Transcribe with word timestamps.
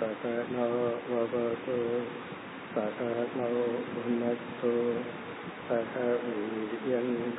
सकनो 0.00 0.66
ववतु 1.10 1.76
सकनो 2.74 3.48
भुनक्तु 3.92 4.72
सह 5.68 5.94
वीर्यङ्करवावहै 6.24 7.30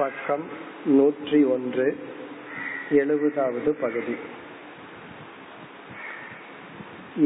பக்கம் 0.00 0.46
நூற்றி 0.96 1.40
ஒன்று 1.46 1.86
எழுபதாவது 2.92 3.70
பகுதி 3.80 4.16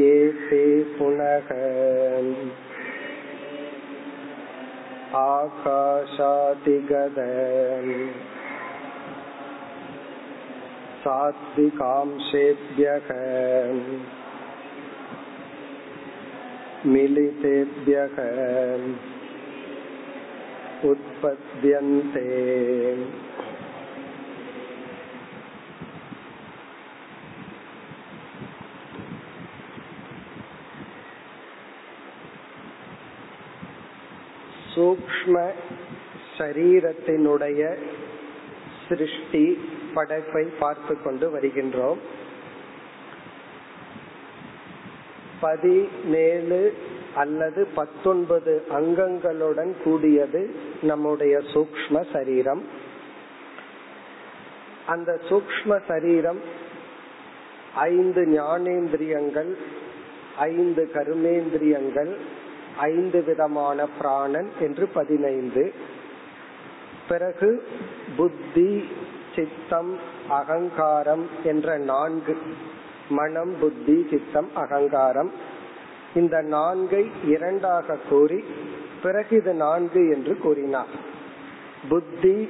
ஏதே 0.09 0.65
புனக 0.97 1.49
ஆகாஷாதிகத 5.83 7.19
सात्विकांशेभ्यः 11.83 13.07
मिलितेभ्यः 16.85 18.17
उत्पद्यन्ते 21.15 22.27
சூக்ம 34.73 35.35
சரீரத்தினுடைய 36.37 37.61
சிருஷ்டி 38.85 39.43
படைப்பை 39.93 40.43
பார்த்து 40.59 40.93
கொண்டு 40.97 41.27
வருகின்றோம் 41.31 41.99
பதினேழு 45.41 46.61
அல்லது 47.15 47.61
பத்தொன்பது 47.75 48.53
அங்கங்களுடன் 48.71 49.71
கூடியது 49.83 50.41
நம்முடைய 50.82 51.38
சூக்ம 51.38 52.12
சரீரம். 52.12 52.64
அந்த 54.86 55.20
சூக்ம 55.28 55.80
சரீரம் 55.88 56.40
ஐந்து 57.74 58.42
ஞானேந்திரியங்கள் 58.42 59.54
ஐந்து 60.36 60.90
கருமேந்திரியங்கள் 60.94 62.16
ஐந்து 62.76 63.24
விதமான 63.24 63.86
பிராணன் 63.86 64.50
என்று 64.60 64.86
பதினைந்து. 64.86 65.72
பிறகு 67.08 67.68
புத்தி 68.16 68.88
சித்தம் 69.36 69.98
அகங்காரம் 70.28 71.28
என்ற 71.44 71.78
நான்கு 71.78 72.36
மனம் 73.08 73.54
புத்தி 73.60 74.06
சித்தம் 74.10 74.50
அகங்காரம். 74.54 75.32
இந்த 76.14 76.42
நான்கை 76.42 77.10
இரண்டாக 77.24 77.96
கூறி 78.08 78.44
பிறகு 79.02 79.36
இது 79.36 79.54
நான்கு 79.54 80.08
என்று 80.08 80.38
கூறினார். 80.38 80.92
புத்தி 81.88 82.48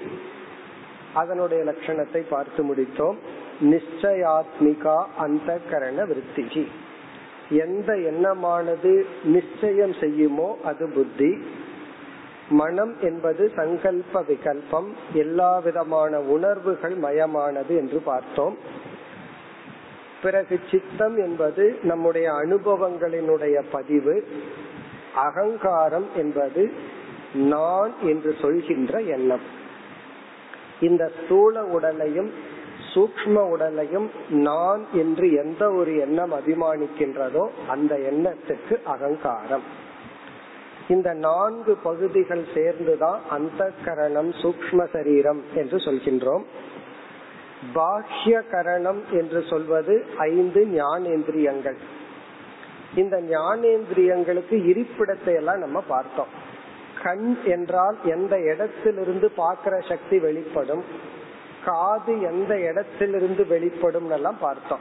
அதனுடைய 1.15 1.65
லட்சணத்தை 1.65 2.23
பார்த்து 2.29 2.65
முடித்தோம். 2.65 3.17
நிச்சயாத்மிகா 3.61 5.05
அந்த 5.17 5.61
கரண 5.71 6.05
விற்த்திகி 6.05 6.67
எந்த 7.51 7.97
எண்ணமானது 7.97 9.07
நிச்சயம் 9.25 9.93
செய்யுமோ 9.93 10.57
அது 10.65 10.89
புத்தி. 10.89 11.39
மனம் 12.49 12.97
என்பது 13.01 13.53
சங்கல்ப 13.57 14.23
விகல்பம். 14.29 14.89
எல்லா 15.13 15.59
விதமான 15.59 16.21
உணர்வுகள் 16.21 16.97
மயமானது 16.97 17.69
என்று 17.69 18.01
பார்த்தோம். 18.01 18.57
பிறகு 20.23 20.61
சித்தம் 20.71 21.17
என்பது 21.17 21.79
நம்முடைய 21.83 22.33
அனுபவங்களினுடைய 22.33 23.63
பதிவு. 23.71 24.25
அகங்காரம் 25.17 26.07
என்பது 26.17 26.73
நான் 27.35 27.93
என்று 28.03 28.35
சொல்கின்ற 28.41 29.01
எண்ணம். 29.01 29.41
இந்த 30.81 31.13
ஸ்தூல 31.19 31.65
உடலையும் 31.65 32.31
சூக்ம 32.95 33.35
உடலையும் 33.51 34.11
நான் 34.29 34.87
என்று 34.93 35.33
எந்த 35.33 35.71
ஒரு 35.71 35.97
எண்ணம் 35.97 36.33
அபிமானிக்கின்றதோ 36.33 37.49
அந்த 37.69 37.95
எண்ணத்துக்கு 37.97 38.83
அகங்காரம். 38.85 39.63
இந்த 40.89 41.13
நான்கு 41.13 41.77
பகுதிகள் 41.83 42.45
சேர்ந்துதான் 42.55 43.21
அந்த 43.31 43.73
கரணம் 43.85 44.31
சூக்ம 44.43 44.87
சரீரம் 44.93 45.43
என்று 45.55 45.77
சொல்கின்றோம். 45.77 46.45
பாஹ்ய 47.75 48.43
கரணம் 48.51 49.03
என்று 49.13 49.45
சொல்வது 49.51 50.07
ஐந்து 50.19 50.69
ஞானேந்திரியங்கள். 50.73 51.77
இந்த 52.97 53.21
ஞானேந்திரியங்களுக்கு 53.21 54.51
இருப்பிடத்தை 54.51 55.35
எல்லாம் 55.35 55.59
நம்ம 55.59 55.81
பார்த்தோம். 55.81 56.27
கண் 57.03 57.37
என்றால் 57.45 57.97
எந்த 58.05 58.41
இடத்திலிருந்து 58.41 59.31
பார்க்கிற 59.31 59.81
சக்தி 59.81 60.19
வெளிப்படும்? 60.19 60.85
காது 61.65 62.21
எந்த 62.21 62.61
இடத்திலிருந்து 62.61 63.47
வெளிப்படும் 63.47 64.11
எல்லாம் 64.11 64.39
பார்த்தோம். 64.41 64.79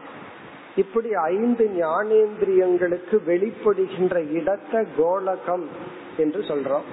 இப்படி 0.76 1.14
ஐந்து 1.14 1.70
ஞானேந்திரியங்களுக்கு 1.78 3.18
வெளிப்படுகின்ற 3.28 4.32
இடத்த 4.32 4.86
கோலகம் 4.98 5.68
என்று 6.18 6.42
சொல்றோம். 6.42 6.88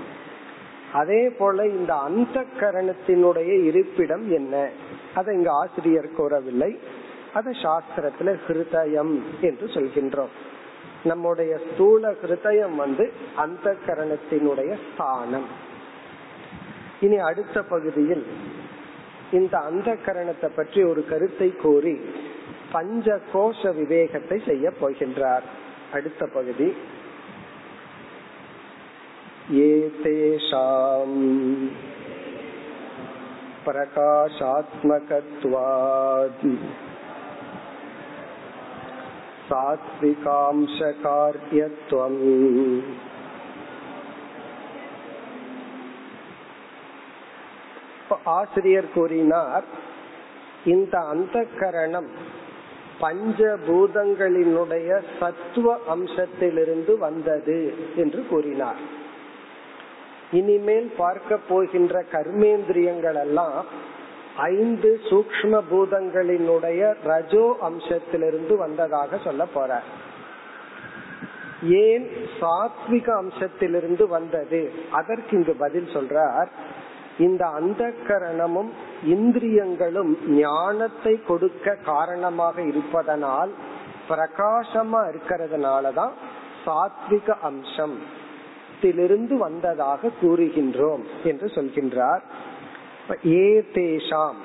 அதே 0.93 1.29
போல 1.29 1.67
இந்த 1.67 1.95
அந்த 1.95 2.45
கரணத்தினுடைய 2.61 3.65
இருப்பிடம் 3.65 4.31
என்ன? 4.33 4.69
அதை 5.15 5.35
இங்க 5.35 5.51
ஆசிரியர் 5.53 6.15
கூறவில்லை. 6.17 6.79
அதை 7.33 7.57
சாஸ்திரத்துல 7.63 8.39
ஹிருதயம் 8.49 9.21
என்று 9.41 9.67
சொல்கின்றோம். 9.67 10.33
நம்முடைய 11.05 11.59
ஸ்தூல 11.73 12.11
ஹிருதயம் 12.11 12.77
வந்து 12.77 13.13
அந்த 13.37 13.77
கரணத்தினுடைய 13.87 14.77
ஸ்தானம். 14.93 15.47
இனி 17.01 17.19
அடுத்த 17.19 17.63
பகுதியில் 17.63 18.27
இந்த 19.33 19.59
அந்த 19.59 19.97
கரணத்தை 20.07 20.51
பற்றி 20.57 20.85
ஒரு 20.85 21.05
கருத்தை 21.09 21.57
கூறி 21.57 22.01
பஞ்ச 22.73 23.21
கோஷ 23.33 23.75
விவேகத்தை 23.75 24.43
செய்ய 24.47 24.73
போகின்றார். 24.81 25.43
அடுத்த 25.93 26.29
பகுதி. 26.35 26.75
ஏதேஷாம் 29.53 31.69
பிரகாஷாத்மகத்வாத். 33.67 36.57
சாத்விகாம்சகாரியத்துவம் 39.53 42.21
ஆசிரியர் 48.25 48.93
கூறினார் 48.95 49.65
இந்த 50.65 50.99
அந்த 51.13 51.47
கரணம் 51.59 52.09
பஞ்சபூதங்களினுடைய 53.01 55.03
சத்துவ 55.21 55.79
அம்சத்திலிருந்து 55.95 56.99
வந்தது 56.99 57.75
என்று 57.97 58.27
கூறினார். 58.31 58.77
இனிமேல் 60.33 60.91
பார்க்க 60.97 61.39
போகின்ற 61.49 62.05
கர்மேந்திரியங்கள் 62.13 63.15
எல்லாம் 63.15 63.67
ஐந்து 64.37 65.01
சூக்ம 65.11 65.61
பூதங்களினுடைய 65.71 66.95
ரஜோ 67.05 67.57
அம்சத்திலிருந்து 67.63 68.57
வந்ததாக 68.57 69.19
சொல்ல 69.19 69.47
போறார் 69.55 69.89
ஏன் 71.69 72.09
சாத்விக 72.41 73.23
அம்சத்திலிருந்து 73.23 74.09
வந்தது? 74.09 74.73
அதற்கு 74.91 75.37
இங்கு 75.37 75.55
பதில் 75.59 75.87
சொல்றார் 75.87 76.47
இந்த 77.19 77.47
அந்த 77.47 77.93
கரணமும் 78.09 78.71
இந்திரியங்களும் 79.05 80.19
ஞானத்தை 80.29 81.21
கொடுக்க 81.27 81.75
காரணமாக 81.75 82.63
இருப்பதனால் 82.63 83.51
பிரகாசமா 84.09 85.11
இருக்கிறதுனாலதான் 85.11 86.11
சாத்விக 86.67 87.29
அம்சம். 87.43 87.99
திலிருந்து 88.83 89.37
வந்ததாக 89.37 90.09
கூறுகின்றோம் 90.23 91.03
என்று 91.25 91.47
சொல்கின்றார். 91.47 92.21
ஏ 93.27 93.61
தேஷாம் 93.61 94.41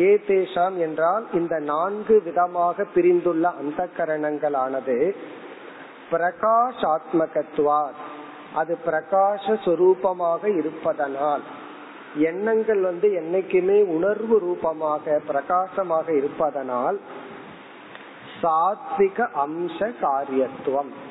ஏ 0.00 0.20
தேஷாம் 0.28 0.76
என்றால் 0.78 1.26
இந்த 1.34 1.58
நான்கு 1.58 2.22
விதமாக 2.24 2.84
பிரிந்துள்ள 2.94 3.42
அந்த 3.42 3.88
கரணங்களானது 3.96 5.14
பிரகாஷாத்மகத்துவார். 6.10 7.96
அது 8.54 8.78
பிரகாஷ 8.86 9.44
சுரூபமாக 9.64 10.58
இருப்பதனால். 10.58 11.40
எண்ணங்கள் 12.16 12.80
வந்து 12.80 13.08
என்னைக்குமே 13.08 13.84
உணர்வு 13.84 14.38
ரூபமாக 14.38 15.20
பிரகாசமாக 15.26 16.12
இருப்பதனால் 16.12 17.00
சாத்விக 18.42 19.28
அம்ச 19.46 19.94
காரியத்துவம். 20.00 21.08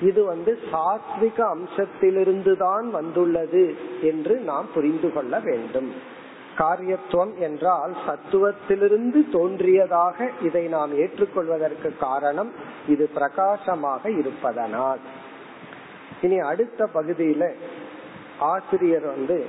இது 0.00 0.24
வந்து 0.24 0.58
சாத்விக 0.72 1.38
அம்சத்திலிருந்து 1.56 2.56
தான் 2.56 2.90
வந்துள்ளது 2.90 3.74
என்று 4.00 4.38
நாம் 4.38 4.68
புரிந்து 4.74 5.12
கொள்ள 5.12 5.38
வேண்டும். 5.38 5.92
காரியத்துவம் 6.56 7.38
என்றால் 7.38 7.96
சத்துவத்திலிருந்து 8.06 9.30
தோன்றியதாக 9.30 10.30
இதை 10.42 10.66
நாம் 10.66 10.98
ஏற்றுக்கொள்வதற்கு 10.98 11.96
காரணம் 11.96 12.52
இது 12.88 13.08
பிரகாசமாக 13.14 14.10
இருப்பதனால். 14.10 14.98
இனி 16.20 16.38
அடுத்த 16.38 16.88
பகுதியில 16.94 17.52
ஆசிரியர் 18.38 19.06
வந்து 19.06 19.44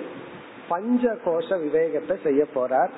பஞ்ச 0.68 1.18
கோஷ 1.26 1.60
விவேகத்தை 1.60 2.18
செய்ய 2.24 2.46
போறார். 2.56 2.90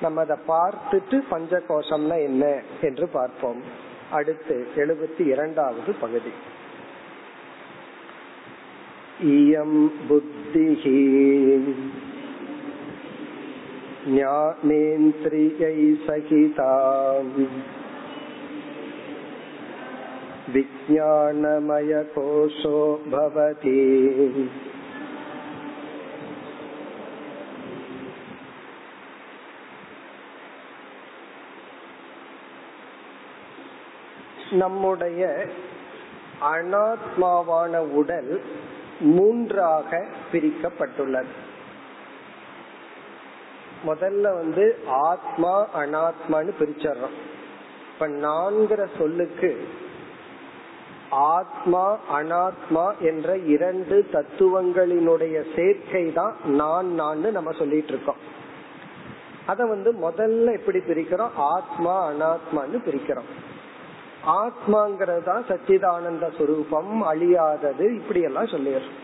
நம்ம 0.00 0.20
அதை 0.20 0.36
பார்த்துட்டு 0.48 1.22
பஞ்ச 1.28 1.62
கோஷம்னா 1.68 2.22
என்ன 2.22 2.60
என்று 2.80 3.08
பார்ப்போம். 3.08 3.62
அடுத்து 4.10 4.66
எழுபத்தி 4.76 5.26
இரண்டாவது 5.26 5.92
பகுதி. 6.00 6.32
இயம் 9.31 9.79
புத்திஹி 10.07 10.97
ज्ञानेन्द्रियै 14.05 15.75
सहिताम् 16.03 17.33
विज्ञानमयकोशो 21.41 21.97
भवति 23.11 23.77
நம்முடைய 34.53 35.23
அனாத்மாவான 36.49 37.73
உடல் 37.99 38.31
மூன்றாக 39.00 40.06
பிரிக்கப்பட்டுள்ளது. 40.32 41.32
முதல்ல 43.86 44.20
வந்து 44.20 44.78
ஆத்மா 44.86 45.66
அனாத்மான்னு 45.76 46.52
பிரிச்சர்றோம். 46.58 47.16
இப்ப 47.92 48.08
நான்கிற 48.08 48.86
சொல்லுக்கு 48.98 49.68
ஆத்மா 51.10 51.98
அனாத்மா 52.12 52.98
என்ற 52.98 53.36
இரண்டு 53.36 54.06
தத்துவங்களினுடைய 54.12 55.56
சேர்க்கை 55.56 56.12
தான் 56.12 56.36
நான் 56.44 56.94
நான் 56.94 57.32
நம்ம 57.32 57.52
சொல்லிட்டு 57.52 57.88
இருக்கோம் 57.88 58.32
அத 59.46 59.66
வந்து 59.66 59.92
முதல்ல 59.92 60.52
எப்படி 60.52 60.78
பிரிக்கிறோம்? 60.78 61.30
ஆத்மா 61.36 62.10
அனாத்மான்னு 62.10 62.78
பிரிக்கிறோம். 62.86 63.30
ஆத்மாங்கிறது 64.26 65.22
தான் 65.22 65.44
சச்சிதானந்த 65.48 66.28
சுரூபம் 66.38 66.92
அழியாதது 67.12 67.94
இப்படி 67.94 68.20
எல்லாம் 68.20 68.44
சொல்லிடுறோம் 68.44 69.02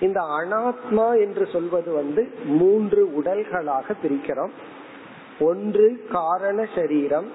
இந்த 0.00 0.20
அனாத்மா 0.20 1.20
என்று 1.20 1.48
சொல்வது 1.52 1.92
வந்து 1.92 2.34
மூன்று 2.44 3.22
உடல்களாக 3.22 3.94
பிரிக்கிறோம். 4.02 4.50
ஒன்று 5.40 6.06
காரண 6.12 6.66
சரீரம் 6.74 7.30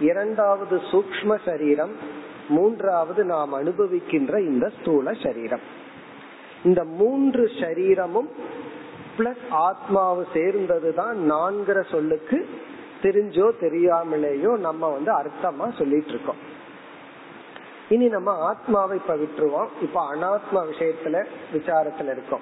இரண்டாவது 0.00 0.76
சூக்ம 0.76 1.38
சரீரம் 1.44 1.90
மூன்றாவது 2.48 3.24
நாம் 3.24 3.54
அனுபவிக்கின்ற 3.54 4.38
இந்த 4.38 4.70
ஸ்தூல 4.80 5.12
சரீரம். 5.12 5.60
இந்த 6.64 6.84
மூன்று 6.84 7.50
சரீரமும் 7.60 8.28
பிளஸ் 9.18 9.44
சேர்ந்தது 9.50 10.26
சேர்ந்ததுதான் 10.34 11.14
நான்கிற 11.14 11.90
சொல்லுக்கு 11.90 12.48
தெரிஞ்சோ 13.02 13.50
தெரியாமலேயோ 13.60 14.58
நம்ம 14.58 14.88
வந்து 14.88 15.12
அர்த்தமா 15.12 15.76
சொல்லிட்டு 15.78 16.08
இருக்கோம் 16.08 16.48
இனி 17.88 18.08
நம்ம 18.08 18.32
ஆத்மாவை 18.32 18.98
இப்ப 18.98 19.14
விட்டுருவோம். 19.14 19.68
இப்ப 19.82 20.14
அனாத்மா 20.14 20.54
விஷயத்துல 20.54 21.26
விசாரத்துல 21.52 22.10
இருக்கோம். 22.10 22.40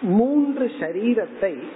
மூன்று 0.00 0.66
சரீரத்தை 0.66 1.68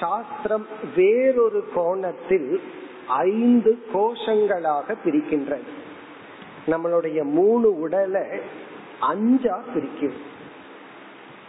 சாஸ்திரம் 0.00 0.66
வேறொரு 0.96 1.68
கோணத்தில் 1.74 2.62
ஐந்து 3.08 3.86
கோஷங்களாக 3.94 4.94
பிரிக்கின்றது. 5.04 5.68
நம்மளுடைய 6.66 7.22
மூணு 7.22 7.80
உடலை 7.80 8.40
அஞ்சா 9.00 9.62
பிரிக்கும் 9.74 10.18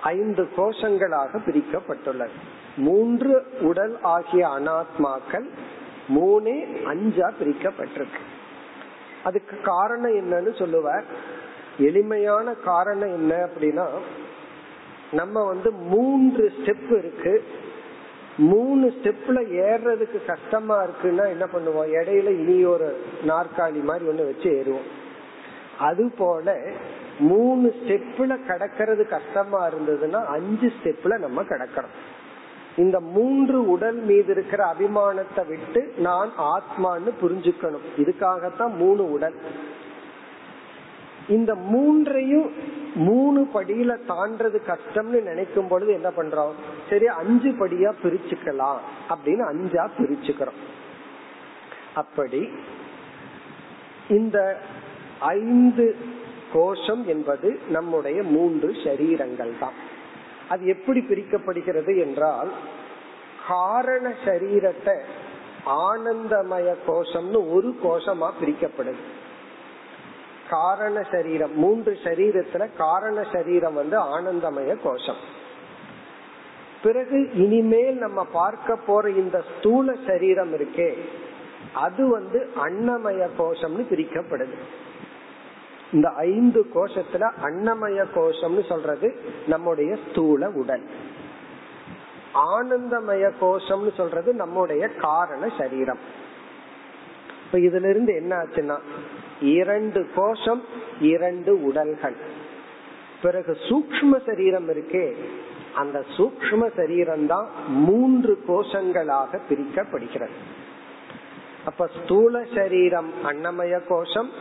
ஐந்து 0.02 0.50
கோஷங்களாக 0.58 1.40
பிரிக்கப்பட்டுள்ளது. 1.46 2.38
மூன்று 2.78 3.46
உடல் 3.62 4.02
ஆகிய 4.02 4.48
அனாத்மாக்கள் 4.48 5.50
மூணே 6.16 6.84
அஞ்சா 6.84 7.32
பிரிக்கப்பட்டிருக்கு. 7.40 8.22
அதுக்கு 9.24 9.62
காரணம் 9.62 10.14
என்னன்னு 10.14 10.58
சொல்லுவார். 10.58 11.04
எளிமையான 11.78 12.54
காரணம் 12.54 13.14
என்ன 13.14 13.36
அப்படின்னா 13.36 13.88
நம்ம 15.12 15.44
வந்து 15.44 15.72
மூன்று 15.72 16.52
ஸ்டெப் 16.58 16.98
இருக்கு. 16.98 17.44
மூணு 18.38 18.88
ஸ்டெப்ல 18.88 19.40
ஏறுறதுக்கு 19.50 20.26
கஷ்டமா 20.26 20.84
இருக்குன்னா 20.84 21.28
என்ன 21.28 21.46
பண்ணுவோம்? 21.46 21.90
இடையில 21.90 22.28
இனி 22.30 22.66
ஒரு 22.66 23.04
நாற்காலி 23.28 23.84
மாதிரி 23.84 24.06
ஒண்ணு 24.06 24.26
வச்சு 24.26 24.52
ஏறுவோம். 24.52 24.90
அது 25.80 26.12
போல 26.18 26.60
மூணு 27.20 27.76
ஸ்டெப்ல 27.84 28.38
கடக்கிறது 28.48 29.08
கஷ்டமா 29.08 29.68
இருந்ததுன்னா 29.68 30.26
அஞ்சு 30.26 30.72
ஸ்டெப்ல 30.84 31.18
நம்ம 31.18 31.44
கடக்கிறோம். 31.44 31.96
இந்த 32.78 33.00
மூன்று 33.00 33.70
உடல் 33.70 33.96
மீது 33.96 34.32
இருக்கிற 34.32 34.74
அபிமானத்தை 34.74 35.48
விட்டு 35.48 35.94
நான் 35.98 36.32
ஆத்மான்னு 36.38 37.12
புரிஞ்சுக்கணும். 37.22 37.86
இதுக்காகத்தான் 37.98 38.76
மூணு 38.76 39.12
உடல். 39.12 39.36
இந்த 41.28 41.56
மூன்றையும் 41.56 42.52
மூணு 42.96 43.48
படியில 43.54 43.98
தாண்டது 44.08 44.62
கஷ்டம்னு 44.68 45.22
நினைக்கும் 45.22 45.68
பொழுது 45.68 45.92
என்ன 45.92 46.10
பண்றோம்? 46.10 46.52
சரி 46.90 47.08
அஞ்சு 47.08 47.50
படியா 47.50 47.94
பிரிச்சுக்கலாம் 48.04 48.78
அப்படின்னு 49.10 49.40
அஞ்சா 49.40 49.90
பிரிச்சுக்கிறோம். 49.98 50.60
அப்படி 51.94 52.50
இந்த 54.08 54.60
ஐந்து 55.20 55.96
கோஷம் 56.54 57.08
என்பது 57.08 57.60
நம்முடைய 57.70 58.24
மூன்று 58.24 58.76
சரீரங்கள் 58.84 59.52
தான் 59.60 59.90
அது 60.52 60.64
எப்படி 60.76 61.00
பிரிக்கப்படுகிறது 61.10 61.94
என்றால் 62.06 62.52
காரண 63.48 64.08
சரீரத்தை 64.26 64.96
ஆனந்தமய 65.88 66.70
கோஷம்னு 66.88 67.40
ஒரு 67.56 67.70
கோஷமா 67.84 68.30
பிரிக்கப்படுது. 68.42 69.04
காரண 70.50 70.98
சரீரம் 71.12 71.54
மூன்று 71.56 71.92
சரீரத்துல 72.04 72.64
காரண 72.78 73.18
சரீரம் 73.34 73.78
வந்து 73.82 73.98
ஆனந்தமய 74.16 74.72
கோஷம். 74.84 75.22
பிறகு 76.84 77.18
இனிமேல் 77.44 77.98
நம்ம 77.98 78.20
பார்க்க 78.34 78.76
போற 78.88 79.10
இந்த 79.22 79.38
ஸ்தூல 79.50 79.96
சரீரம் 80.08 80.54
இருக்கே 80.58 80.90
அது 81.84 82.04
வந்து 82.10 82.40
அன்னமய 82.66 83.28
கோஷம்னு 83.40 83.84
பிரிக்கப்படுது. 83.92 84.58
இந்த 85.92 86.10
ஐந்து 86.10 86.68
கோஷத்துல 86.76 87.32
அன்னமய 87.44 88.06
கோஷம்னு 88.16 88.66
சொல்றது 88.66 89.22
நம்முடைய 89.48 89.98
ஸ்தூல 90.10 90.50
உடல். 90.50 90.84
ஆனந்தமய 92.34 93.32
கோஷம்னு 93.42 93.94
சொல்றது 93.94 94.34
நம்முடைய 94.34 94.88
காரண 94.88 95.50
சரீரம். 95.58 96.00
இப்ப 97.46 97.58
இதுல 97.58 97.90
இருந்து 97.90 98.14
என்ன 98.16 98.36
ஆச்சுன்னா 98.36 98.78
இரண்டு 99.42 100.10
கோஷம் 100.16 100.64
இரண்டு 101.00 101.64
உடல்கள். 101.64 102.16
பிறகு 103.22 103.58
சூக்ம 103.70 104.26
சரீரம் 104.26 104.70
இருக்கே 104.70 105.16
அந்த 105.76 106.06
சூக்ம 106.18 106.76
சரீரம் 106.76 107.28
தான் 107.28 107.48
மூன்று 107.68 108.44
கோஷங்களாக 108.48 109.40
பிரிக்கப்படுகிறது. 109.50 110.38
அப்ப 111.66 111.90
ஸ்தூல 112.04 112.44
சரீரம் 112.56 113.12
அன்னமய 113.24 113.82
கோஷம் 113.88 114.32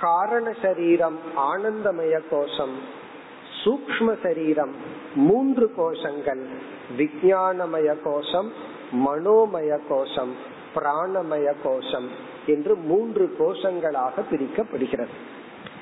காரண 0.00 0.46
சரீரம் 0.62 1.18
ஆனந்தமய 1.36 2.16
கோஷம் 2.30 2.74
சூக்ம 3.60 4.08
சரீரம் 4.22 4.74
மூன்று 5.14 5.66
கோஷங்கள். 5.78 6.42
விஞ்ஞானமய 6.98 7.96
கோஷம் 8.04 8.50
மனோமய 9.06 9.78
கோஷம் 9.88 10.32
பிராணமய 10.74 11.48
கோஷம் 11.62 12.08
என்று 12.46 12.76
மூன்று 12.76 13.24
கோஷங்களாக 13.38 14.22
பிரிக்கப்படுகிறது. 14.30 15.14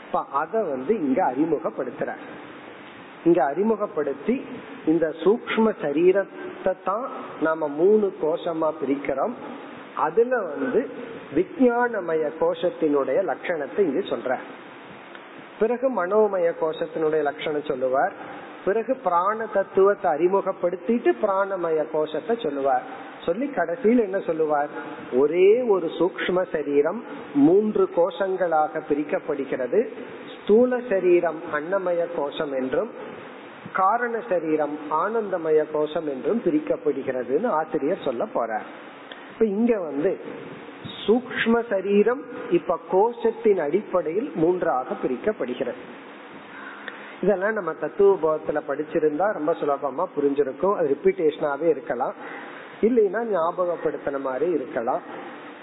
இப்ப 0.07 0.23
அத 0.33 0.63
வந்து 0.63 0.95
இங்க 1.01 1.21
அறிமுகப்படுத்துற 1.25 2.11
இங்க 3.25 3.45
அறிமுகப்படுத்தி 3.45 4.37
இந்த 4.87 5.15
சூக்ம 5.25 5.67
சரீரத்தை 5.83 6.75
தான் 6.85 7.07
நாம 7.41 7.69
மூணு 7.69 8.13
கோஷமா 8.23 8.71
பிரிக்கிறோம். 8.81 9.35
அதுல 9.95 10.41
வந்து 10.43 10.81
விஞ்ஞானமய 11.35 12.31
கோஷத்தினுடைய 12.41 13.19
லட்சணத்தை 13.31 13.79
இங்கு 13.79 14.01
சொல்ற 14.01 14.37
பிறகு 15.59 16.05
மனோமய 16.05 16.53
கோஷத்தினுடைய 16.61 17.23
லட்சணம் 17.23 17.65
சொல்லுவார். 17.65 18.13
பிறகு 18.65 18.97
பிராண 18.97 19.47
தத்துவத்தை 19.47 20.11
அறிமுகப்படுத்திட்டு 20.11 21.11
பிராணமய 21.23 21.87
கோஷத்தை 21.93 22.37
சொல்லுவார். 22.43 22.83
சொல்லி 23.25 23.47
கடைசியில் 23.49 23.99
என்ன 23.99 24.21
சொல்லுவார்? 24.21 24.69
ஒரே 25.13 25.63
ஒரு 25.63 25.87
சூக்ம 25.87 26.43
சரீரம் 26.53 27.05
மூன்று 27.35 27.89
கோஷங்களாக 27.97 28.83
பிரிக்கப்படுகிறது. 28.89 29.89
ஸ்தூல 30.43 30.81
சரீரம் 30.89 31.41
அன்னமய 31.53 32.07
கோஷம் 32.17 32.53
என்றும் 32.53 32.91
காரண 33.73 34.21
சரீரம் 34.29 34.79
ஆனந்தமய 34.91 35.65
கோஷம் 35.73 36.09
என்றும் 36.09 36.43
பிரிக்கப்படுகிறதுன்னு 36.45 37.47
ஆசிரியர் 37.47 38.05
சொல்ல 38.05 38.25
போறார். 38.25 38.67
இப்ப 39.33 39.45
இங்க 39.45 39.81
வந்து 39.81 40.19
சூக்ம 41.07 41.69
சரீரம் 41.69 42.23
இப்ப 42.51 42.79
கோஷத்தின் 42.93 43.59
அடிப்படையில் 43.59 44.33
மூன்றாக 44.35 44.95
பிரிக்கப்படுகிறது. 45.03 45.81
இதெல்லாம் 47.23 47.53
நம்ம 47.53 47.73
தத்துவபோதத்துல 47.73 48.61
படிச்சிருந்தா 48.69 49.33
ரொம்ப 49.33 49.53
சுலபமா 49.53 50.09
புரிஞ்சிருக்கும். 50.21 50.77
அது 50.77 50.97
ரிப்பீட்டேஷனாவே 50.97 51.69
இருக்கலாம். 51.69 52.15
இல்லைன்னா 52.83 53.27
ஞாபகப்படுத்தின 53.33 54.21
மாதிரி 54.21 54.51
இருக்கலாம். 54.51 55.01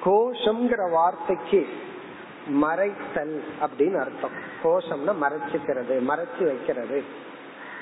கோஷம்ங்கிற 0.06 0.92
வார்த்தைக்கு 0.92 1.68
மறைத்தல் 2.62 3.40
அப்படின்னு 3.62 4.00
அர்த்தம். 4.00 4.38
கோஷம்னா 4.64 5.16
மறைச்சுக்கிறது 5.22 6.02
மறைச்சு 6.10 6.44
வைக்கிறது. 6.44 7.04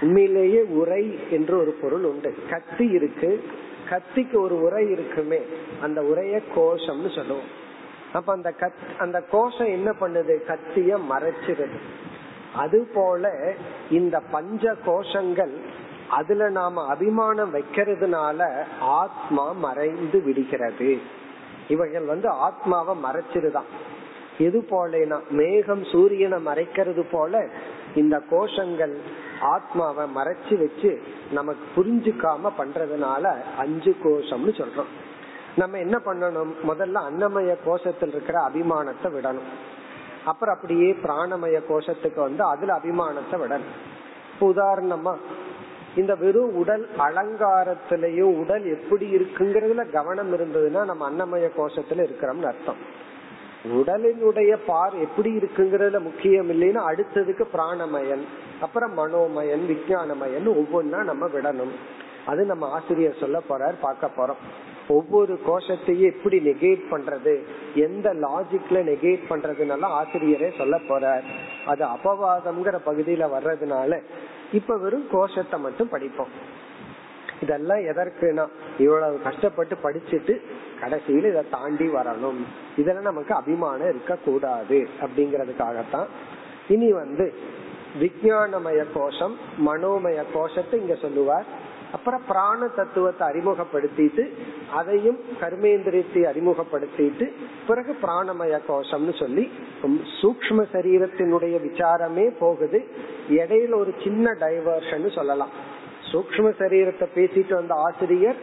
உண்மையிலேயே 0.01 0.62
உரை 0.62 1.20
என்று 1.30 1.58
ஒரு 1.58 1.77
பொருள் 1.82 2.03
உண்டு. 2.03 2.36
கத்தி 2.50 2.86
இருக்கு 2.86 3.44
கத்திக்கு 3.92 4.36
ஒரு 4.36 4.62
உரை 4.62 4.90
இருக்குமே 4.90 5.40
அந்த 5.82 6.02
உரைய 6.02 6.42
கோஷம்னு 6.56 7.16
சொல்லுவோம். 7.16 7.60
அப்ப 8.14 8.34
அந்த 8.34 8.54
கத் 8.60 8.98
அந்த 8.98 9.24
கோஷம் 9.32 9.68
என்ன 9.68 9.96
பண்ணுது? 10.00 10.38
கத்திய 10.48 11.00
மறைச்சிருது. 11.10 11.80
அது 12.56 12.90
போல 12.94 13.54
இந்த 13.90 14.20
பஞ்ச 14.20 14.76
கோஷங்கள் 14.86 15.56
அதுல 16.10 16.50
நாம 16.50 16.88
அபிமானம் 16.88 17.54
வைக்கிறதுனால 17.54 18.64
ஆத்மா 18.80 19.52
மறைந்து 19.52 20.22
விடுகிறது. 20.22 21.00
இவைகள் 21.68 22.06
வந்து 22.06 22.30
ஆத்மாவை 22.30 22.96
மறைச்சிருதான். 23.04 23.70
எது 24.38 24.66
போலனா 24.70 25.20
மேகம் 25.30 25.84
சூரியனை 25.84 26.46
மறைக்கிறது 26.46 27.06
போல 27.12 27.48
இந்த 27.96 28.22
கோஷங்கள் 28.32 28.96
ஆத்மாவை 29.42 30.06
மறைச்சு 30.16 30.58
வச்சு 30.58 31.02
நமக்கு 31.32 31.64
புரிஞ்சுக்காம 31.76 32.52
பண்றதுனால 32.58 33.42
அஞ்சு 33.58 33.96
கோஷம்னு 34.04 34.62
சொல்றோம். 34.62 34.92
நம்ம 35.56 35.78
என்ன 35.78 36.02
பண்ணணும்? 36.06 36.54
முதல்ல 36.68 36.94
அன்னமய 36.94 37.56
கோஷத்தில் 37.66 38.08
இருக்கிற 38.08 38.50
அபிமானத்தை 38.50 39.04
விடணும். 39.04 39.50
அப்புறம் 40.26 40.56
அப்படியே 40.56 40.92
பிராணமய 40.92 41.62
கோஷத்துக்கு 41.70 42.20
வந்து 42.20 42.44
அதுல 42.44 42.76
அபிமானத்தை 42.76 43.32
விடணும். 43.32 43.72
இப்ப 44.34 44.54
உதாரணமா 44.54 45.16
இந்த 45.96 46.16
வெறும் 46.16 46.56
உடல் 46.56 46.90
அலங்காரத்திலயும் 46.98 48.38
உடல் 48.38 48.66
எப்படி 48.66 49.16
இருக்குங்கிறதுல 49.16 49.92
கவனம் 49.92 50.34
இருந்ததுன்னா 50.34 50.86
நம்ம 50.86 51.12
அன்னமய 51.12 51.50
கோஷத்துல 51.58 52.08
இருக்கிறோம்னு 52.08 52.44
அர்த்தம். 52.44 53.10
உடலினுடைய 53.65 54.58
பார் 54.65 54.94
எப்படி 55.00 55.38
இருக்குங்கிறதுல 55.38 56.00
முக்கியம் 56.00 56.50
இல்லைன்னா 56.50 56.82
அடுத்ததுக்கு 56.91 57.46
பிராணமயன் 57.53 58.24
அப்புறம் 58.62 58.98
மனோமயன் 58.98 59.65
விஜயானமயன் 59.72 60.48
ஒவ்வொன்னா 60.48 61.03
நம்ம 61.03 61.27
விடணும். 61.27 61.72
அது 62.25 62.46
நம்ம 62.46 62.70
ஆசிரியர் 62.70 63.20
சொல்ல 63.20 63.41
போறார் 63.50 63.74
பார்க்க 63.82 64.10
போறோம். 64.18 64.41
ஒவ்வொரு 64.88 65.39
கோஷத்தையும் 65.48 66.13
எப்படி 66.13 66.39
நெகேட் 66.39 66.82
பண்றது 66.91 67.44
எந்த 67.75 68.13
லாஜிக்ல 68.13 68.72
நெகேட் 68.72 69.20
பண்றதுனால 69.30 69.89
ஆசிரியரே 70.01 70.58
சொல்ல 70.58 70.77
போறார். 70.77 71.24
அது 71.65 71.86
அபவாதம்ங்கிற 71.86 72.80
பகுதியில 72.86 73.30
வர்றதுனால 73.38 74.01
இப்ப 74.51 74.77
வெறும் 74.77 75.08
கோஷத்தை 75.12 75.60
மட்டும் 75.60 75.89
படிப்போம். 75.89 76.30
இதெல்லாம் 77.42 77.82
எதற்குனா 77.92 78.46
இவ்வளவு 78.78 79.18
கஷ்டப்பட்டு 79.28 79.76
படிச்சுட்டு 79.84 80.34
கடைசியில 80.82 81.32
இதை 81.32 81.44
தாண்டி 81.56 81.88
வரணும். 81.88 82.40
இதுல 82.82 83.02
நமக்கு 83.10 83.34
அபிமானம் 83.34 83.90
இருக்க 83.90 84.16
கூடாது 84.26 84.80
அப்படிங்கறதுக்காகத்தான். 85.04 86.10
இனி 86.68 86.92
வந்து 86.92 87.26
விஜயானமய 88.02 88.82
கோஷம் 88.94 89.36
மனோமய 89.68 90.20
கோஷத்தை 90.34 90.76
இங்க 90.80 90.96
சொல்லுவார். 90.96 91.48
அப்புறம் 91.96 92.22
பிராண 92.28 92.68
தத்துவத்தை 92.68 93.24
அறிமுகப்படுத்திட்டு 93.30 94.24
அதையும் 94.80 95.18
கர்மேந்திரியத்தை 95.42 96.22
அறிமுகப்படுத்திட்டு 96.32 97.26
பிறகு 97.68 97.94
பிராணமய 98.04 98.60
கோஷம்னு 98.70 99.14
சொல்லி 99.20 99.46
சூக்ம 100.20 100.66
சரீரத்தினுடைய 100.76 101.56
விசாரமே 101.68 102.26
போகுது. 102.40 102.82
இடையில 103.40 103.76
ஒரு 103.76 103.94
சின்ன 104.04 104.36
டைவர்ஷன் 104.40 105.16
சொல்லலாம். 105.18 105.54
சூக்ம 106.12 106.48
சரீரத்தை 106.62 107.08
பேசிட்டு 107.15 107.53
வந்த 107.60 107.74
ஆசிரியர் 107.88 108.39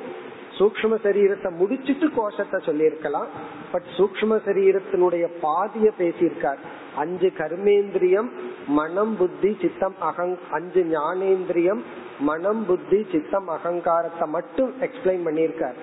சூக்ம 0.58 0.94
சரீரத்தை 1.04 1.50
முடிச்சிட்டு 1.58 2.06
கோஷத்தை 2.16 2.58
சொல்லியிருக்கலாம். 2.68 3.28
பட் 3.72 3.88
சூக்ம 3.96 4.38
சரீரத்தினுடைய 4.46 5.25
பாதிய 5.44 5.88
பேசியிருக்கார். 6.00 6.60
அஞ்சு 7.02 7.28
கர்மேந்திரியம் 7.40 8.30
மனம் 8.78 9.14
புத்தி 9.20 9.50
சித்தம் 9.62 9.96
அகங் 10.08 10.37
அஞ்சு 10.56 10.82
ஞானேந்திரியம் 10.96 11.82
மனம் 12.30 12.62
புத்தி 12.68 13.00
சித்தம் 13.12 13.48
அகங்காரத்தை 13.56 14.26
மட்டும் 14.37 14.70
எக்ஸ்பிளைன் 14.87 15.26
பண்ணியிருக்கார். 15.26 15.78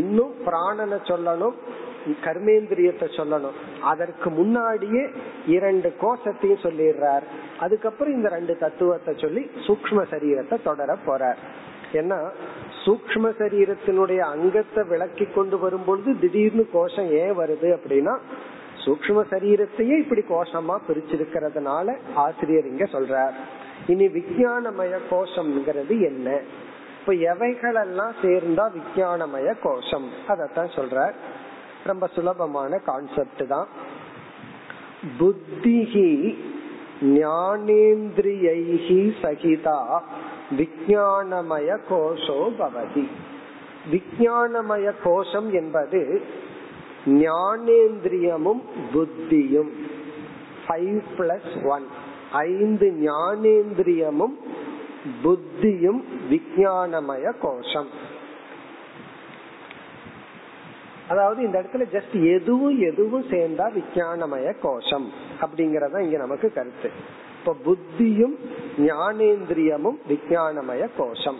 இன்னும் 0.00 0.34
பிராணனை 0.46 0.98
சொல்லணும் 1.10 1.56
கர்மேந்திரியத்தை 2.26 3.08
சொல்லணும். 3.16 3.56
அதற்கு 3.92 4.28
முன்னாடியே 4.30 5.04
இரண்டு 5.56 5.88
கோஷத்தையும் 6.02 6.64
சொல்லிடுறார். 6.66 7.24
அதுக்கப்புறம் 7.60 8.14
இந்த 8.14 8.28
ரெண்டு 8.28 8.58
தத்துவத்தை 8.58 9.14
சொல்லி 9.16 9.42
சூக்ம 9.66 10.02
சரீரத்தை 10.10 10.56
தொடர 10.62 10.96
போறார். 11.06 11.40
ஏன்னா 11.92 12.18
சூக்ம 12.84 13.30
சரீரத்தினுடைய 13.40 14.18
அங்கத்தை 14.32 14.82
விளக்கி 14.84 15.26
கொண்டு 15.26 15.58
வரும்பொழுது 15.58 16.18
திடீர்னு 16.18 16.64
கோஷம் 16.72 17.10
ஏன் 17.22 17.36
வருது 17.38 17.68
அப்படின்னா 17.76 18.14
சூக்ம 18.84 19.22
சரீரத்தையே 19.30 19.94
இப்படி 20.02 20.22
கோஷமா 20.28 20.76
பிரிச்சிருக்கிறதுனால 20.88 21.96
ஆசிரியர் 22.14 22.66
இங்க 22.66 22.84
சொல்றார். 22.84 23.34
இனி 23.86 24.06
விஞ்ஞானமய 24.06 24.94
கோஷம்ங்கிறது 25.10 25.94
என்ன? 26.00 26.28
இப்ப 27.00 27.12
எவைகளெல்லாம் 27.32 28.14
சேர்ந்தா 28.22 28.64
விஞ்ஞானமய 28.76 29.54
கோஷம்? 29.62 30.08
அதத்தான் 30.28 30.70
சொல்றார். 30.76 31.14
ரொம்ப 31.84 32.06
சுலபமான 32.14 32.78
கான்செப்ட் 32.78 33.42
தான். 33.48 33.68
புத்திகி 35.18 36.10
ஞானேந்திரியைஹி 37.02 39.12
சகிதா 39.22 40.02
விஞ்ஞானமய 40.50 41.78
கோஷோ 41.90 42.52
பவதி. 42.58 43.08
விஞ்ஞானமய 43.92 44.92
கோஷம் 45.04 45.52
என்பது 45.52 46.22
ஞானேந்திரியமும் 47.06 48.60
புத்தியும். 48.94 49.70
ஃபைவ் 50.68 51.00
பிளஸ் 51.18 51.64
ஒன் 51.64 51.84
ஐந்து 52.32 52.94
ஞானேந்திரியமும் 53.00 54.34
புத்தியும் 55.22 56.02
விஞ்ஞானமய 56.30 57.32
கோஷம் 57.40 57.86
அதாவது 61.08 61.42
இந்த 61.42 61.62
இடத்துல 61.62 61.86
ஜஸ்ட் 61.92 62.34
எதுவும் 62.34 62.78
எதுவும் 62.78 63.22
சேர்ந்தா 63.22 63.70
விஞ்ஞானமய 63.72 64.54
கோஷம் 64.60 65.10
அப்படிங்கறத 65.40 66.00
இங்க 66.00 66.16
நமக்கு 66.16 66.52
கருத்து. 66.52 66.90
இப்ப 67.38 67.56
புத்தியும் 67.64 68.36
ஞானேந்திரியமும் 68.78 69.96
விஞ்ஞானமய 70.08 70.88
கோஷம். 70.96 71.38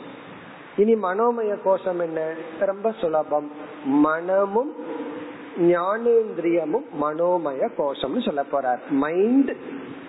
இனி 0.77 0.95
மனோமய 0.95 1.59
கோஷம் 1.65 1.99
என்ன? 1.99 2.35
ரொம்ப 2.59 2.93
சுலபம். 2.93 3.51
மனமும் 3.85 4.75
ஞானேந்திரியமும் 5.61 6.85
மனோமய 7.03 7.69
கோஷம்னு 7.79 8.25
சொல்ல 8.25 8.45
போறார். 8.53 8.79
மைண்ட் 8.91 9.51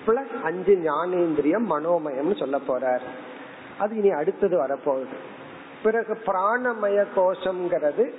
பிளஸ் 0.07 0.41
அஞ்சு 0.43 0.75
ஞானேந்திரியம் 0.75 1.65
மனோமயம்னு 1.69 2.39
சொல்ல 2.39 2.59
போறார். 2.67 3.01
அது 3.79 3.97
இனி 3.97 4.09
அடுத்தது 4.09 4.63
வரப்போகுது. 4.63 5.15
பிறகு 5.83 6.17
பிராணமய 6.25 7.05
கோஷம்ங்கிறது 7.15 8.13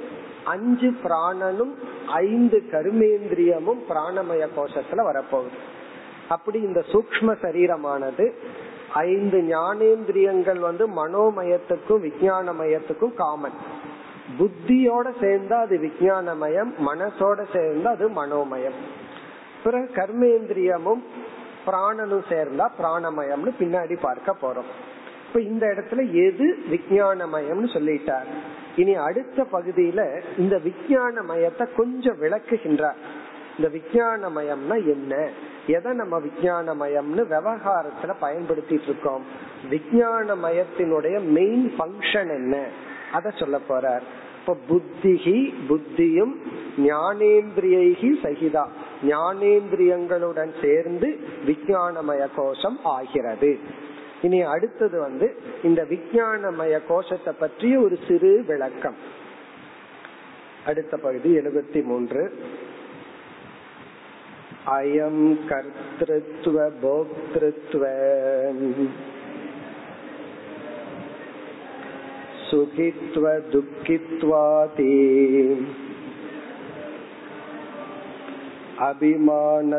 அஞ்சு 0.44 0.90
பிராணனும் 1.04 1.74
ஐந்து 2.06 2.62
கருமேந்திரியமும் 2.72 3.80
பிராணமய 3.88 4.48
கோஷத்துல 4.56 5.04
வரப்போகுது. 5.10 5.58
அப்படி 6.28 6.60
இந்த 6.60 6.84
சூக்ம 6.92 7.34
சரீரமானது 7.42 8.32
ஐந்து 8.94 9.38
ஞானேந்திரியங்கள் 9.38 10.58
வந்து 10.58 10.88
மனோமயத்துக்கும் 10.88 12.04
விஜயானமயத்துக்கும் 12.06 13.14
காமன் 13.14 13.58
புத்தியோட 14.38 15.06
சேர்ந்தா 15.20 15.58
அது 15.60 15.76
விஞ்ஞானமயம் 15.78 16.72
மனசோட 16.86 17.44
சேர்ந்தா 17.52 17.84
அது 17.84 18.08
மனோமயம். 18.08 18.78
பிறகு 19.64 19.90
கர்மேந்திரியமும் 19.94 21.02
பிராணனும் 21.66 22.24
சேர்ந்தா 22.28 22.68
பிராணமயம்னு 22.78 23.52
பின்னாடி 23.58 23.98
பார்க்க 24.00 24.36
போறோம். 24.42 24.70
இப்ப 25.30 25.42
இந்த 25.42 25.66
இடத்துல 25.66 26.12
எது 26.12 26.58
விஜயானமயம்னு 26.70 27.70
சொல்லிட்டார். 27.75 28.25
இனி 28.76 28.94
அடுத்த 28.94 29.46
பகுதியில 29.52 30.20
இந்த 30.38 30.60
விஜயானமயத்தை 30.64 31.68
கொஞ்சம் 31.76 32.22
விளக்குகின்றார். 32.22 32.94
இந்த 33.58 33.78
விஜயானமயம்னா 33.78 34.87
என்ன? 34.87 35.28
எதை 35.66 35.92
நம்ம 35.92 36.20
விஜயானமயம்னு 36.20 37.25
விவகாரத்துல 37.30 38.14
பயன்படுத்திட்டு 38.22 38.82
இருக்கோம்? 38.82 39.25
விஜயானமயத்தினுடைய 39.70 41.22
மெயின் 41.22 41.72
ஃபங்க்ஷன் 41.78 42.28
என்ன? 42.28 42.66
அத 43.12 43.30
சொல்ல 43.30 43.58
போறார். 43.68 44.02
இப்ப 44.40 44.56
புத்திகி 44.68 45.54
புத்தியும் 45.68 46.34
ஞானேந்திரியைகி 46.78 48.12
சகிதா. 48.22 48.66
ஞானேந்திரியங்களுடன் 49.02 50.64
சேர்ந்து 50.64 51.20
விஞ்ஞானமய 51.46 52.26
கோஷம் 52.37 52.78
ஆகிறது. 52.84 53.58
இனி 54.22 54.40
அடுத்தது 54.40 55.00
வந்து 55.00 55.36
இந்த 55.62 55.86
விஞ்ஞானமய 55.90 56.80
கோஷத்தை 56.88 57.34
பற்றிய 57.38 57.80
ஒரு 57.80 57.98
சிறு 58.08 58.44
விளக்கம். 58.46 58.94
அடுத்த 60.66 60.96
பகுதி 60.96 61.36
எழுபத்தி 61.36 61.84
மூன்று. 61.84 62.38
அயம் 64.66 65.38
கர்த்திருவ 65.48 66.70
போக்திருத்துவ. 66.82 67.88
சுகித்வ 72.50 73.40
துக்கித்வாதி. 73.50 74.86
அபிமானத்வேன. 78.78 79.70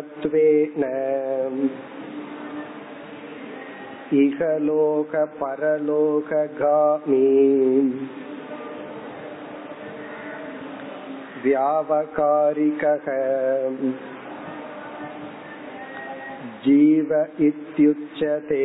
இகலோக 4.23 5.13
பரலோகாமி 5.41 7.25
व्यावकारिकः 11.45 13.07
जीव 16.65 17.11
इत्युच्यते 17.39 18.65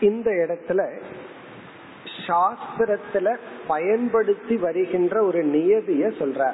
இந்த 0.00 0.30
இடத்துல 0.42 0.80
சாஸ்திரத்துல 2.27 3.37
பயன்படுத்தி 3.67 4.57
வருகின்ற 4.57 5.23
ஒரு 5.23 5.45
நியதிய 5.45 6.07
சொல்ற. 6.07 6.51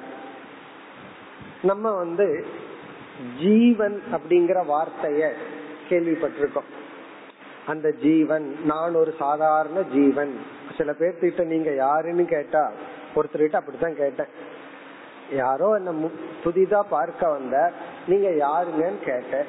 நம்ம 1.61 1.91
வந்து 1.91 2.45
ஜீவன் 3.39 4.01
அப்படிங்கிற 4.11 4.65
வார்த்தைய 4.65 5.31
கேள்விப்பட்டிருக்கோம். 5.89 6.69
அந்த 7.65 7.91
ஜீவன் 7.91 8.55
நான் 8.65 8.95
ஒரு 8.95 9.13
சாதாரண 9.19 9.81
ஜீவன். 9.81 10.39
சில 10.77 10.91
பேர்த்திட்ட 10.91 11.45
நீங்க 11.45 11.75
யாருன்னு 11.75 12.25
கேட்டா 12.25 12.71
ஒருத்தர்கிட்ட 13.15 13.55
அப்படித்தான் 13.55 13.95
கேட்டேன். 13.95 14.61
யாரோ 15.31 15.73
என்ன 15.73 16.09
புதிதா 16.43 16.81
பார்க்க 16.89 17.29
வந்த 17.29 17.71
நீங்க 18.07 18.29
யாருங்கன்னு 18.29 19.03
கேட்டேன். 19.03 19.45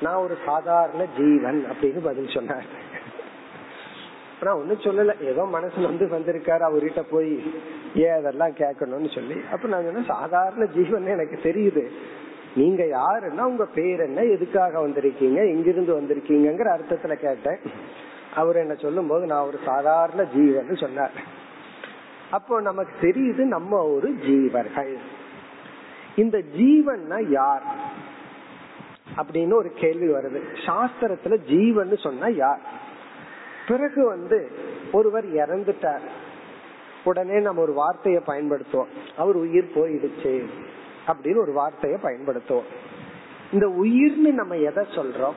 நான் 0.00 0.14
ஒரு 0.14 0.38
சாதாரண 0.46 1.04
ஜீவன் 1.16 1.66
அப்படின்னு 1.70 2.04
பதில் 2.04 2.28
சொன்னார். 2.28 2.84
நான் 4.40 4.54
ஒன்னும் 4.54 4.80
சொல்லல. 4.80 5.22
ஏதோ 5.22 5.48
மனசுல 5.52 5.82
வந்து 5.82 6.06
வந்திருக்காரு. 6.06 6.64
அவர்கிட்ட 6.70 7.02
போய் 7.10 7.52
ஏன் 7.94 8.12
அதெல்லாம் 8.12 8.50
கேட்கணும்னு 8.50 9.14
சொல்லி? 9.14 9.40
அப்ப 9.52 9.68
நான் 9.68 9.84
சொன்ன 9.84 10.02
சாதாரண 10.06 10.64
ஜீவன் 10.64 11.06
எனக்கு 11.06 11.40
தெரியுது. 11.42 11.88
நீங்க 12.56 12.82
யாருன்னா 12.82 13.40
உங்க 13.40 13.64
பேர் 13.64 14.00
என்ன 14.00 14.22
எதுக்காக 14.22 14.88
வந்திருக்கீங்க 14.88 15.34
எங்கிருந்து 15.34 16.00
வந்திருக்கீங்கிற 16.00 16.78
அர்த்தத்துல 16.78 17.14
கேட்டேன். 17.14 17.58
அவர் 18.34 18.56
என்ன 18.56 18.74
சொல்லும் 18.74 19.06
போது 19.06 19.26
நான் 19.26 19.46
ஒரு 19.46 19.58
சாதாரண 19.64 20.24
ஜீவன் 20.24 20.76
சொன்னார். 20.76 21.10
அப்போ 22.30 22.60
நமக்கு 22.60 23.08
தெரியுது 23.08 23.42
நம்ம 23.44 23.84
ஒரு 23.84 24.10
ஜீவர்கள். 24.10 24.96
இந்த 26.16 26.38
ஜீவன்னா 26.38 27.30
யார்? 27.30 27.62
அப்படின்னு 29.16 29.54
ஒரு 29.54 29.70
கேள்வி 29.70 30.06
வருது. 30.06 30.42
சாஸ்திரத்துல 30.66 31.36
ஜீவன் 31.36 31.96
சொன்னா 31.96 32.26
யார்? 32.26 32.84
பிறகு 33.66 34.06
வந்து 34.06 34.50
ஒருவர் 34.92 35.32
இறந்துட்டார். 35.32 36.00
உடனே 37.04 37.40
நம்ம 37.40 37.62
ஒரு 37.62 37.72
வார்த்தையை 37.72 38.22
பயன்படுத்துவோம். 38.26 38.88
அவர் 39.16 39.36
உயிர் 39.36 39.70
போயிடுச்சு 39.74 40.44
அப்படின்னு 41.06 41.36
ஒரு 41.36 41.52
வார்த்தையை 41.52 41.98
பயன்படுத்துவோம். 42.02 42.68
இந்த 43.52 43.66
உயிர்னு 43.66 44.32
நம்ம 44.32 44.56
எதை 44.56 44.84
சொல்றோம்? 44.84 45.34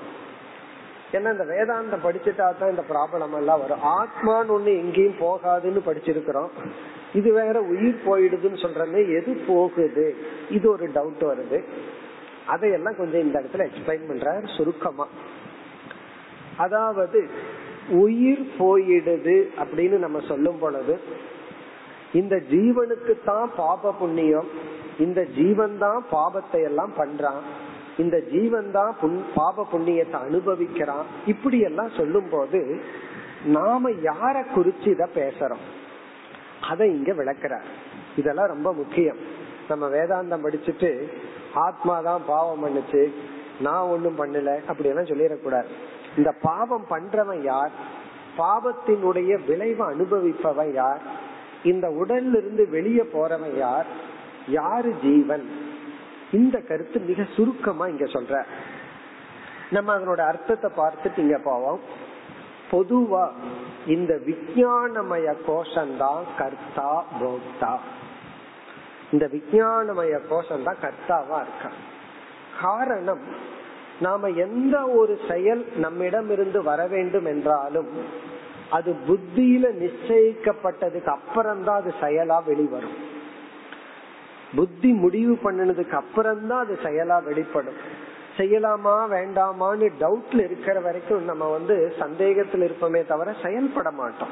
ஏன்னா 1.11 1.31
இந்த 1.31 1.43
வேதாந்தம் 1.43 2.05
படிச்சுட்டா 2.05 2.57
தான் 2.59 2.69
இந்த 2.69 2.83
ப்ராப்ளம் 2.89 3.33
எல்லாம் 3.33 3.59
வரும். 3.59 3.83
ஆத்மான்னு 3.83 4.61
ஒண்ணு 4.61 4.77
எங்கேயும் 4.77 5.19
போகாதுன்னு 5.19 5.81
படிச்சிருக்கிறோம். 5.85 6.49
இது 7.13 7.33
வேற 7.33 7.61
உயிர் 7.61 8.01
போயிடுதுன்னு 8.05 8.57
சொல்றமே 8.57 9.21
எது 9.21 9.41
போகுது? 9.47 10.17
இது 10.49 10.69
ஒரு 10.69 10.89
டவுட் 10.89 11.21
வருது. 11.21 11.63
அதையெல்லாம் 12.47 12.95
கொஞ்சம் 12.97 13.21
இந்த 13.21 13.39
இடத்துல 13.39 13.67
எக்ஸ்பிளைன் 13.67 14.07
பண்ற 14.07 14.41
சுருக்கமா. 14.57 15.07
அதாவது 16.57 17.29
உயிர் 18.03 18.43
போயிடுது 18.59 19.37
அப்படின்னு 19.61 19.97
நம்ம 20.05 20.19
சொல்லும் 20.27 20.59
பொழுது 20.59 20.95
இந்த 22.19 22.35
ஜீவனுக்கு 22.51 23.13
தான் 23.25 23.47
பாப 23.55 23.91
புண்ணியம் 23.99 24.49
இந்த 25.05 25.19
ஜீவன் 25.37 25.75
தான் 25.77 25.99
பாபத்தை 26.11 26.61
எல்லாம் 26.69 26.93
பண்றான் 26.97 27.41
இந்த 28.03 28.17
ஜீவன் 28.33 28.71
தான் 28.71 28.91
பாப 29.37 29.65
புண்ணியத்தை 29.71 30.17
அனுபவிக்கிறான் 30.27 31.05
இப்படி 31.25 31.59
எல்லாம் 31.69 31.91
சொல்லும் 31.99 32.29
போது 32.29 32.61
நாம 33.57 33.89
யார 33.89 34.35
குறிச்சு 34.55 34.87
இத 34.95 35.03
பேசுறோம்? 35.19 35.65
அதை 36.69 36.85
இங்க 36.95 37.11
விளக்குறார். 37.13 37.67
இதெல்லாம் 38.19 38.51
ரொம்ப 38.53 38.69
முக்கியம். 38.73 39.19
நம்ம 39.69 39.87
வேதாந்தம் 39.87 40.45
படிச்சுட்டு 40.45 40.89
ஆத்மா 41.65 41.95
தான் 42.07 42.21
பாவம் 42.27 42.63
பண்ணுச்சு 42.65 43.01
நான் 43.67 43.89
ஒன்னும் 43.93 44.19
பண்ணல 44.19 44.51
அப்படி 44.67 44.89
எல்லாம் 44.89 45.11
சொல்லிடக்கூடாது. 45.11 45.69
இந்த 46.17 46.31
பாவம் 46.41 46.85
பண்றவன் 46.89 47.43
யார்? 47.43 47.71
பாவத்தினுடைய 48.37 49.45
விளைவை 49.45 49.87
அனுபவிப்பவன் 49.87 50.73
யார்? 50.73 50.99
இந்த 51.63 51.87
உடல்ல 51.87 52.37
இருந்து 52.37 52.69
வெளியே 52.69 53.01
போறவன் 53.01 53.57
யார்? 53.57 53.85
யாரு 54.47 54.95
ஜீவன்? 55.01 55.49
இந்த 56.31 56.59
கருத்து 56.59 56.99
மிக 56.99 57.25
சுருக்கமா 57.35 57.87
இங்க 57.87 58.05
சொல்ற. 58.05 58.43
நம்ம 59.69 59.97
அதனோட 59.97 60.19
அர்த்தத்தை 60.19 60.71
பார்த்துட்டு 60.77 61.17
இங்க 61.17 61.37
போவோம். 61.37 62.07
பொதுவா 62.71 63.29
இந்த 63.85 64.19
விஜயானமய 64.25 65.35
கோஷம்தான் 65.47 66.23
கர்த்தா 66.37 67.05
போக்தா 67.19 67.77
இந்த 69.11 69.27
விஜயானமய 69.27 70.19
கோஷம் 70.29 70.63
தான் 70.63 70.75
கர்த்தாவா 70.81 71.41
இருக்க 71.41 71.69
காரணம் 72.61 73.21
நாம 74.01 74.27
எந்த 74.27 74.87
ஒரு 74.87 75.19
செயல் 75.29 75.65
நம்மிடம் 75.75 76.31
இருந்து 76.31 76.63
வர 76.63 76.87
வேண்டும் 76.87 77.25
என்றாலும் 77.25 77.87
அது 78.69 78.95
புத்தியில 79.07 79.65
நிச்சயிக்கப்பட்டதுக்கு 79.79 81.05
அப்புறம்தான் 81.05 81.81
அது 81.81 81.93
செயலா 82.01 82.43
வெளிவரும். 82.45 82.97
புத்தி 84.55 84.91
முடிவு 84.91 85.37
பண்ணினதுக்கு 85.43 85.91
அப்புறம்தான் 85.91 86.59
அது 86.59 86.79
செயலா 86.83 87.23
வெளிப்படும். 87.23 88.07
செய்யலாமா 88.37 89.05
வேண்டாமான்னு 89.09 89.91
டவுட்ல 89.99 90.43
இருக்கிற 90.43 90.79
வரைக்கும் 90.79 91.23
நம்ம 91.23 91.51
வந்து 91.51 91.93
சந்தேகத்தில் 91.99 92.61
இருப்போமே 92.61 93.07
தவிர 93.07 93.35
செயல்பட 93.43 93.91
மாட்டோம். 93.91 94.29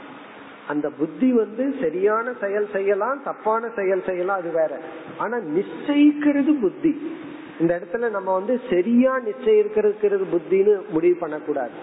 அந்த 0.68 0.90
புத்தி 0.90 1.34
வந்து 1.34 1.76
சரியான 1.82 2.34
செயல் 2.42 2.70
செய்யலாம் 2.72 3.24
தப்பான 3.24 3.68
செயல் 3.76 4.04
செய்யலாம் 4.06 4.38
அது 4.38 4.52
வேற. 4.52 4.80
ஆனா 5.18 5.38
நிச்சயிக்கிறது 5.38 6.60
புத்தி. 6.60 7.18
இந்த 7.62 7.72
இடத்துல 7.78 8.10
நம்ம 8.16 8.30
வந்து 8.40 8.54
சரியா 8.72 9.14
நிச்சயிருக்கிறது 9.28 10.26
புத்தின்னு 10.34 10.74
முடிவு 10.96 11.18
பண்ணக்கூடாது. 11.20 11.78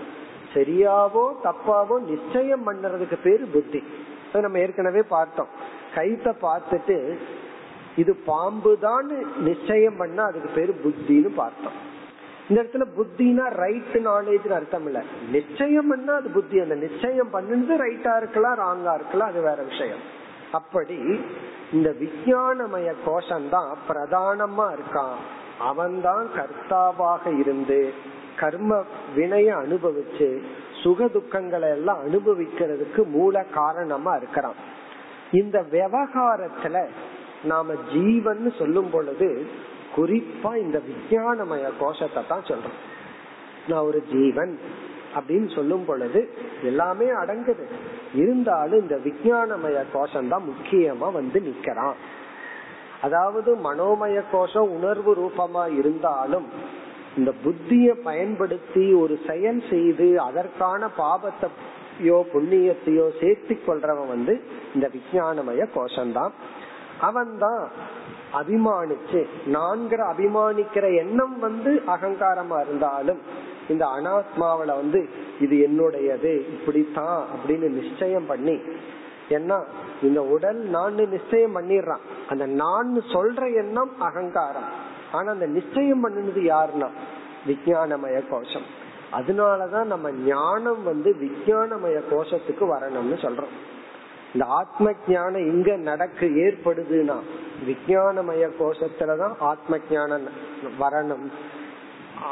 சரியாவோ 0.55 1.25
தப்பாவோ 1.47 1.97
நிச்சயம் 2.11 2.67
பண்றதுக்கு 2.69 3.17
பேரு 3.23 3.47
புத்தி. 3.55 3.81
நம்ம 4.45 4.59
ஏற்கனவே 4.59 5.03
பார்த்தோம். 5.17 5.51
கைத்த 5.97 6.29
பார்த்துட்டு 6.45 6.99
இது 8.03 8.13
பாம்பு 8.29 8.71
தான் 8.85 9.11
நிச்சயம் 9.49 9.99
பண்ணா 10.03 10.23
அதுக்கு 10.31 10.51
பேரு 10.55 10.73
புத்தின்னு 10.85 11.31
பார்த்தோம். 11.43 11.77
இந்த 12.49 12.57
இடத்துல 12.63 12.87
புத்தினா 12.97 13.45
ரைட் 13.63 13.95
நாலேஜ் 14.09 14.49
அர்த்தம் 14.57 14.87
இல்ல. 14.89 15.01
நிச்சயம் 15.37 15.91
பண்ணா 15.93 16.15
அது 16.21 16.31
புத்தி. 16.39 16.57
அந்த 16.65 16.77
நிச்சயம் 16.87 17.33
பண்ணுறது 17.35 17.77
ரைட்டா 17.85 18.15
இருக்கலாம் 18.23 18.59
ராங்கா 18.65 18.95
இருக்கலாம் 19.01 19.31
அது 19.33 19.41
வேற 19.49 19.63
விஷயம். 19.71 20.03
அப்படி 20.59 20.99
இந்த 21.77 21.89
விஞ்ஞானமய 22.01 22.91
கோஷம் 23.07 23.49
தான் 23.55 23.71
பிரதானமா 23.89 24.67
இருக்கான் 24.77 25.17
அவன்தான் 25.61 26.29
கர்த்தாவாக 26.37 27.39
இருந்து. 27.39 27.93
கர்ம 28.37 28.85
வினைய 29.17 29.57
அனுபவிச்சு 29.65 30.43
சுக 30.83 31.05
துக்கங்களை 31.05 31.71
எல்லாம் 31.71 31.99
அனுபவிக்கிறதுக்கு 32.07 33.07
மூல 33.07 33.43
காரணமா 33.43 34.15
இருக்கிறான். 34.15 34.55
இந்த 35.33 35.65
விவகாரத்துல 35.71 36.87
நாம 37.45 37.75
ஜீவன் 37.93 38.53
சொல்லும் 38.59 38.91
பொழுது 38.91 39.47
குறிப்பா 39.97 40.57
இந்த 40.57 40.81
விஞ்ஞானமய 40.89 41.71
கோஷத்தை 41.79 42.27
தான் 42.29 42.43
சொல்றோம். 42.43 42.79
நான் 43.69 43.83
ஒரு 43.83 44.05
ஜீவன் 44.13 44.59
அப்படின்னு 45.15 45.55
சொல்லும் 45.55 45.85
பொழுது 45.85 46.35
எல்லாமே 46.63 47.07
அடங்குது. 47.07 47.67
இருந்தாலும் 48.15 48.81
இந்த 48.81 48.99
விஞ்ஞானமய 49.05 49.85
கோஷம் 49.93 50.29
தான் 50.29 50.43
முக்கியமா 50.43 51.13
வந்து 51.13 51.41
நிக்கிறான். 51.41 51.95
அதாவது 53.05 53.51
மனோமய 53.65 54.19
கோஷம் 54.33 54.71
உணர்வு 54.71 55.13
ரூபமா 55.15 55.65
இருந்தாலும் 55.79 56.47
இந்த 57.17 57.31
புத்திய 57.43 57.89
பயன்படுத்தி 58.05 58.85
ஒரு 58.95 59.15
செயல் 59.27 59.61
செய்து 59.71 60.09
அதற்கான 60.25 60.89
பாபத்தையோ 60.99 62.19
புண்ணியத்தையோ 62.33 63.07
சேர்த்து 63.21 63.57
கொள்றவன் 63.59 64.13
வந்து 64.13 64.35
இந்த 64.75 64.87
விஞ்ஞானமய 64.95 65.67
கோஷம்தான் 65.75 66.35
அவன் 67.01 67.35
தான் 67.39 67.63
அபிமானிச்சு 68.39 69.21
நான்கிற 69.47 70.01
அபிமானிக்கிற 70.13 70.87
எண்ணம் 71.01 71.37
வந்து 71.39 71.73
அகங்காரமா 71.87 72.59
இருந்தாலும் 72.61 73.21
இந்த 73.69 73.85
அனாத்மாவில 73.97 74.75
வந்து 74.77 75.01
இது 75.41 75.55
என்னுடையது 75.67 76.33
இப்படித்தான் 76.55 77.21
அப்படின்னு 77.33 77.69
நிச்சயம் 77.79 78.29
பண்ணி 78.29 78.57
ஏன்னா 79.29 79.65
இந்த 80.03 80.23
உடல் 80.23 80.57
நான் 80.57 80.95
நிச்சயம் 80.95 81.57
பண்ணிடுறான். 81.57 82.01
அந்த 82.29 82.47
நான் 82.47 83.01
சொல்ற 83.01 83.55
எண்ணம் 83.55 84.01
அகங்காரம். 84.01 84.83
ஆனா 85.13 85.31
அந்த 85.31 85.47
நிச்சயம் 85.47 86.09
பண்ணினது 86.09 86.39
யாருன்னா? 86.39 86.89
விஜயானமய 87.47 88.29
கோஷம். 88.29 88.83
அதனாலதான் 89.13 89.85
நம்ம 89.85 90.13
ஞானம் 90.13 90.83
வந்து 90.83 91.17
விஜயானமய 91.21 92.03
கோஷத்துக்கு 92.11 92.65
வரணும்னு 92.65 93.17
சொல்றோம். 93.17 93.53
இந்த 94.35 94.47
ஆத்ம 94.47 94.93
ஞானம் 95.09 95.47
இங்க 95.47 95.77
நடக்கு 95.77 96.27
ஏற்படுதுன்னா 96.27 97.17
விஜயானமய 97.67 98.51
கோஷத்துலதான் 98.59 99.35
ஆத்ம 99.39 99.79
ஞானம் 99.91 100.29
வரணும். 100.81 101.31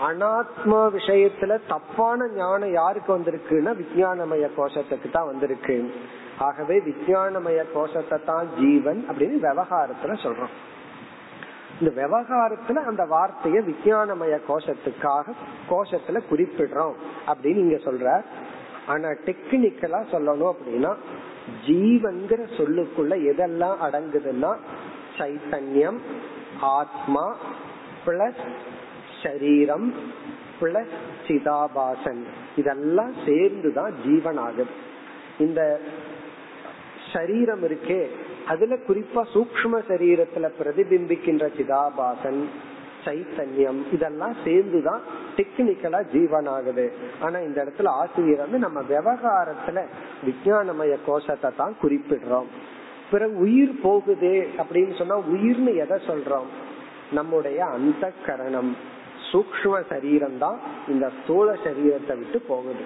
அனாத்மா 0.08 0.80
விஷயத்துல 0.96 1.58
தப்பான 1.68 2.28
ஞானம் 2.34 2.72
யாருக்கு 2.72 3.18
வந்திருக்குன்னா 3.18 3.72
விஜயானமய 3.82 4.48
கோஷத்துக்கு 4.56 5.10
தான் 5.10 5.26
வந்திருக்கு. 5.26 5.92
ஆகவே 6.38 6.80
விஜயானமய 6.80 7.64
கோஷத்தை 7.74 8.24
தான் 8.24 8.48
ஜீவன் 8.58 9.04
அப்படின்னு 9.08 9.38
விவகாரத்துல 9.48 10.16
சொல்றோம். 10.24 10.52
இந்த 11.80 11.90
விவகாரத்துல 12.02 12.82
அந்த 12.90 13.04
வார்த்தைய 13.04 13.60
விஜயானமய 13.70 14.40
கோஷத்துக்காக 14.48 15.34
கோஷத்துல 15.70 16.20
குறிப்பிடுறோம் 16.30 16.94
அப்படின்னு 17.26 17.62
நீங்க 17.62 17.80
சொல்ற. 17.90 18.22
ஆனா 18.86 19.08
டெக்னிக்கலா 19.08 20.00
சொல்லணும் 20.12 20.52
அப்படின்னா 20.52 20.92
ஜீவன்கிற 21.66 22.40
சொல்லுக்குள்ள 22.58 23.14
எதெல்லாம் 23.30 23.76
அடங்குதுன்னா 23.86 24.50
சைத்தன்யம் 25.18 25.98
ஆத்மா 26.60 27.36
பிளஸ் 28.06 28.42
சரீரம் 29.22 29.94
பிளஸ் 30.60 30.94
சிதாபாசன். 31.26 32.22
இதெல்லாம் 32.56 33.12
சேர்ந்துதான் 33.26 33.94
ஜீவன் 34.04 34.36
ஆகுது 34.36 34.70
இந்த 35.38 35.80
சரீரம் 37.12 37.62
இருக்கே 37.62 38.06
அதுல 38.46 38.74
குறிப்பா 38.74 39.22
சூக்ம 39.34 39.80
சரீரத்துல 39.88 40.50
பிரதிபிம்பிக்கின்ற 40.58 41.46
சிதாபாசன் 41.58 42.42
சைத்தன்யம் 43.04 43.80
இதெல்லாம் 43.92 44.34
சேர்ந்துதான் 44.44 45.00
டெக்னிக்கலா 45.36 46.00
ஜீவன் 46.12 46.46
ஆகுது 46.46 46.92
ஆனா 47.20 47.38
இந்த 47.38 47.64
இடத்துல 47.64 47.88
ஆசிரியர் 47.88 48.38
வந்து 48.38 48.58
நம்ம 48.58 48.80
விவகாரத்துல 48.80 49.86
விஞ்ஞானமய 50.26 50.96
கோஷத்தை 51.06 51.50
தான் 51.56 51.76
குறிப்பிடுறோம். 51.82 52.50
பிறகு 53.10 53.36
உயிர் 53.36 53.80
போகுது 53.82 54.48
அப்படின்னு 54.58 54.98
சொன்னா 54.98 55.18
உயிர்னு 55.18 55.74
எதை 55.76 55.98
சொல்றோம்? 56.06 56.48
நம்முடைய 57.12 57.64
அந்த 57.64 58.12
கரணம் 58.26 58.76
சூக்ம 59.32 59.82
சரீரம் 59.88 60.38
தான் 60.38 60.58
இந்த 60.88 61.10
ஸ்தூல 61.22 61.52
சரீரத்தை 61.52 62.18
விட்டு 62.18 62.40
போகுது. 62.40 62.84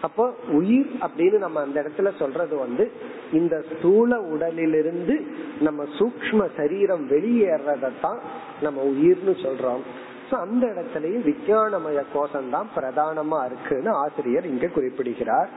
அப்போ 0.00 0.34
உயிர் 0.48 0.90
அப்படின்னு 1.00 1.38
நம்ம 1.38 1.60
அந்த 1.60 1.82
இடத்துல 1.82 2.18
சொல்றது 2.18 2.56
வந்து 2.56 2.90
இந்த 3.32 3.64
ஸ்தூல 3.70 4.20
உடலிலிருந்து 4.20 5.26
நம்ம 5.60 5.84
சூக்ம 5.98 6.48
சரீரம் 6.56 7.10
வெளியேறதான் 7.10 8.18
நம்ம 8.60 8.82
உயிர்னு 8.82 9.34
சொல்றோம். 9.46 9.82
அந்த 10.30 10.66
இடத்துலயும் 10.66 11.26
விஞ்ஞானமய 11.28 12.04
கோஷம் 12.12 12.50
தான் 12.50 12.68
பிரதானமா 12.76 13.44
இருக்குன்னு 13.46 13.90
ஆசிரியர் 13.90 14.44
இங்க 14.44 14.66
குறிப்பிடுகிறார். 14.66 15.48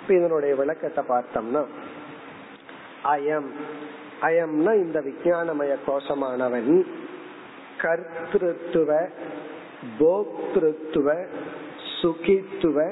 இப்ப 0.00 0.14
இதனுடைய 0.14 0.54
விளக்கத்தை 0.54 1.04
பார்த்தோம்னா 1.08 1.64
அயம். 3.04 3.48
அயம்னா 4.22 4.74
இந்த 4.74 5.00
விஞ்ஞானமய 5.00 5.76
கோஷமானவன் 5.86 6.84
கர்த்திருத்துவ 7.82 8.90
போக்திருத்துவ 9.98 11.16
சுகித்துவ 12.00 12.86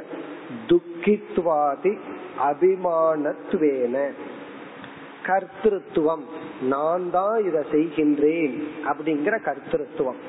துக்கித்வாதி 0.69 1.99
அபிமானத்துவேன. 2.51 3.97
கர்த்தத்துவம் 5.27 6.25
நான் 6.63 7.11
தான் 7.11 7.45
இத 7.45 7.65
செய்கின்றேன் 7.73 8.55
அப்படிங்கிற 8.85 9.35
கர்த்தத்துவம் 9.49 10.21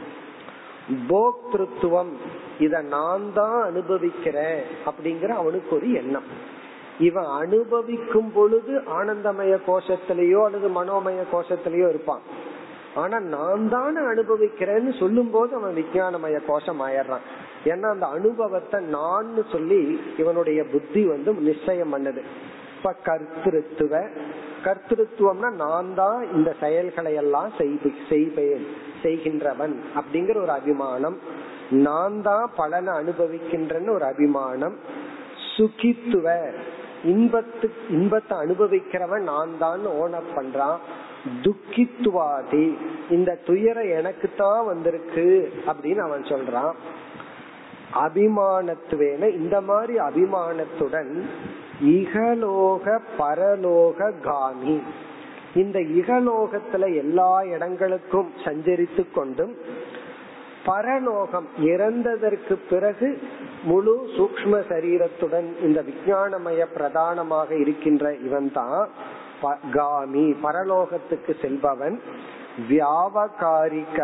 போக்திருத்துவம். 1.09 2.11
இத 2.59 2.81
நான் 2.81 3.27
தான் 3.33 3.61
அனுபவிக்கிறேன் 3.63 4.61
அப்படிங்கிற 4.85 5.27
அவனுக்கு 5.27 5.75
ஒரு 5.75 5.93
எண்ணம். 5.93 6.29
இவன் 6.99 7.25
அனுபவிக்கும் 7.25 8.31
பொழுது 8.33 8.73
ஆனந்தமய 8.99 9.53
கோஷத்திலேயோ 9.67 10.41
அல்லது 10.43 10.67
மனோமய 10.69 11.21
கோஷத்திலேயோ 11.33 11.89
இருப்பான். 11.89 12.21
ஆனா 12.95 13.19
நான் 13.19 13.69
தானே 13.69 13.99
அனுபவிக்கிறேன்னு 13.99 14.99
சொல்லும் 14.99 15.29
போது 15.31 15.55
அவன் 15.55 15.75
விஞ்ஞானமய 15.75 16.39
கோஷம் 16.47 16.81
ஆயிடுறான். 16.81 17.25
ஏன்னா 17.65 17.81
அந்த 17.81 18.05
அனுபவத்தை 18.05 18.81
நான் 18.81 19.27
சொல்லி 19.51 20.01
இவனுடைய 20.17 20.63
புத்தி 20.63 21.05
வந்து 21.05 21.33
நிச்சயம் 21.33 21.93
பண்ணுது. 21.93 22.21
இப்ப 22.77 22.95
கர்த்திருத்துவ 23.05 24.07
கர்த்திருத்துவம்னா 24.63 25.51
நான் 25.51 25.95
தான் 25.95 26.31
இந்த 26.33 26.55
செயல்களை 26.59 27.13
எல்லாம் 27.13 27.51
செய்வேன் 28.09 28.67
செய்கின்றவன் 29.03 29.83
அப்படிங்கிற 29.95 30.37
ஒரு 30.37 30.49
அபிமானம். 30.49 31.17
நான் 31.69 32.21
தான் 32.21 32.51
பலனை 32.55 32.93
அனுபவிக்கின்றன்னு 32.93 33.89
ஒரு 33.89 34.03
அபிமானம். 34.03 34.75
சுகித்துவ 35.57 36.51
இன்பத்து 37.05 37.69
இன்பத்தை 37.89 38.37
அனுபவிக்கிறவன் 38.37 39.19
நான் 39.19 39.57
தான் 39.59 39.85
ஓனப் 39.85 40.31
பண்றான். 40.35 40.77
துக்கித்துவாதி. 41.43 42.77
இந்த 43.09 43.37
துயரம் 43.45 43.89
எனக்கு 43.89 44.29
தான் 44.37 44.65
வந்திருக்கு 44.65 45.53
அப்படின்னு 45.65 45.97
அவன் 45.97 46.21
சொல்றான். 46.21 46.73
அபிமானத்துவேன 47.95 49.35
இந்த 49.35 49.61
மாதிரி 49.61 49.99
அபிமானத்துடன் 49.99 51.21
இகலோக 51.83 52.99
பரலோக 53.19 54.11
காமி. 54.23 54.77
இந்த 55.53 55.79
இகலோகத்துல 55.79 56.95
எல்லா 56.95 57.43
இடங்களுக்கும் 57.43 58.29
சஞ்சரித்து 58.45 59.03
கொண்டும் 59.13 59.55
பரலோகம் 60.65 61.47
இறந்ததற்கு 61.61 62.57
பிறகு 62.69 63.21
முழு 63.63 64.09
சூக்ம 64.17 64.53
சரீரத்துடன் 64.69 65.47
இந்த 65.61 65.83
விஞ்ஞானமய 65.89 66.65
பிரதானமாக 66.73 67.55
இருக்கின்ற 67.55 68.13
இவன் 68.13 68.51
தான் 68.51 68.89
காமி 69.73 70.25
பரலோகத்துக்கு 70.43 71.33
செல்பவன் 71.41 72.01
வியாபகாரிக 72.69 73.97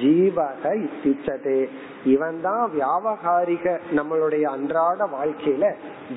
ஜீவக 0.00 0.62
இத்திச்சதே. 0.86 1.68
இவன் 2.04 2.40
தான் 2.42 2.70
வியாபகாரிக 2.72 3.80
நம்மளுடைய 3.96 4.42
அன்றாட 4.42 5.08
வாழ்க்கையில 5.14 5.74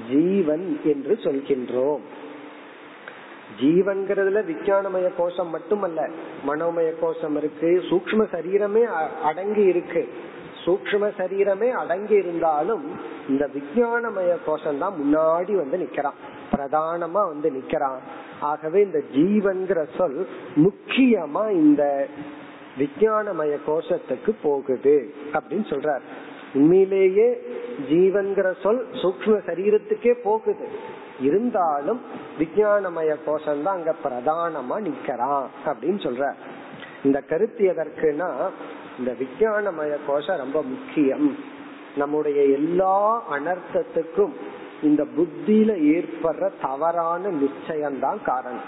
ஜீவன் 0.09 0.79
என்று 0.83 1.19
சொல்கின்றோம். 1.23 2.01
ஜீவன்கிறதுல 3.61 4.41
விஞ்ஞானமய 4.49 5.07
கோஷம் 5.17 5.49
மட்டுமல்ல 5.49 6.09
மனோமய 6.47 6.89
கோஷம் 7.01 7.35
இருக்கு 7.35 7.83
சூக்ம 7.89 8.25
சரீரமே 8.33 8.83
அடங்கி 9.23 9.61
இருக்கு. 9.61 10.09
சூக்ம 10.65 11.11
சரீரமே 11.17 11.69
அடங்கி 11.71 12.13
இருந்தாலும் 12.13 12.85
இந்த 13.29 13.49
விஞ்ஞானமய 13.55 14.37
கோஷம் 14.45 14.77
தான் 14.77 14.97
முன்னாடி 14.99 15.55
வந்து 15.55 15.77
நிக்கிறான். 15.77 16.19
பிரதானமா 16.51 17.21
வந்து 17.27 17.49
நிக்கிறான். 17.51 18.01
ஆகவே 18.41 18.81
இந்த 18.81 19.01
ஜீவன்கிற 19.15 19.85
சொல் 19.97 20.27
முக்கியமா 20.55 21.51
இந்த 21.51 22.07
விஞ்ஞானமய 22.77 23.57
கோஷத்துக்கு 23.67 24.31
போகுது 24.41 25.13
அப்படின்னு 25.33 25.67
சொல்றார். 25.73 26.01
உண்மையிலேயே 26.53 27.27
ஜீவன்கிற 27.89 28.53
சொல் 28.61 28.87
சூக்ம 28.91 29.37
சரீரத்துக்கே 29.45 30.13
போகுது. 30.23 30.67
இருந்தாலும் 31.21 32.01
விஞ்ஞானமய 32.39 33.15
கோஷம் 33.25 33.63
தான் 33.63 33.77
அங்க 33.77 33.95
பிரதானமா 34.03 34.75
நிக்கிறான் 34.87 35.45
அப்படின்னு 35.65 36.01
சொல்ற 36.07 36.33
இந்த 37.03 37.21
கருத்து 37.21 37.73
எதற்குனா 37.73 38.29
இந்த 38.99 39.15
விஞ்ஞானமய 39.19 39.97
கோஷம் 40.07 40.37
ரொம்ப 40.37 40.61
முக்கியம். 40.61 41.35
நம்முடைய 41.97 42.43
எல்லா 42.43 43.23
அனர்த்தத்துக்கும் 43.31 44.33
இந்த 44.83 45.07
புத்தியில 45.17 45.71
ஏற்படுற 45.95 46.51
தவறான 46.61 47.27
நிச்சயம்தான் 47.27 48.23
காரணம். 48.23 48.67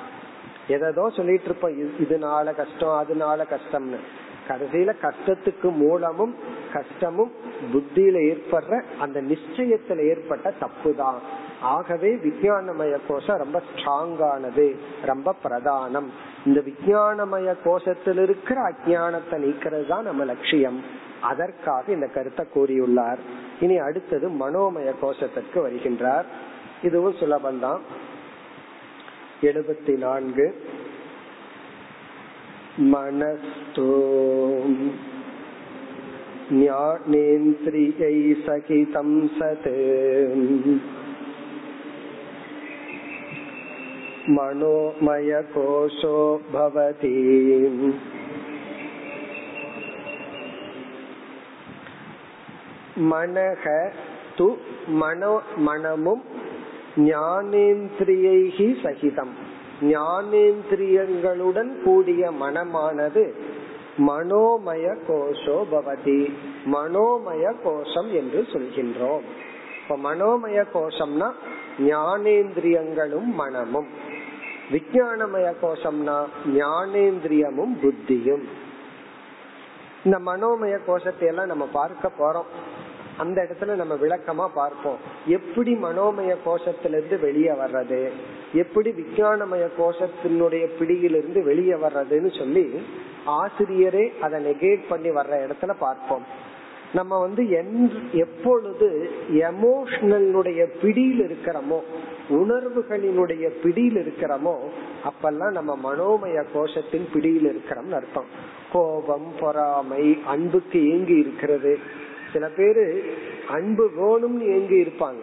எதோ 0.68 1.10
சொல்லிட்டு 1.10 1.44
இருப்போம் 1.44 1.78
இதனால 2.00 2.56
கஷ்டம் 2.56 2.98
அதனால 2.98 3.46
கஷ்டம்னு. 3.50 4.00
கடைசியில 4.48 4.94
கஷ்டத்துக்கு 5.02 5.70
மூலமும் 5.76 6.36
கஷ்டமும் 6.74 7.32
புத்தியில 7.74 8.18
ஏற்படுற 8.32 8.84
அந்த 9.00 9.22
நிச்சயத்துல 9.22 10.08
ஏற்பட்ட 10.08 10.52
தப்பு 10.60 10.96
தான் 10.96 11.20
ஆகவே 11.62 12.16
விஞ்ஞானமய 12.16 12.98
கோஷம் 13.08 13.38
ரொம்ப 13.38 13.62
ஸ்ட்ராங்கானது 13.70 14.76
ரொம்ப 15.06 15.36
பிரதானம். 15.44 16.08
இந்த 16.46 16.64
விஞ்ஞானமய 16.66 17.56
கோஷத்தில் 17.66 18.22
இருக்கிற 18.22 18.72
அஜானத்தை 18.72 19.38
நீக்கிறது 19.46 19.88
தான் 19.88 20.04
நம்ம 20.04 20.24
லட்சியம். 20.24 20.84
அதற்காக 21.22 21.92
இந்த 21.92 22.08
கருத்தை 22.08 22.46
கூறியுள்ளார். 22.56 23.18
இனி 23.61 23.77
அடுத்தது 23.79 24.27
மனோமய 24.41 24.91
கோஷத்திற்கு 25.03 25.59
வருகின்றார் 25.67 26.27
இதுவும் 26.83 27.19
சுலபந்தான் 27.21 27.83
எழுபத்தி 29.43 29.95
நான்கு 29.99 30.47
मनस्तो 32.87 33.87
ज्ञानेन्द्रियै 36.51 38.17
सहितं 38.43 39.09
सत् 39.37 39.71
मनोमयकोशो 44.37 46.19
भवति 46.53 47.15
மனக 52.96 53.92
து 54.38 54.58
மனோ 54.88 55.42
மனமும் 55.56 56.24
ஞானேந்திரியைகி 56.96 58.84
சகிதம். 58.84 59.34
ஞானேந்திரியங்களுடன் 59.82 61.84
கூடிய 61.84 62.32
மனமானது 62.32 63.34
மனோமய 64.08 64.98
கோஷோ 65.08 65.66
பவதி. 65.72 66.34
மனோமய 66.66 67.54
கோஷம் 67.64 68.14
என்று 68.14 68.48
சொல்கின்றோம். 68.52 69.24
இப்ப 69.82 69.90
மனோமய 69.90 70.66
கோஷம்னா 70.74 71.32
ஞானேந்திரியங்களும் 71.80 73.26
மனமும். 73.26 73.88
விஜயானமய 74.72 75.54
கோஷம்னா 75.62 76.26
ஞானேந்திரியமும் 76.46 77.74
புத்தியும். 77.84 78.44
இந்த 80.04 80.20
மனோமய 80.20 80.80
கோஷத்தை 80.86 81.28
எல்லாம் 81.28 81.46
நம்ம 81.46 81.68
பார்க்க 81.72 82.12
போறோம். 82.20 82.46
அந்த 83.24 83.38
இடத்துல 83.46 83.76
நம்ம 83.82 83.96
விளக்கமா 84.04 84.46
பார்ப்போம். 84.60 85.00
எப்படி 85.38 85.72
மனோமய 85.84 86.32
கோஷத்திலிருந்து 86.46 87.18
வெளியே 87.20 87.54
வர்றது? 87.64 88.02
எப்படி 88.54 88.90
விஞ்ஞானமய 89.00 89.66
கோஷத்தினுடைய 89.80 90.64
பிடியிலிருந்து 90.80 91.42
வெளியே 91.50 91.78
வர்றதுன்னு 91.86 92.32
சொல்லி 92.38 92.66
ஆசிரியரே 93.40 94.06
அதை 94.20 94.38
நெகேட் 94.46 94.90
பண்ணி 94.90 95.10
வர்ற 95.10 95.34
இடத்துல 95.46 95.74
பார்ப்போம். 95.80 96.26
நம்ம 96.94 97.20
வந்து 97.20 97.44
எப்பொழுது 98.22 98.88
எமோஷனலுடைய 99.50 100.62
பிடியில் 100.82 101.22
இருக்கிறோமோ 101.28 101.80
உணர்வுகளினுடைய 102.40 103.46
பிடியில் 103.64 104.00
இருக்கிறோமோ 104.02 104.56
அப்பெல்லாம் 105.10 105.56
நம்ம 105.58 105.72
மனோமய 105.86 106.44
கோஷத்தின் 106.56 107.08
பிடியில் 107.14 107.48
இருக்கிறோம்னு 107.52 107.98
அர்த்தம். 108.00 108.30
கோபம் 108.74 109.30
பொறாமை 109.40 110.06
அன்புக்கு 110.26 110.80
ஏங்கி 110.92 111.16
இருக்கிறது. 111.24 111.74
சில 112.34 112.48
பேரு 112.48 113.14
அன்பு 113.50 113.90
வேணும்னு 113.98 114.42
ஏங்கி 114.42 114.84
இருப்பாங்க. 114.84 115.22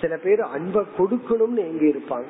சில 0.00 0.16
பேர் 0.16 0.40
அன்பை 0.40 0.84
கொடுக்கணும்னு 0.98 1.56
ஏங்கி 1.56 1.90
இருப்பாங்க. 1.92 2.24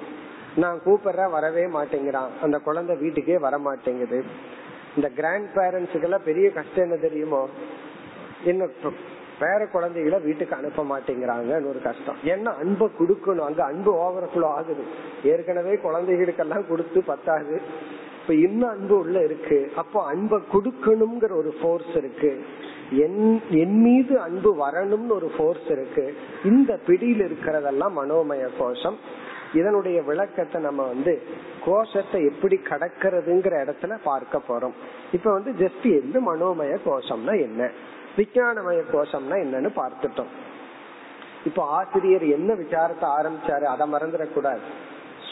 நான் 0.57 0.81
கூப்பிடுற 0.87 1.31
வரவே 1.31 1.65
மாட்டேங்கிறான். 1.67 2.29
அந்த 2.43 2.59
குழந்தை 2.59 2.97
வீட்டுக்கே 2.97 3.39
வர 3.39 3.59
மாட்டேங்குது 3.59 4.25
இந்த 4.97 5.09
கிராண்ட் 5.09 5.49
பேரண்ட்ஸுக்கெல்லாம் 5.55 6.25
பெரிய 6.25 6.51
கஷ்டம் 6.51 6.85
என்ன 6.85 6.97
தெரியுமோ? 6.97 7.49
என்ன 8.45 8.69
பேர 9.41 9.71
குழந்தைகளை 9.71 10.21
வீட்டுக்கு 10.21 10.57
அனுப்ப 10.57 10.83
மாட்டேங்கிறாங்கன்னு 10.83 11.69
ஒரு 11.69 11.81
கஷ்டம். 11.83 12.17
ஏன்னா 12.25 12.57
அன்பை 12.59 12.89
கொடுக்கணும். 12.99 13.39
அங்க 13.39 13.65
அன்பு 13.65 13.95
ஓவர்ஃபுல்லோ 13.95 14.45
ஆகுது. 14.45 14.83
ஏற்கனவே 15.25 15.75
குழந்தைகளுக்கெல்லாம் 15.77 16.69
கொடுத்து 16.69 17.03
பத்தாது. 17.03 17.61
இப்ப 18.23 18.35
இன்னும் 18.35 18.69
அன்பு 18.69 18.99
உள்ள 18.99 19.25
இருக்கு. 19.25 19.73
அப்போ 19.77 20.05
அன்பை 20.05 20.39
கொடுக்கணுங்கிற 20.53 21.31
ஒரு 21.37 21.55
ஃபோர்ஸ் 21.63 21.97
இருக்கு. 21.97 22.45
என் 23.51 23.81
மீது 23.81 24.21
அன்பு 24.21 24.69
வரணும்னு 24.69 25.09
ஒரு 25.09 25.31
ஃபோர்ஸ் 25.37 25.69
இருக்கு. 25.69 26.17
இந்த 26.45 26.79
பிடியில் 26.87 27.21
இருக்கிறதெல்லாம் 27.21 27.97
மனோமய 27.97 28.49
கோஷம். 28.59 28.97
இதனுடைய 29.55 30.03
விளக்கத்தை 30.03 30.63
நம்ம 30.63 30.83
வந்து 30.83 31.23
கோஷத்தை 31.65 32.25
எப்படி 32.25 32.61
கடக்கிறதுங்கிற 32.65 33.55
இடத்துல 33.65 33.99
பார்க்க 34.05 34.41
போறோம். 34.49 34.73
இப்ப 35.13 35.33
வந்து 35.33 35.53
ஜஸ்ட் 35.53 36.03
எந்த 36.03 36.21
மனோமய 36.21 36.79
கோஷம்னா 36.87 37.41
என்ன? 37.41 37.71
விஞ்ஞானமய 38.17 38.83
கோஷம்னா 38.93 39.37
என்னன்னு 39.45 39.71
பார்த்துட்டோம். 39.77 40.33
இப்ப 41.45 41.63
ஆசிரியர் 41.65 42.23
என்ன 42.23 42.55
விசாரத்தை 42.55 43.09
ஆரம்பிச்சாரு? 43.21 43.63
அதை 43.63 43.93
மறந்துடக்கூடாது. 43.93 44.65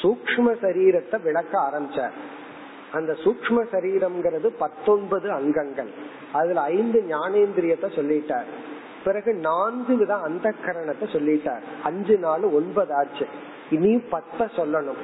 சூக்ம 0.03 0.55
சரீரத்தை 0.62 1.23
விளக்க 1.23 1.61
ஆரம்பிச்சார். 1.61 2.12
அந்த 2.92 3.16
சூக்ம 3.25 3.64
சரீரம்ங்கிறது 3.73 4.46
பத்தொன்பது 4.59 5.31
அங்கங்கள். 5.31 6.10
அதுல 6.33 6.61
ஐந்து 6.61 7.05
ஞானேந்திரியத்தை 7.11 7.88
சொல்லிட்டார். 7.97 8.45
பிறகு 9.05 9.35
நான்கு 9.35 9.97
வித 9.97 10.14
அந்த 10.14 10.55
கரணத்தை 10.66 11.05
சொல்லிட்டார். 11.05 11.61
அஞ்சு 11.85 12.19
நாள் 12.19 12.43
ஒன்பது 12.43 12.95
ஆச்சு. 12.95 13.27
இனி 13.71 13.97
பத்த 13.97 14.38
சொல்லணும். 14.38 15.03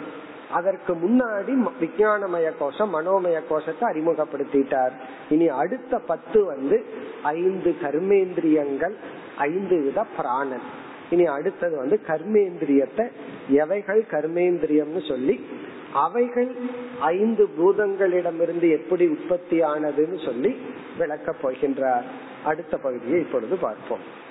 அதற்கு 0.50 0.94
முன்னாடி 0.94 1.68
விஞ்ஞானமய 1.80 2.52
கோஷம் 2.58 2.94
மனோமய 2.94 3.42
கோஷத்தை 3.48 3.90
அறிமுகப்படுத்திட்டார். 3.90 4.90
இனி 5.28 5.48
அடுத்த 5.48 5.98
பத்து 5.98 6.44
வந்து 6.44 6.84
ஐந்து 7.22 7.76
கர்மேந்திரியங்கள் 7.82 8.94
ஐந்து 9.36 9.82
வித 9.82 10.04
பிராணன். 10.16 10.66
இனி 11.10 11.24
அடுத்தது 11.24 11.76
வந்து 11.76 12.00
கர்மேந்திரியத்தை 12.06 13.10
எவைகள் 13.48 14.04
கர்மேந்திரியம்னு 14.10 15.08
சொல்லி 15.08 15.46
அவைகள் 15.92 16.56
ஐந்து 17.00 17.48
பூதங்களிடமிருந்து 17.58 18.70
எப்படி 18.70 19.06
உற்பத்தி 19.06 19.60
ஆனதுன்னு 19.60 20.24
சொல்லி 20.24 20.56
விளக்க 20.98 21.34
போகின்றார். 21.42 22.02
அடுத்த 22.44 22.76
பகுதியை 22.76 23.20
இப்பொழுது 23.20 23.56
பார்ப்போம். 23.56 24.24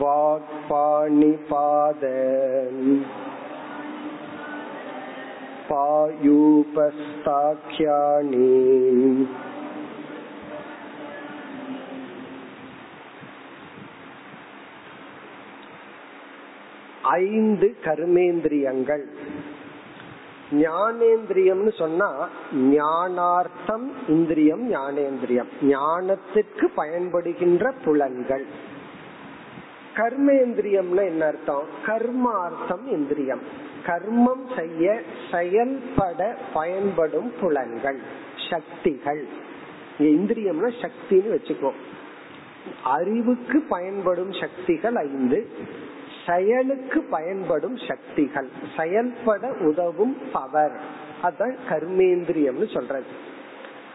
வாக்பாணிபாத 0.00 1.04
பாயூபஸ்தாக்கியாணி 5.68 6.56
ஐந்து 17.04 17.76
கர்மேந்திரியங்கள். 17.84 19.02
ஞானேந்திரியம்னு 20.52 21.74
சொன்னா 21.74 22.28
ஞானார்த்தம் 22.54 23.92
இந்திரியம் 24.08 24.74
ஞானேந்திரியம். 24.74 25.48
ஞானத்திற்கு 25.62 26.68
பயன்படுகின்ற 26.76 27.72
புலன்கள். 27.84 28.44
கர்மேந்திரியம்னா 29.94 31.04
என்ன 31.04 31.26
அர்த்தம்? 31.26 31.64
கர்மார்த்தம் 31.86 32.86
இந்திரியம். 32.86 33.40
கர்மம் 33.86 34.56
செய்ய 34.56 35.02
செயல்பட 35.32 36.36
பயன்படும் 36.52 37.32
புலன்கள். 37.40 37.98
சக்திகள். 38.50 39.26
இந்திரியம்னா 39.98 40.72
சக்தின்னு 40.82 41.38
வச்சுக்கோ. 41.38 41.72
அறிவுக்கு 42.84 43.64
பயன்படும் 43.68 44.32
சக்திகள் 44.32 44.94
ஐந்து. 44.94 45.48
செயலுக்கு 46.26 47.00
பயன்படும் 47.00 47.76
சக்திகள். 47.76 48.48
செயல்பட 48.76 49.52
உதவும் 49.60 50.16
பவர் 50.32 50.76
அதான் 51.22 51.56
கர்மேந்திரியம்னு 51.68 52.72
சொல்றது. 52.72 53.06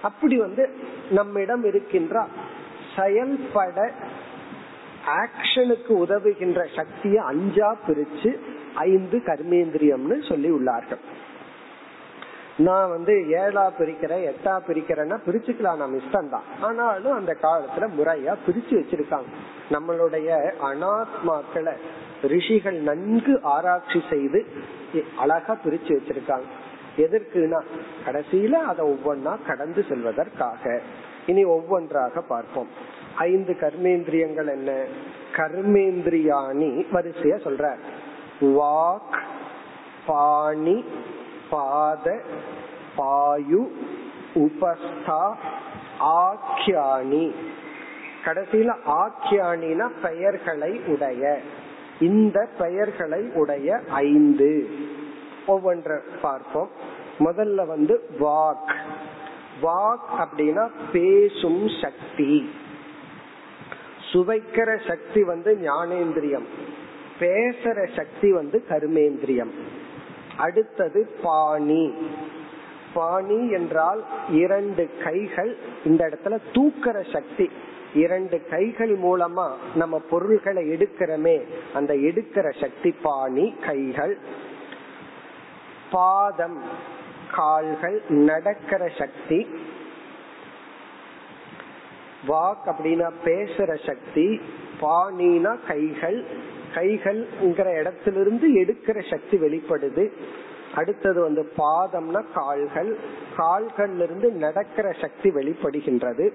அப்படி 0.02 0.38
வந்து 0.38 0.70
நம்மிடம் 1.10 1.64
இருக்கின்ற 1.64 2.28
செயல்பட 2.96 3.92
ஆக்ஷனுக்கு 5.06 5.88
உதவுகின்ற 5.88 6.66
சக்தியை 6.76 7.18
அஞ்சா 7.18 7.78
பிரிச்சு 7.88 8.40
ஐந்து 8.76 9.18
கர்மேந்திரியம்னு 9.26 10.28
சொல்லி 10.28 10.52
உள்ளார்கள். 10.52 11.04
நான் 12.60 12.90
வந்து 12.90 13.14
ஏழா 13.30 13.72
பிரிக்கிறேன் 13.80 14.24
எட்டா 14.30 14.54
பிரிக்கிறேன்னா 14.68 15.18
பிரிச்சுக்கலாம் 15.26 15.82
நம்ம 15.82 15.98
இஷ்டம் 15.98 16.30
தான் 16.30 16.48
ஆனாலும் 16.62 17.14
அந்த 17.14 17.36
காலத்துல 17.42 17.88
முறையா 17.98 18.34
பிரிச்சு 18.48 18.74
வச்சிருக்காங்க. 18.80 19.30
நம்மளுடைய 19.72 20.30
அனாத்மாக்களை 20.70 21.74
ரிஷிகள் 22.24 22.80
நன்கு 22.80 23.40
ஆராய்ச்சி 23.44 24.02
செய்து 24.10 24.46
அழகா 25.18 25.58
பிரிச்சு 25.66 25.92
வச்சிருக்காங்க. 25.98 26.48
எதற்குனா 26.98 27.60
கடைசியில 28.06 28.52
அதை 28.52 28.86
ஒவ்வொன்னா 28.88 29.34
கடந்து 29.48 29.86
செல்வதற்காக. 29.90 30.80
இனி 31.26 31.44
ஒவ்வொன்றாக 31.44 32.22
பார்ப்போம். 32.22 32.68
ஐந்து 33.16 33.56
கர்மேந்திரியங்கள் 33.62 34.50
என்ன? 34.50 34.72
கர்மேந்திரியாணி 35.36 36.70
வரிசையா 36.94 37.38
சொல்ற 37.48 37.66
வாக் 38.42 39.18
பாணி 40.06 40.78
பாத 41.50 42.22
பாயு 42.98 43.68
உபஸ்தா 44.36 45.34
ஆக்கியானி 46.00 47.34
கடைசியில 48.26 48.76
ஆக்கியானினா 48.88 49.90
பெயர்களை 50.04 50.82
உடைய. 50.88 51.40
இந்த 52.00 52.48
பெயர்களை 52.60 53.30
உடைய 53.34 53.80
ஐந்து. 53.90 54.70
ஒவ்வொன்ற 55.48 56.00
பார்ப்போம். 56.22 56.70
முதல்ல 57.20 57.66
வந்து 57.66 58.10
வாக். 58.20 58.74
வாக் 59.62 60.20
அப்படின்னா 60.20 60.70
பேசும் 60.92 61.68
சக்தி. 61.82 62.50
சுவைக்கிற 64.14 64.88
சக்தி 64.88 65.24
வந்து 65.24 65.60
ஞானேந்திரியம். 65.62 66.46
பேசுற 67.20 67.96
சக்தி 67.96 68.32
வந்து 68.32 68.66
கர்மேந்திரியம். 68.70 69.52
அடுத்தது 70.40 71.02
பாணி. 71.24 71.84
பாணி 72.94 73.40
என்றால் 73.52 74.02
இரண்டு 74.30 74.90
கைகள் 75.04 75.58
இந்த 75.86 76.02
இடத்துல 76.06 76.38
தூக்கிற 76.54 76.98
சக்தி. 77.14 77.50
இரண்டு 77.94 78.38
கைகள் 78.50 78.94
மூலமா 79.00 79.48
நம்ம 79.76 80.00
பொருள்களை 80.10 80.64
எடுக்கிறோமே 80.70 81.36
அந்த 81.74 81.94
எடுக்கிற 81.94 82.48
சக்தி 82.62 82.92
பாணி 82.92 83.46
கைகள். 83.68 84.18
பாதம் 85.92 86.60
கால்கள் 87.32 88.02
நடக்கிற 88.10 88.92
சக்தி. 88.98 89.40
வாக் 92.28 92.66
அப்படின்னா 92.66 93.10
பேசுற 93.26 93.72
சக்தி 93.86 94.42
பாணினா 94.82 95.52
கைகள் 95.68 96.20
கைகள்ங்கிற 96.76 97.80
இடத்திலிருந்து 97.80 98.48
எடுக்கிற 98.48 99.10
சக்தி 99.10 99.38
வெளிப்படுது. 99.38 100.12
அடுத்தது 100.76 101.22
வந்து 101.22 101.52
பாதம்னா 101.58 102.26
கால்கள். 102.34 102.98
கால்கள்ல 103.38 104.04
இருந்து 104.04 104.32
நடக்கிற 104.32 104.92
சக்தி 105.02 105.30
வெளிப்படுகின்றது. 105.30 106.32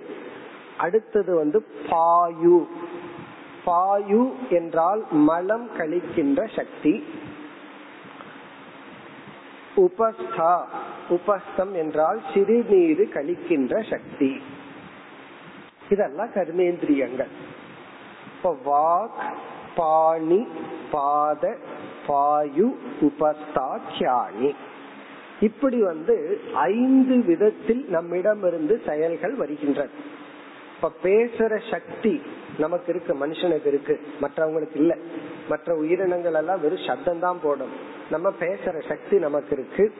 அடுத்தது 0.78 1.34
வந்து 1.34 1.66
பாயு. 1.90 2.66
பாயு 3.66 4.32
என்றால் 4.50 5.04
மலம் 5.10 5.70
கழிக்கின்ற 5.78 6.48
சக்தி. 6.56 7.04
உபஸ்தா. 9.76 10.64
உபஸ்தம் 11.08 11.72
என்றால் 11.72 12.22
சிறுநீர் 12.34 13.00
கழிக்கின்ற 13.00 13.90
சக்தி. 13.90 14.42
இதெல்லாம் 15.88 16.28
கர்மேந்திரியங்கள். 16.28 17.28
இப்ப 18.36 18.56
வாக் 18.66 19.34
பாணி 19.76 20.46
பாத 20.90 21.56
பாயு 22.08 22.74
உபஸ்தா 23.00 24.54
இப்படி 25.40 25.82
வந்து 25.82 26.40
ஐந்து 26.54 27.22
விதத்தில் 27.24 27.84
நம்மிடமிருந்து 27.88 28.82
செயல்கள் 28.86 29.34
வருகின்றன. 29.34 29.88
இப்ப 30.76 30.92
பேசுற 31.02 31.70
சக்தி 31.70 32.22
நமக்கு 32.58 32.94
இருக்கு 32.94 33.26
மனுஷனுக்கு 33.26 33.66
இருக்கு 33.66 34.00
மற்றவங்களுக்கு 34.20 34.74
இல்ல. 34.74 34.96
மற்ற 35.48 35.74
உயிரினங்கள் 35.74 36.34
எல்லாம் 36.34 36.60
வெறும் 36.60 36.84
சப்தம் 36.86 37.18
தான் 37.18 37.38
போடும். 37.42 37.70
நம்ம 38.10 38.32
பேசுற 38.40 38.88
சக்தி 38.88 39.18
நமக்கு 39.18 39.48
இருக்கு. 39.50 39.94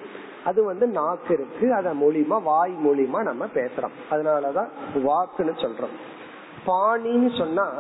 அது 0.44 0.64
வந்து 0.64 0.87
நாக்கு 0.87 1.34
இருக்கு. 1.34 1.74
அத 1.74 1.94
மூலியமா 1.94 2.42
வாய் 2.42 2.74
மூலியமா 2.84 3.22
நம்ம 3.22 3.46
பேசுறோம். 3.46 3.94
அதனாலதான் 4.10 4.68
வாக்குன்னு 4.94 5.54
சொல்றோம். 5.56 5.94
பாணின்னு 6.66 7.38
சொன்னா 7.38 7.72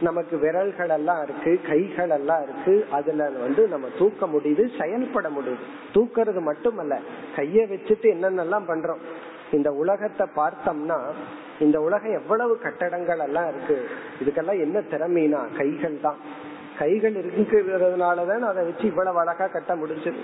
நமக்கு 0.00 0.38
விரல்கள் 0.38 0.88
எல்லாம் 0.88 1.22
இருக்கு 1.22 1.60
கைகள் 1.68 2.10
எல்லாம் 2.10 2.42
இருக்கு. 2.42 2.86
அதுல 2.90 3.30
வந்து 3.30 3.68
நம்ம 3.68 3.86
தூக்க 3.98 4.26
முடியுது 4.26 4.80
செயல்பட 4.80 5.28
முடியுது. 5.28 5.64
தூக்கிறது 5.94 6.40
மட்டுமல்ல 6.40 6.98
கைய 7.36 7.64
வச்சுட்டு 7.72 8.08
என்னென்னலாம் 8.14 8.68
பண்றோம். 8.68 9.02
இந்த 9.52 9.72
உலகத்தை 9.72 10.26
பார்த்தோம்னா 10.36 10.98
இந்த 11.60 11.80
உலகம் 11.80 12.12
எவ்வளவு 12.12 12.58
கட்டடங்கள் 12.58 13.18
எல்லாம் 13.18 13.48
இருக்கு. 13.48 13.88
இதுக்கெல்லாம் 14.22 14.60
என்ன 14.60 14.80
திறமைனா 14.80 15.56
கைகள் 15.56 16.00
தான் 16.00 16.16
கைகள் 16.78 17.12
இருக்கிறதுனாலதான் 17.12 18.40
அதை 18.40 18.64
வச்சு 18.64 18.86
இவ்வளவு 18.86 19.18
அழகா 19.18 19.46
கட்ட 19.46 19.74
முடிஞ்சது. 19.74 20.20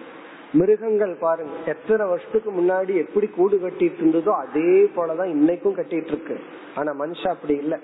மிருகங்கள் 0.54 1.14
பாருங்க 1.20 1.52
எத்தனை 1.66 2.04
வருஷத்துக்கு 2.06 2.50
முன்னாடி 2.50 2.92
எப்படி 2.96 3.26
கூடு 3.26 3.56
கட்டிட்டு 3.56 4.00
இருந்ததோ 4.00 4.32
அதே 4.44 4.90
போலதான் 4.96 5.32
இன்னைக்கும் 5.36 5.78
கட்டிட்டு 5.78 6.12
இருக்கு. 6.12 6.40
ஆனா 6.74 6.90
மனுஷன் 7.00 7.34
அப்படி 7.36 7.54
இல்ல. 7.56 7.78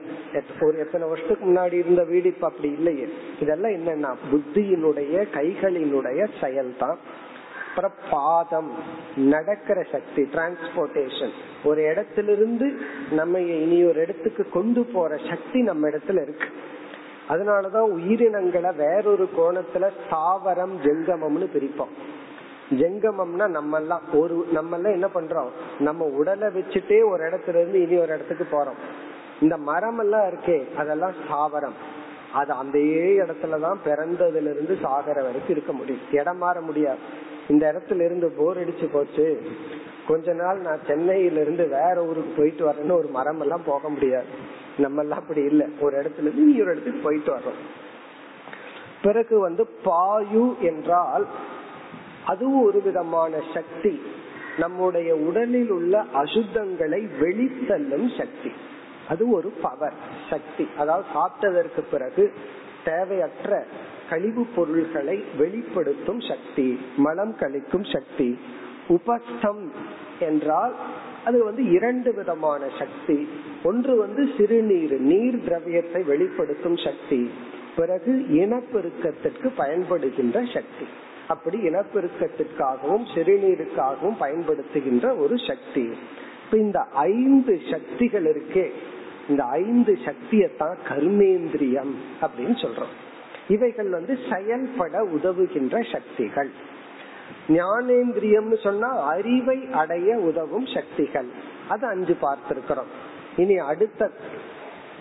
ஒரு 0.60 0.78
எத்தனை 0.78 1.08
வருஷத்துக்கு 1.08 1.46
முன்னாடி 1.46 1.72
இருந்த 1.72 2.04
வீடு 2.04 2.28
இப்ப 2.28 2.46
அப்படி 2.46 2.68
இல்லையே. 2.72 3.08
இதெல்லாம் 3.40 3.72
என்னன்னா 3.72 4.10
புத்தியினுடைய 4.30 5.14
கைகளினுடைய 5.34 6.28
செயல் 6.40 6.74
தான் 6.78 6.98
அப்புறம் 7.68 7.92
பாதம் 8.10 8.70
நடக்கிற 9.16 9.82
சக்தி 9.92 10.22
டிரான்ஸ்போர்டேஷன் 10.22 11.34
ஒரு 11.64 11.82
இடத்திலிருந்து 11.82 12.66
நம்ம 13.10 13.40
இனி 13.40 13.84
ஒரு 13.84 14.00
இடத்துக்கு 14.00 14.48
கொண்டு 14.48 14.84
போற 14.84 15.16
சக்தி 15.28 15.62
நம்ம 15.62 15.88
இடத்துல 15.88 16.22
இருக்கு. 16.22 16.48
அதனாலதான் 17.28 17.88
உயிரினங்களை 17.96 18.70
வேறொரு 18.76 19.28
கோணத்துல 19.36 19.90
தாவரம் 20.10 20.74
ஜெங்கமம்னு 20.84 21.48
பிரிப்போம். 21.56 21.94
ஜெங்கமம்னா 22.70 23.48
நம்ம 23.48 23.76
எல்லாம் 23.76 24.00
ஒரு 24.12 24.46
நம்ம 24.52 24.76
எல்லாம் 24.76 24.92
என்ன 24.92 25.08
பண்றோம்? 25.14 25.48
நம்ம 25.78 26.04
உடலை 26.04 26.48
வச்சுட்டே 26.48 27.10
ஒரு 27.10 27.24
இடத்துல 27.24 27.48
இருந்து 27.48 27.80
இனி 27.80 27.96
ஒரு 27.96 28.14
இடத்துக்கு 28.14 28.46
போறோம். 28.50 28.76
இந்த 29.40 29.56
மரம் 29.56 29.98
எல்லாம் 29.98 30.20
இருக்கே 30.20 30.74
அதெல்லாம் 30.74 31.12
சாவரம் 31.30 31.72
அது 32.32 32.52
அந்த 32.52 32.78
இடத்துலதான் 32.78 33.76
பிறந்ததுல 33.84 34.40
இருந்து 34.40 34.78
சாகர 34.82 35.14
வரைக்கும் 35.14 35.48
இருக்க 35.48 35.72
முடியும். 35.72 36.00
இடம் 36.12 36.38
மாற 36.38 36.60
முடியாது. 36.60 36.98
இந்த 37.48 37.72
இடத்துல 37.72 38.04
இருந்து 38.04 38.30
போர் 38.30 38.56
அடிச்சு 38.56 38.88
போச்சு. 38.92 39.42
கொஞ்ச 40.08 40.32
நாள் 40.32 40.60
நான் 40.60 40.80
சென்னையில 40.86 41.40
இருந்து 41.40 41.68
வேற 41.68 42.04
ஊருக்கு 42.04 42.34
போயிட்டு 42.36 42.68
வரேன்னு 42.68 42.98
ஒரு 42.98 43.08
மரம் 43.08 43.40
எல்லாம் 43.40 43.62
போக 43.66 43.88
முடியாது. 43.88 44.24
நம்ம 44.78 45.02
எல்லாம் 45.02 45.18
அப்படி 45.18 45.40
இல்ல. 45.42 45.66
ஒரு 45.80 45.98
இடத்துல 45.98 46.20
இருந்து 46.20 46.40
இனி 46.40 46.60
ஒரு 46.60 46.70
இடத்துக்கு 46.70 47.00
போயிட்டு 47.02 47.34
வர்றோம். 47.34 47.88
பிறகு 49.02 49.38
வந்து 49.38 49.68
பாயு 49.84 50.58
என்றால் 50.58 51.26
அதுவும் 52.26 52.62
ஒரு 52.62 52.82
விதமான 52.82 53.36
சக்தி. 53.54 54.02
நம்முடைய 54.58 55.16
உடலில் 55.16 55.70
உள்ள 55.70 56.04
அசுத்தங்களை 56.14 57.08
வெளித்தள்ளும் 57.20 58.18
சக்தி. 58.18 58.50
அது 59.08 59.30
ஒரு 59.30 59.52
பவர் 59.62 59.92
சக்தி. 60.30 60.68
அதாவது 60.78 61.06
சாப்பிட்டதற்கு 61.14 61.80
பிறகு 61.90 62.32
தேவையற்ற 62.84 63.66
கழிவு 64.10 64.46
பொருள்களை 64.54 65.24
வெளிப்படுத்தும் 65.38 66.20
சக்தி 66.20 66.80
மலம் 66.96 67.36
கழிக்கும் 67.40 67.92
சக்தி. 67.92 68.38
உபஸ்தம் 68.88 69.72
என்றால் 70.20 70.74
அது 71.24 71.44
வந்து 71.44 71.70
இரண்டு 71.70 72.14
விதமான 72.14 72.68
சக்தி. 72.78 73.28
ஒன்று 73.64 73.96
வந்து 73.96 74.28
சிறுநீர் 74.38 75.00
நீர் 75.00 75.42
திரவியத்தை 75.42 76.02
வெளிப்படுத்தும் 76.02 76.76
சக்தி. 76.76 77.30
பிறகு 77.76 78.26
இனப்பெருக்கத்திற்கு 78.30 79.50
பயன்படுகின்ற 79.58 80.52
சக்தி. 80.54 80.86
அப்படி 81.30 81.58
இனப்பெருக்கத்திற்காகவும் 81.58 83.06
சிறுநீருக்காகவும் 83.14 84.16
பயன்படுத்துகின்ற 84.20 85.18
ஒரு 85.18 85.38
சக்தி. 85.38 85.88
இப்ப 86.44 86.56
இந்த 86.56 86.80
ஐந்து 86.80 87.60
சக்திகள் 87.70 88.24
இருக்கே. 88.24 88.70
இந்த 89.28 89.44
ஐந்து 89.44 89.98
சக்தியத்தான் 90.04 90.76
கர்மேந்திரியம் 90.88 91.94
அப்படின்னு 92.22 92.66
சொல்றோம். 92.66 92.92
இவைகள் 93.48 93.88
வந்து 93.88 94.18
செயல்பட 94.32 95.04
உதவுகின்ற 95.04 95.92
சக்திகள். 95.92 96.50
ஞானேந்திரியம்னு 97.48 98.62
சொன்னா 98.62 99.02
அறிவை 99.02 99.66
அடைய 99.72 100.16
உதவும் 100.16 100.66
சக்திகள். 100.66 101.28
அது 101.68 101.86
அஞ்சு 101.86 102.16
பார்த்திருக்கிறோம். 102.22 102.90
இனி 103.36 103.56
அடுத்த 103.56 104.10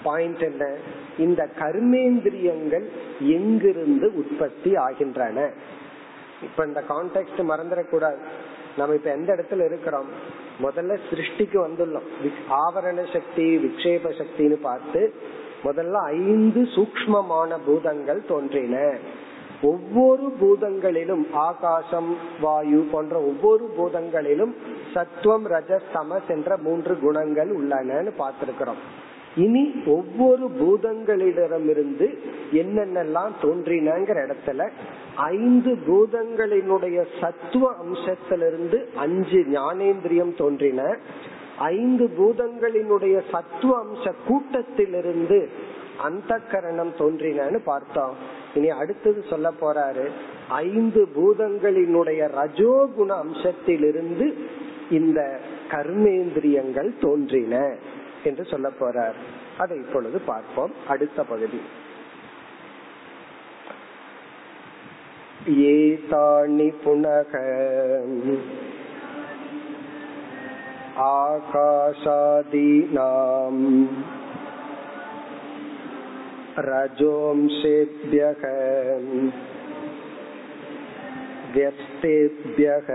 பாயிண்ட் 0.03 0.41
என்ன? 0.41 0.75
இந்த 1.17 1.49
கர்மேந்திரியங்கள் 1.59 2.85
எங்கிருந்து 3.19 4.11
உற்பத்தி 4.17 4.75
ஆகின்றன? 4.75 5.51
இப்ப 6.43 6.65
இந்த 6.65 6.83
கான்டெக்ட் 6.89 7.39
மறந்துடக்கூடாது. 7.39 8.17
நம்ம 8.77 8.93
இப்ப 8.95 9.11
எந்த 9.11 9.33
இடத்துல 9.33 9.65
இருக்கிறோம்? 9.65 10.05
முதல்ல 10.61 10.97
சிருஷ்டிக்கு 11.09 11.65
வந்துள்ளோம். 11.67 12.31
ஆவரண 12.49 13.13
சக்தி 13.13 13.57
விக்ஷேப 13.57 14.21
சக்தின்னு 14.21 14.61
பார்த்து 14.61 15.13
முதல்ல 15.63 15.91
ஐந்து 15.91 16.61
சூக்மமான 16.61 17.57
பூதங்கள் 17.65 18.25
தோன்றின. 18.25 18.97
ஒவ்வொரு 19.61 20.33
பூதங்களிலும் 20.41 21.31
ஆகாசம் 21.33 22.17
வாயு 22.41 22.87
போன்ற 22.91 23.21
ஒவ்வொரு 23.21 23.73
பூதங்களிலும் 23.77 24.53
சத்துவம் 24.93 25.47
ரஜஸ் 25.47 25.89
தமஸ் 25.93 26.27
என்ற 26.27 26.57
மூன்று 26.57 26.99
குணங்கள் 26.99 27.49
உள்ளனன்னு 27.49 28.11
பார்த்திருக்கிறோம். 28.19 28.81
இனி 29.39 29.63
ஒவ்வொரு 29.85 30.45
பூதங்களிடமிருந்து 30.59 32.07
என்னென்னலாம் 32.53 33.33
தோன்றினங்கிற 33.41 34.17
இடத்துல 34.25 34.69
ஐந்து 35.15 35.71
பூதங்களினுடைய 35.87 36.97
சத்துவ 37.21 37.71
அம்சத்திலிருந்து 37.83 38.77
அஞ்சு 38.95 39.39
ஞானேந்திரியம் 39.51 40.35
தோன்றின. 40.37 40.81
ஐந்து 41.57 42.05
பூதங்களினுடைய 42.17 43.21
சத்துவ 43.31 43.83
அம்ச 43.83 44.13
கூட்டத்திலிருந்து 44.27 45.39
அந்த 46.01 46.39
கரணம் 46.51 46.93
தோன்றினு 46.97 47.59
பார்த்தோம். 47.63 48.15
இனி 48.55 48.69
அடுத்தது 48.69 49.23
சொல்ல 49.29 49.51
போறாரு. 49.61 50.05
ஐந்து 50.49 51.07
பூதங்களினுடைய 51.15 52.21
ரஜோகுண 52.39 53.11
அம்சத்திலிருந்து 53.23 54.27
இந்த 54.91 55.39
கர்மேந்திரியங்கள் 55.69 56.91
தோன்றின. 57.01 57.75
என்று 58.24 58.44
சொல்ல 58.44 58.68
போறார் 58.80 59.18
அதை 59.58 59.76
இப்பொழுது 59.78 60.18
பார்ப்போம் 60.26 60.74
அடுத்த 60.88 61.22
பகுதி 61.32 61.60
ஏதாணி 65.70 66.68
புனக 66.82 67.32
आकाशादीनाम् 72.26 73.62
रजोंशेभ्यः 76.66 78.42
व्यस्तेभ्यः 81.54 82.88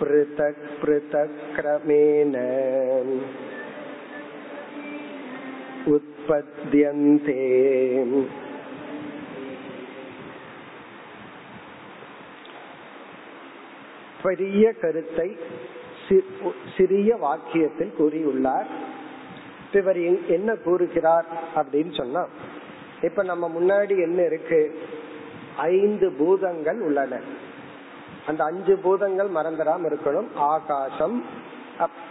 पृथक् 0.00 0.64
पृथक् 0.80 1.36
क्रमेण 1.54 2.34
उत्पद्यन्ते 5.90 7.40
பெரிய 14.22 14.64
கருத்தை 14.80 15.28
சிறிய 16.76 17.10
வாக்கியத்தில் 17.16 17.96
கூறியுள்ளார் 17.98 18.68
இவர் 19.72 19.98
என்ன 20.28 20.50
கூறுகிறார் 20.56 21.26
அப்படின்னு 21.56 21.92
சொன்னா 21.92 22.22
இப்ப 23.02 23.22
நம்ம 23.22 23.44
முன்னாடி 23.48 23.94
என்ன 23.98 24.20
இருக்கு 24.22 24.60
ஐந்து 25.70 26.06
பூதங்கள் 26.12 26.80
உள்ளன 26.80 27.18
அந்த 28.27 28.43
அஞ்சு 28.43 28.77
பூதங்கள் 28.77 29.29
மறந்துடாம 29.35 29.91
இருக்கணும். 29.91 30.27
ஆகாசம் 30.35 31.23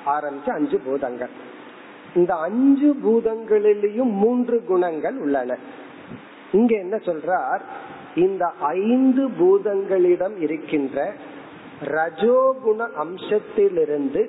ஆரம்பிச்சு 0.07 0.51
அஞ்சு 0.51 0.79
பூதங்கள். 0.79 1.29
இந்த 2.15 2.35
அஞ்சு 2.35 2.97
பூதங்களிலேயும் 3.05 4.13
மூன்று 4.13 4.65
குணங்கள் 4.65 5.19
உள்ளன. 5.19 5.59
இங்க 6.53 6.77
என்ன 6.77 6.97
சொல்றார்? 6.97 7.61
இந்த 8.15 8.51
ஐந்து 8.61 9.29
பூதங்களிடம் 9.29 10.41
இருக்கின்ற 10.41 11.13
ரஜோகுண 11.85 12.89
அம்சத்திலிருந்து 12.99 14.29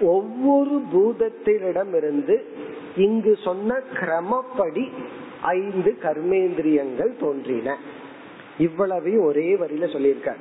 ஒவ்வொரு 0.00 0.82
பூதத்திலிடமிருந்து 0.94 2.42
இங்கு 2.96 3.36
சொன்ன 3.44 3.80
கிரமப்படி 3.94 4.90
ஐந்து 5.40 5.98
கர்மேந்திரியங்கள் 6.02 7.18
தோன்றின. 7.20 7.76
இவ்வளவு 8.58 9.24
ஒரே 9.24 9.54
வரியில 9.54 9.88
சொல்லியிருக்கார். 9.96 10.40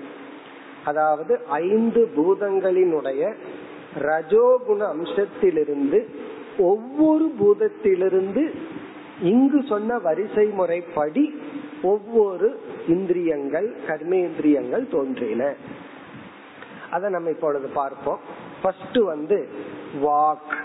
அதாவது 0.86 1.46
ஐந்து 1.46 2.10
பூதங்களினுடைய 2.16 3.34
ரஜோகுண 4.00 4.96
அம்சத்திலிருந்து 4.96 6.06
ஒவ்வொரு 6.58 7.34
பூதத்திலிருந்து 7.40 8.56
இங்கு 9.22 9.64
சொன்ன 9.70 9.98
வரிசை 9.98 10.46
முறைப்படி 10.46 11.42
ஒவ்வொரு 11.82 12.62
இந்திரியங்கள் 12.88 13.76
கர்மேந்திரியங்கள் 13.88 14.92
தோன்றின. 14.92 15.54
அதை 16.92 17.10
நம்ம 17.10 17.30
இப்பொழுது 17.30 17.68
பார்ப்போம். 17.68 18.20
ஃபர்ஸ்ட் 18.62 18.98
வந்து 18.98 19.48
வாக். 20.04 20.56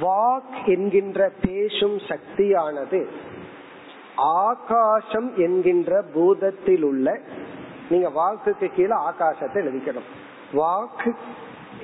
வாக் 0.00 0.66
என்கின்ற 0.66 1.32
பேசும் 1.42 1.98
சக்தியானது 1.98 3.06
ஆகாசம் 4.16 5.36
என்கின்ற 5.36 6.04
பூதத்தில் 6.14 6.82
உள்ள 6.82 7.20
நீங்க 7.92 8.08
வாக்குக்கு 8.20 8.66
கீழே 8.76 8.96
ஆகாசத்தை 9.10 9.58
எழுதிக்கணும் 9.62 10.08
வாக்கு 10.60 11.10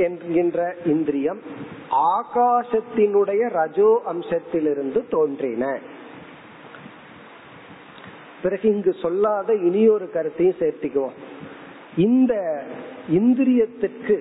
என்கின்ற 0.06 0.58
இந்திரியம் 0.86 1.40
ஆகாசத்தினுடைய 2.14 3.42
ரஜோ 3.56 3.90
அம்சத்திலிருந்து 4.12 5.00
தோன்றின. 5.14 5.64
பிறகு 8.42 8.66
இங்கு 8.74 8.92
சொல்லாத 9.02 9.54
இனியொரு 9.68 10.06
கருத்தையும் 10.10 10.60
சேர்த்திக்குவோம். 10.60 11.16
இந்த 12.06 12.34
இந்திரியத்திற்கு 13.18 14.16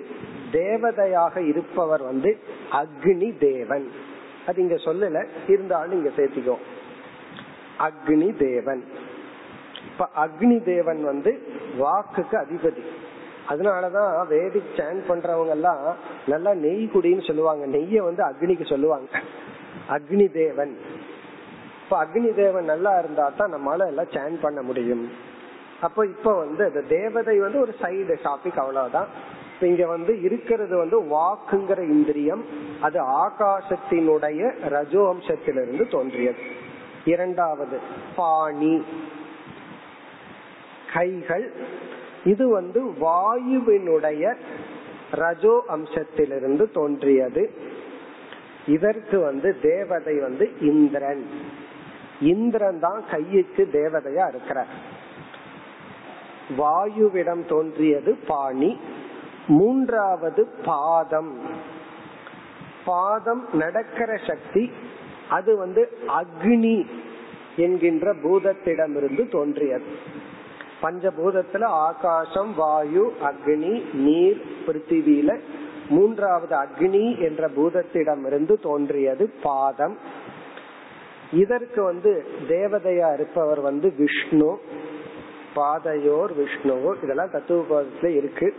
தேவதையாக 0.51 1.37
இருப்பவர் 1.51 2.03
வந்து 2.09 2.31
அக்னி 2.81 3.29
தேவன். 3.39 3.85
அது 4.47 4.57
இங்க 4.63 4.77
சொல்லல 4.85 5.21
இருந்தாலும் 5.53 5.97
இங்க 5.99 6.11
சேர்த்திக்கோ 6.17 6.55
அக்னி 7.87 8.29
தேவன். 8.45 8.83
இப்ப 9.91 10.07
அக்னி 10.25 10.63
தேவன் 10.63 11.03
வந்து 11.03 11.31
வாக்குக்கு 11.79 12.37
அதிபதி. 12.37 12.83
அதனாலதான் 13.49 14.27
வேதிக் 14.27 14.75
சேன் 14.75 15.01
பண்றவங்க 15.09 15.49
எல்லாம் 15.49 15.95
நல்லா 16.27 16.53
நெய் 16.53 16.89
குடின்னு 16.93 17.27
சொல்லுவாங்க. 17.27 17.65
நெய்ய 17.77 17.97
வந்து 17.97 18.23
அக்னிக்கு 18.23 18.65
சொல்லுவாங்க. 18.65 19.19
அக்னி 19.89 20.31
தேவன் 20.31 20.77
இப்ப 21.83 22.05
அக்னி 22.05 22.33
தேவன் 22.33 22.65
நல்லா 22.65 22.99
இருந்தா 22.99 23.31
தான் 23.37 23.53
நம்மளால 23.53 23.85
எல்லாம் 23.87 24.13
சேன் 24.13 24.37
பண்ண 24.41 24.61
முடியும். 24.61 25.11
அப்போ 25.81 26.05
இப்ப 26.05 26.33
வந்து 26.33 26.63
அந்த 26.65 26.81
தேவதை 26.81 27.39
வந்து 27.39 27.59
ஒரு 27.59 27.73
சைடு 27.81 28.15
டாபிக் 28.23 28.57
அவ்வளவுதான். 28.57 29.07
இங்க 29.61 29.85
வந்து 29.87 30.21
இருக்கிறது 30.21 30.77
வந்து 30.77 30.97
வாக்குங்கிற 31.01 31.79
இந்திரியம் 31.79 32.45
அது 32.81 32.99
ஆகாசத்தினுடைய 33.03 34.69
ரஜோ 34.69 35.13
அம்சத்திலிருந்து 35.13 35.89
தோன்றியது. 35.89 36.37
இரண்டாவது 37.05 37.79
பாணி. 38.15 38.85
கைகள். 40.97 41.51
இது 42.23 42.47
வந்து 42.49 42.81
வாயுவினுடைய 42.85 44.35
ரஜோ 45.11 45.55
அம்சத்திலிருந்து 45.69 46.71
தோன்றியது. 46.71 47.51
இதற்கு 48.67 49.19
வந்து 49.19 49.59
தேவதை 49.61 50.15
வந்து 50.19 50.51
இந்திரன். 50.61 51.25
இந்திரன் 52.21 52.79
தான் 52.79 53.03
கையுக்கு 53.11 53.63
தேவதையா 53.73 54.27
இருக்கிறார். 54.27 54.73
வாயுவிடம் 56.57 57.45
தோன்றியது 57.45 58.17
பாணி. 58.27 58.79
மூன்றாவது 59.47 60.45
பாதம். 60.65 61.33
பாதம் 62.85 63.47
நடக்கிற 63.53 64.19
சக்தி 64.27 64.71
அது 65.29 65.57
வந்து 65.57 65.97
அக்னி 66.07 66.85
என்கின்ற 67.55 68.13
பூதத்திடமிருந்து 68.13 69.31
தோன்றியது. 69.31 69.85
பஞ்சபூதத்துல 70.81 71.63
ஆகாசம் 71.63 72.53
வாயு 72.53 73.13
அக்னி 73.23 73.93
நீர் 73.93 74.41
பிருத்திவியில 74.65 75.39
மூன்றாவது 75.89 76.55
அக்னி 76.55 77.19
என்ற 77.19 77.49
பூதத்திடமிருந்து 77.49 78.61
தோன்றியது 78.61 79.33
பாதம். 79.43 79.97
இதற்கு 81.31 81.83
வந்து 81.83 82.25
தேவதையா 82.49 83.13
இருப்பவர் 83.13 83.59
வந்து 83.59 83.93
விஷ்ணு 83.97 84.59
பாதையோர் 85.53 86.37
விஷ்ணுவோ 86.37 87.03
இதெல்லாம் 87.03 87.31
தத்துவ 87.31 87.83
இருக்கு. 88.01 88.53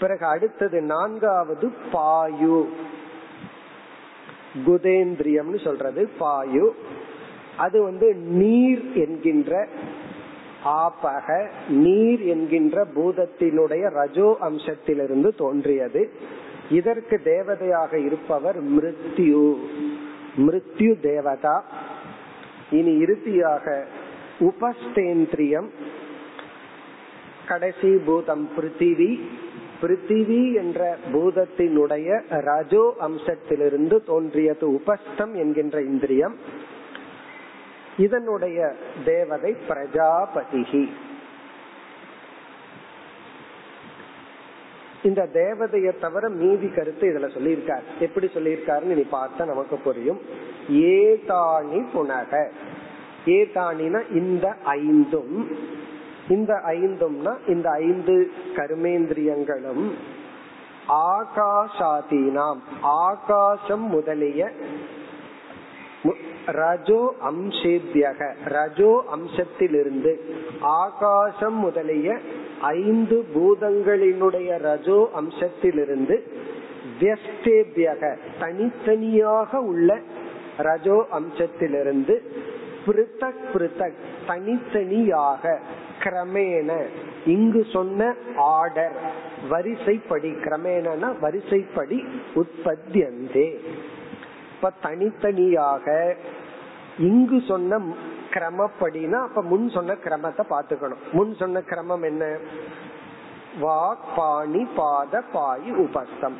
பிறகு 0.00 0.26
அடுத்தது 0.26 0.80
நான்காவது 0.80 1.72
பாயு. 1.92 2.66
குதேந்திரியம்னு 4.66 5.64
சொல்றது 5.64 6.10
பாயு. 6.20 6.70
அது 7.56 7.82
வந்து 7.82 8.14
நீர் 8.14 8.92
என்கின்ற 8.94 9.68
ஆபக 10.68 11.48
நீர் 11.68 12.20
என்கின்ற 12.20 12.86
பூதத்தினுடைய 12.96 13.90
ரஜோ 13.90 14.36
அம்சத்திலிருந்து 14.40 15.34
தோன்றியது. 15.36 16.10
இதற்கு 16.70 17.20
தேவதையாக 17.24 18.04
இருப்பவர் 18.04 18.62
மிருத்யு. 18.62 19.56
மிருத்யு 20.36 21.00
தேவதா. 21.00 21.64
இனி 22.70 22.98
இறுதியாக 22.98 23.86
உபஸ்தேந்திரியம். 24.40 25.68
கடைசி 27.48 27.96
பூதம் 27.96 28.48
பிருத்திவி. 28.56 29.20
பிருத்திவி 29.82 30.54
என்ற 30.54 30.96
பூதத்தினுடைய 31.12 32.22
ரஜோ 32.28 32.94
அம்சத்திலிருந்து 33.00 34.04
தோன்றியது 34.04 34.72
உபஸ்தம் 34.72 35.34
என்கின்ற 35.34 35.82
இந்திரியம். 35.82 36.36
இதனுடைய 37.98 38.74
தேவதை 39.04 39.56
பிரஜாபதிகி 39.68 40.88
இந்த 45.02 45.28
தேவதையை 45.32 45.98
தவிர 45.98 46.28
மீதி 46.28 46.68
கருத்து 46.68 47.08
இதுல 47.08 47.36
சொல்லியிருக்கார். 47.36 47.82
எப்படி 48.00 48.26
சொல்லியிருக்காருன்னு 48.26 48.94
நீ 48.94 49.04
பார்த்தா 49.12 49.44
நமக்கு 49.44 49.76
புரியும். 49.76 50.20
ஏதாணி 50.70 51.86
புனக. 51.94 52.50
ஏதாணினா 53.26 54.16
இந்த 54.16 54.54
ஐந்தும் 54.64 55.58
இந்த 56.28 56.54
ஐந்தும்னா 56.54 57.38
இந்த 57.46 57.70
ஐந்து 57.70 58.32
கர்மேந்திரியங்களும் 58.54 59.94
ஆகாஷாதீனாம். 60.88 62.60
ஆகாசம் 62.82 63.88
முதலிய 63.88 64.52
ரஜோ 66.46 67.14
அம்சேத்யக 67.30 68.30
ரஜோ 68.44 69.04
அம்சத்திலிருந்து 69.16 70.12
ஆகாசம் 70.60 71.58
முதலிய 71.58 72.18
ஐந்து 72.60 73.24
பூதங்களினுடைய 73.34 74.58
ரஜோ 74.58 75.08
அம்சத்திலிருந்து 75.16 76.16
வியஸ்தேபியக 77.00 78.16
தனித்தனியாக 78.40 79.60
உள்ள 79.60 79.98
ரஜோ 80.58 81.06
அம்சத்திலிருந்து 81.12 82.16
பிருத்தக் 82.86 83.44
பிருத்தக் 83.52 84.00
தனித்தனியாக 84.26 85.58
கிரமேண 86.02 86.70
இங்கு 87.26 87.64
சொன்ன 87.72 88.14
ஆர்டர் 88.36 88.96
வரிசைப்படி 89.50 90.30
கிரமேணனா 90.44 91.08
வரிசைப்படி 91.20 91.98
உற்பத்தியந்தே. 92.34 93.48
இப்ப 94.58 94.72
தனித்தனியாக 94.82 96.16
இங்கு 96.98 97.42
சொன்ன 97.48 97.78
கிரமப்படினா 98.30 99.18
அப்ப 99.22 99.42
முன் 99.42 99.68
சொன்ன 99.68 99.92
கிரமத்தை 99.92 100.42
பாத்துக்கணும் 100.50 101.02
முன் 101.12 101.34
சொன்ன 101.34 101.60
கிரமம் 101.60 102.02
என்ன? 102.02 102.24
வாக் 103.60 104.06
பாணி 104.16 104.66
பாத 104.76 105.22
பாயு 105.34 105.70
உபஸ்தம். 105.74 106.36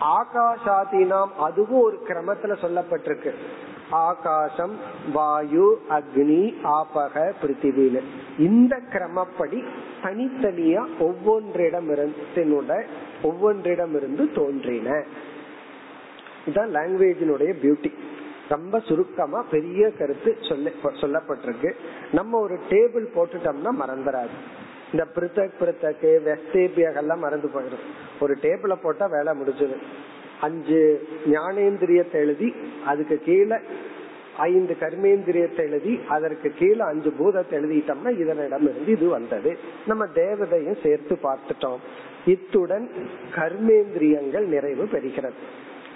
ஆகாஷாதீனாம் 0.00 1.32
அதுவும் 1.38 1.82
ஒரு 1.82 1.98
கிரமத்துல 2.08 2.56
சொல்லப்பட்டிருக்கு. 2.62 3.32
ஆகாசம் 3.90 4.76
வாயு 5.12 5.80
அக்னி 5.90 6.42
ஆபக 6.64 7.32
பிருத்திவியில 7.42 8.00
இந்த 8.38 8.80
கிரமப்படி 8.92 9.64
தனித்தனியா 10.02 10.84
ஒவ்வொன்றிடமிருந்தினுட 11.00 12.82
ஒவ்வொன்றிடமிருந்து 13.22 14.34
தோன்றின. 14.34 15.04
இதுதான் 16.48 16.74
லாங்குவேஜினுடைய 16.78 17.52
பியூட்டி 17.62 17.92
ரொம்ப 18.52 18.78
சுருக்கமா 18.88 19.40
பெரிய 19.50 19.82
கருத்து 19.96 20.30
சொல்ல 20.48 20.70
சொல்லப்பட்டிருக்கு. 21.00 21.70
நம்ம 22.18 22.38
ஒரு 22.44 22.56
டேபிள் 22.70 23.06
போட்டுட்டோம்னா 23.16 23.72
மறந்துடாது 23.80 24.36
இந்த 24.92 25.04
பிரித்தக் 25.14 25.58
பிரித்தக்கு 25.60 26.10
வெஸ்தேபியகெல்லாம் 26.26 27.24
மறந்து 27.24 27.48
போயிடும். 27.54 27.84
ஒரு 28.20 28.34
டேபிள 28.44 28.74
போட்டா 28.84 29.06
வேலை 29.16 29.32
முடிஞ்சது. 29.40 29.76
அஞ்சு 30.46 30.80
ஞானேந்திரியத்தை 31.34 32.18
எழுதி 32.24 32.48
அதுக்கு 32.90 33.16
கீழே 33.28 33.58
ஐந்து 34.46 34.74
கர்மேந்திரியத்தை 34.80 35.62
எழுதி 35.68 35.94
அதற்கு 36.16 36.48
கீழே 36.58 36.82
அஞ்சு 36.90 37.10
பூதத்தை 37.20 37.54
எழுதிட்டோம்னா 37.58 38.10
இதனிடம் 38.22 38.66
இருந்து 38.70 38.92
இது 38.96 39.06
வந்தது. 39.08 39.52
நம்ம 39.86 40.04
தேவதையும் 40.14 40.82
சேர்த்து 40.82 41.14
பார்த்துட்டோம். 41.28 41.80
இத்துடன் 42.34 42.86
கர்மேந்திரியங்கள் 43.38 44.46
நிறைவு 44.54 44.86
பெறுகிறது. 44.92 45.40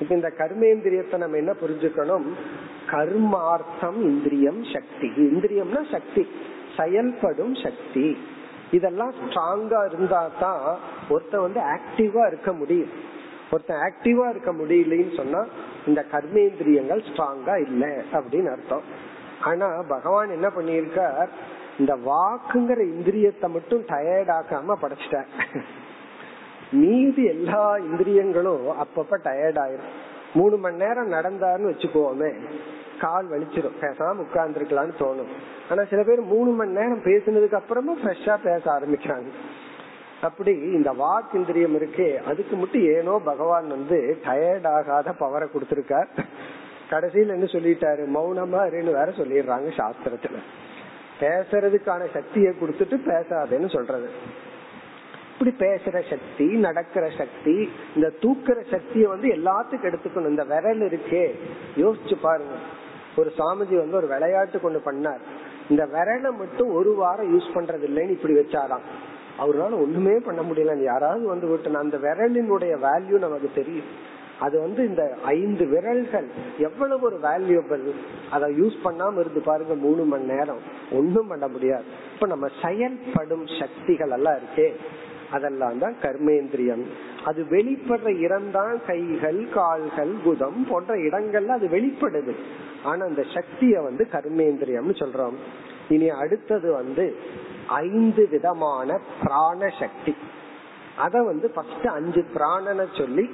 இப்ப 0.03 0.15
இந்த 0.15 0.31
கர்மேந்திரியத்தை 0.39 1.17
நம்ம 1.17 1.37
என்ன 1.37 1.53
புரிஞ்சுக்கணும்? 1.63 2.27
கர்மார்த்தம் 2.91 3.99
இந்திரியம் 4.03 4.65
சக்தி. 4.73 5.09
இந்திரியம்னா 5.17 5.83
சக்தி. 5.91 6.25
செயல்படும் 6.77 7.55
சக்தி. 7.55 8.19
இதெல்லாம் 8.71 9.15
ஸ்ட்ராங்கா 9.21 9.81
இருந்தா 9.93 10.31
தான் 10.41 10.79
ஒருத்த 11.11 11.37
வந்து 11.41 11.61
ஆக்டிவா 11.61 12.27
இருக்க 12.27 12.53
முடியும். 12.53 12.93
ஒருத்தன் 13.51 13.83
ஆக்டிவா 13.89 14.27
இருக்க 14.31 14.53
முடியலன்னு 14.53 15.17
சொன்னா 15.17 15.41
இந்த 15.87 16.05
கர்மேந்திரியங்கள் 16.13 17.03
ஸ்ட்ராங்கா 17.09 17.55
இல்ல 17.67 17.87
அப்படின்னு 18.13 18.51
அர்த்தம். 18.53 18.87
ஆனா 19.43 19.69
பகவான் 19.89 20.31
என்ன 20.31 20.49
பண்ணிருக்கார் 20.49 21.29
இந்த 21.79 21.93
வாக்குங்கிற 22.09 22.81
இந்திரியத்தை 22.95 23.49
மட்டும் 23.49 23.83
டயர்ட் 23.83 24.33
ஆக்காம 24.39 24.77
படைச்சிட்டார். 24.83 25.31
மீதி 26.73 27.25
எல்லா 27.25 27.77
இந்திரியங்களும் 27.77 28.67
அப்பப்ப 28.67 29.19
டயர்ட் 29.25 29.61
ஆயிரும். 29.65 29.91
மூணு 30.35 30.57
மணி 30.57 30.77
நேரம் 30.77 31.13
நடந்தாருன்னு 31.13 31.73
வச்சுக்கோமே 31.73 32.35
கால் 33.01 33.31
வலிச்சிரும். 33.31 33.77
பேசாம 33.81 34.15
உட்கார்ந்துருக்கலாம்னு 34.19 34.93
தோணும். 34.99 35.33
ஆனா 35.71 35.85
சில 35.85 36.03
பேர் 36.03 36.21
மூணு 36.21 36.51
மணி 36.51 36.71
நேரம் 36.71 37.03
பேசினதுக்கு 37.03 37.55
அப்புறமா 37.55 37.93
ஃப்ரெஷ்ஷா 37.93 38.37
பேச 38.43 38.81
ஆரம்பிக்கிறாங்க. 38.81 39.27
அப்படி 40.23 40.51
இந்த 40.51 40.93
வாக் 40.93 41.35
இந்திரியம் 41.35 41.81
இருக்கே 41.81 42.17
அதுக்கு 42.17 42.57
மட்டும் 42.57 42.83
ஏனோ 42.83 43.21
பகவான் 43.25 43.69
வந்து 43.69 44.19
டயர்ட் 44.25 44.67
ஆகாத 44.67 45.11
பவரை 45.11 45.49
கொடுத்திருக்கார். 45.49 46.25
கடைசியில் 46.91 47.29
என்ன 47.29 47.45
சொல்லிட்டாரு? 47.45 48.03
மௌனமா 48.19 48.61
இருன்னு 48.67 48.85
வேற 48.85 49.05
சொல்லிடுறாங்க 49.05 49.71
சாஸ்திரத்துல. 49.77 50.37
பேசுறதுக்கான 51.21 52.07
சக்தியை 52.13 52.53
கொடுத்துட்டு 52.53 53.01
பேசாதேன்னு 53.07 53.71
சொல்றது. 53.71 54.11
அப்படி 55.43 55.71
பேசுற 55.71 56.03
சக்தி 56.11 56.45
நடக்கிற 56.45 57.11
சக்தி 57.19 57.71
இந்த 57.95 58.13
தூக்குற 58.21 58.65
சக்தியை 58.71 59.09
வந்து 59.09 59.29
எல்லாத்துக்கும் 59.29 59.93
எடுத்துக்கணும். 59.93 60.29
இந்த 60.29 60.45
விரல் 60.45 60.81
இருக்கே. 60.81 61.35
யோசிச்சு 61.77 62.15
பாருங்க. 62.23 62.55
ஒரு 63.17 63.33
சாமிஜி 63.39 63.77
வந்து 63.77 63.97
ஒரு 63.97 64.07
விளையாட்டு 64.07 64.61
கொண்டு 64.61 64.79
பண்ணார். 64.79 65.19
இந்த 65.69 65.87
விரலை 65.87 66.37
மட்டும் 66.37 66.69
ஒரு 66.69 66.95
வாரம் 66.95 67.39
யூஸ் 67.39 67.43
பண்றது 67.43 67.87
இல்லைன்னு 67.87 68.11
இப்படி 68.11 68.35
வச்சாராம். 68.35 68.81
அவரால் 69.39 69.73
ஒண்ணுமே 69.73 70.19
பண்ண 70.19 70.41
முடியல. 70.43 70.83
யாராவது 70.83 71.27
வந்து 71.27 71.47
விட்டுனா 71.47 71.75
அந்த 71.75 71.97
விரலினுடைய 71.97 72.77
வேல்யூ 72.83 73.19
நமக்கு 73.19 73.51
தெரியும். 73.55 74.21
அது 74.41 74.61
வந்து 74.61 74.89
இந்த 74.89 75.17
ஐந்து 75.25 75.67
விரல்கள் 75.67 76.29
எவ்வளவு 76.59 77.07
ஒரு 77.07 77.19
வேல்யூபிள் 77.19 77.91
அதை 78.31 78.61
யூஸ் 78.61 78.79
பண்ணாம 78.85 79.21
இருந்து 79.21 79.41
பாருங்க 79.41 79.75
மூணு 79.75 80.05
மணி 80.05 80.25
நேரம். 80.25 80.59
ஒண்ணும் 80.93 81.29
பண்ண 81.29 81.49
முடியாது. 81.49 81.85
இப்ப 82.15 82.27
நம்ம 82.27 82.49
செயல்படும் 82.63 83.47
சக்திகள் 83.61 84.11
எல்லாம் 84.11 84.35
இருக்கே. 84.35 84.75
அதெல்லாம் 85.33 85.79
தான் 85.79 85.97
கர்மேந்திரியம். 86.03 86.85
அது 87.25 87.43
வெளிப்படுற 87.51 88.19
இடம்தான் 88.19 88.81
கைகள் 88.87 89.49
கால்கள் 89.49 90.13
குதம் 90.27 90.61
போன்ற 90.69 90.95
இடங்கள்ல 90.97 91.47
அது 91.47 91.69
வெளிப்படுது. 91.69 92.35
ஆனா 92.85 93.05
அந்த 93.05 93.25
சக்திய 93.35 93.83
வந்து 93.83 94.07
கர்மேந்திரியம்னு 94.13 94.95
சொல்றோம். 95.03 95.37
இனி 95.89 96.09
அடுத்தது 96.09 96.73
வந்து 96.73 97.17
ஐந்து 97.67 98.29
விதமான 98.31 98.99
பிராண 99.23 99.71
சக்தி. 99.81 100.15
அத 100.97 101.23
வந்து 101.23 101.51
ஃபர்ஸ்ட் 101.51 101.87
அஞ்சு 101.87 102.25
பிராணனை 102.35 102.87
சொல்லி 102.99 103.31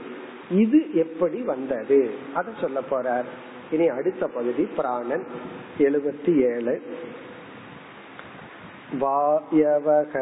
இது 0.51 0.80
எப்படி 0.94 1.42
வந்தது? 1.42 2.11
அத 2.34 2.51
சொல்ல 2.61 2.80
போறார். 2.90 3.28
இனி 3.70 3.88
அடுத்த 3.88 4.26
பகுதி 4.26 4.64
பிராணன் 4.76 5.24
எழுபத்தி 5.78 6.32
ஏழு. 6.55 6.80
வாயவக 8.99 10.12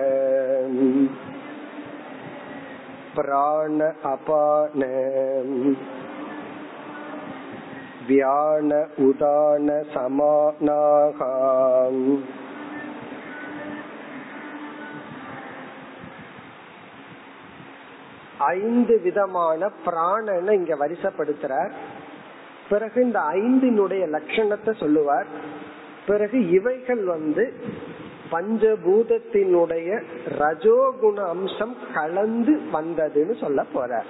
பிராண 3.16 3.94
அபான 4.02 4.86
வியான 8.08 8.86
உதான 8.96 9.84
சமானாகாம் 9.94 12.20
ஐந்து 18.38 19.00
விதமான 19.02 19.70
பிராணனை 19.86 20.50
இங்க 20.50 20.76
வரிசைப்படுத்துறார். 20.76 21.70
பிறகு 22.68 23.02
இந்த 23.02 23.18
ஐந்தினுடைய 23.18 24.16
லட்சணத்தை 24.16 24.76
சொல்லுவார். 24.76 25.26
பிறகு 26.06 26.50
இவைகள் 26.50 27.04
வந்து 27.04 27.54
பஞ்சபூதத்தினுடைய 28.30 30.02
ரஜோகுண 30.38 31.28
அம்சம் 31.28 31.76
கலந்து 31.94 32.60
வந்ததுன்னு 32.72 33.40
சொல்ல 33.40 33.64
போற. 33.64 34.04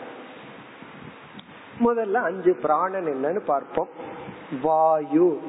முதல்ல 1.80 2.12
அஞ்சு 2.12 2.54
பிராணன் 2.62 3.06
என்னன்னு 3.06 3.38
பார்ப்போம். 3.38 3.88
வாயு. 4.62 5.40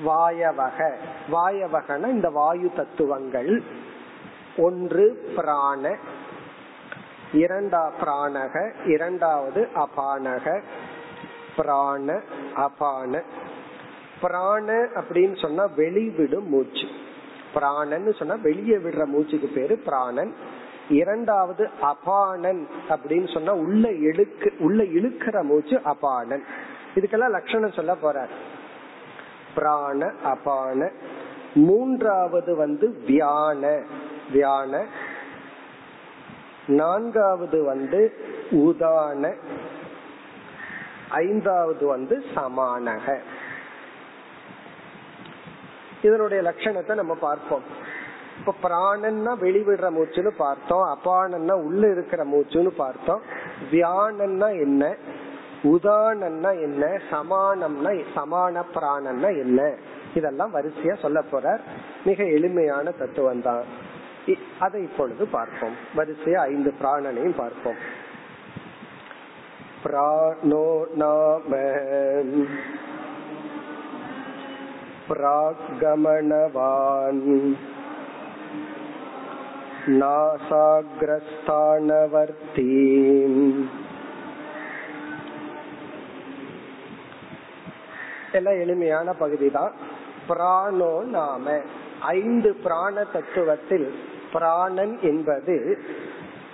வாயவக. 0.00 0.96
வாயவகன 1.32 2.08
இந்த 2.08 2.30
வாயு 2.30 2.72
தத்துவங்கள். 2.76 3.62
ஒன்று 4.56 5.32
பிராண. 5.36 5.96
இரண்டா 7.32 7.90
பிராணக. 8.00 8.72
இரண்டாவது 8.86 9.68
அபானக. 9.74 10.62
பிராண 11.56 12.20
அபான. 12.56 13.22
பிராண 14.20 14.72
அப்படின்னு 14.72 15.40
சொன்னா 15.40 15.68
வெளிவிடும் 15.76 16.48
மூச்சு. 16.48 16.99
பிராணன் 17.54 18.12
சொன்னா 18.12 18.34
வெளியே 18.34 18.76
விடுற 18.76 19.04
மூச்சுக்கு 19.04 19.46
பேரு 19.54 19.76
பிராணன். 19.76 20.34
இரண்டாவது 20.88 21.68
அபானன் 21.82 22.66
அப்படின்னு 22.88 23.32
சொன்னா 23.32 23.52
உள்ள 23.52 23.92
இழுக்கு 23.92 24.52
உள்ள 24.58 24.82
இழுக்கிற 24.82 25.42
மூச்சு 25.42 25.80
அபானன். 25.84 26.42
இதுக்கெல்லாம் 26.94 27.30
லட்சணம் 27.30 27.72
சொல்ல 27.72 27.96
போறார். 28.02 28.28
பிராண 29.54 30.12
அபான. 30.24 30.90
மூன்றாவது 31.54 32.56
வந்து 32.56 33.02
வியான 33.06 33.84
வியான. 34.32 34.84
நான்காவது 36.66 37.64
வந்து 37.64 38.12
உதான. 38.50 39.36
ஐந்தாவது 41.08 41.86
வந்து 41.86 42.24
சமானக. 42.34 43.18
இதனுடைய 46.02 46.42
லட்சணத்தை 46.42 46.94
நம்ம 46.94 47.14
பார்ப்போம். 47.14 47.62
இப்ப 48.38 48.54
பிராணன்னா 48.62 49.32
வெளிவிடுற 49.40 49.86
மூச்சுன்னு 49.96 50.30
பார்த்தோம் 50.36 50.98
அபானன்னா 50.98 51.52
உள்ள 51.52 51.90
இருக்கிற 51.90 52.24
மூச்சுன்னு 52.24 52.66
பார்த்தோம். 52.66 53.22
தியானன்னா 53.70 54.48
என்ன? 54.60 54.96
உதானன்னா 55.62 56.50
என்ன? 56.60 56.86
சமானம்னா 57.10 58.04
சமான 58.16 58.62
பிராணம்னா 58.74 59.38
என்ன? 59.38 59.74
இதெல்லாம் 60.14 60.54
வரிசையா 60.54 60.98
சொல்ல 60.98 61.22
போற 61.22 61.60
மிக 62.04 62.24
எளிமையான 62.24 62.90
தத்துவம் 62.90 63.42
தான். 63.42 63.64
அதை 64.58 64.82
இப்பொழுது 64.82 65.26
பார்ப்போம். 65.26 65.76
வரிசையா 65.96 66.36
ஐந்து 66.36 66.74
பிராணனையும் 66.82 67.36
பார்ப்போம். 67.36 68.08
பிராணோ 69.84 70.66
நாம 70.94 71.56
प्राग्गमनवान् 75.09 76.45
नासाग्रस्थानवर्ती 81.47 82.71
எல்லாம் 88.37 88.61
எளிமையான 88.63 89.07
பகுதி 89.13 89.47
தான் 89.49 89.73
பிராணோ 90.29 90.93
நாம 91.11 91.45
ஐந்து 92.15 92.49
பிராண 92.63 93.03
தத்துவத்தில் 93.13 93.85
பிராணன் 94.33 94.95
என்பது 95.01 95.55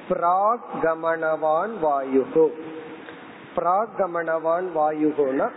பிராகமனவான் 0.09 1.74
வாயுகு 1.84 2.45
பிராகமனவான் 3.55 4.67
வாயுகுனா 4.76 5.47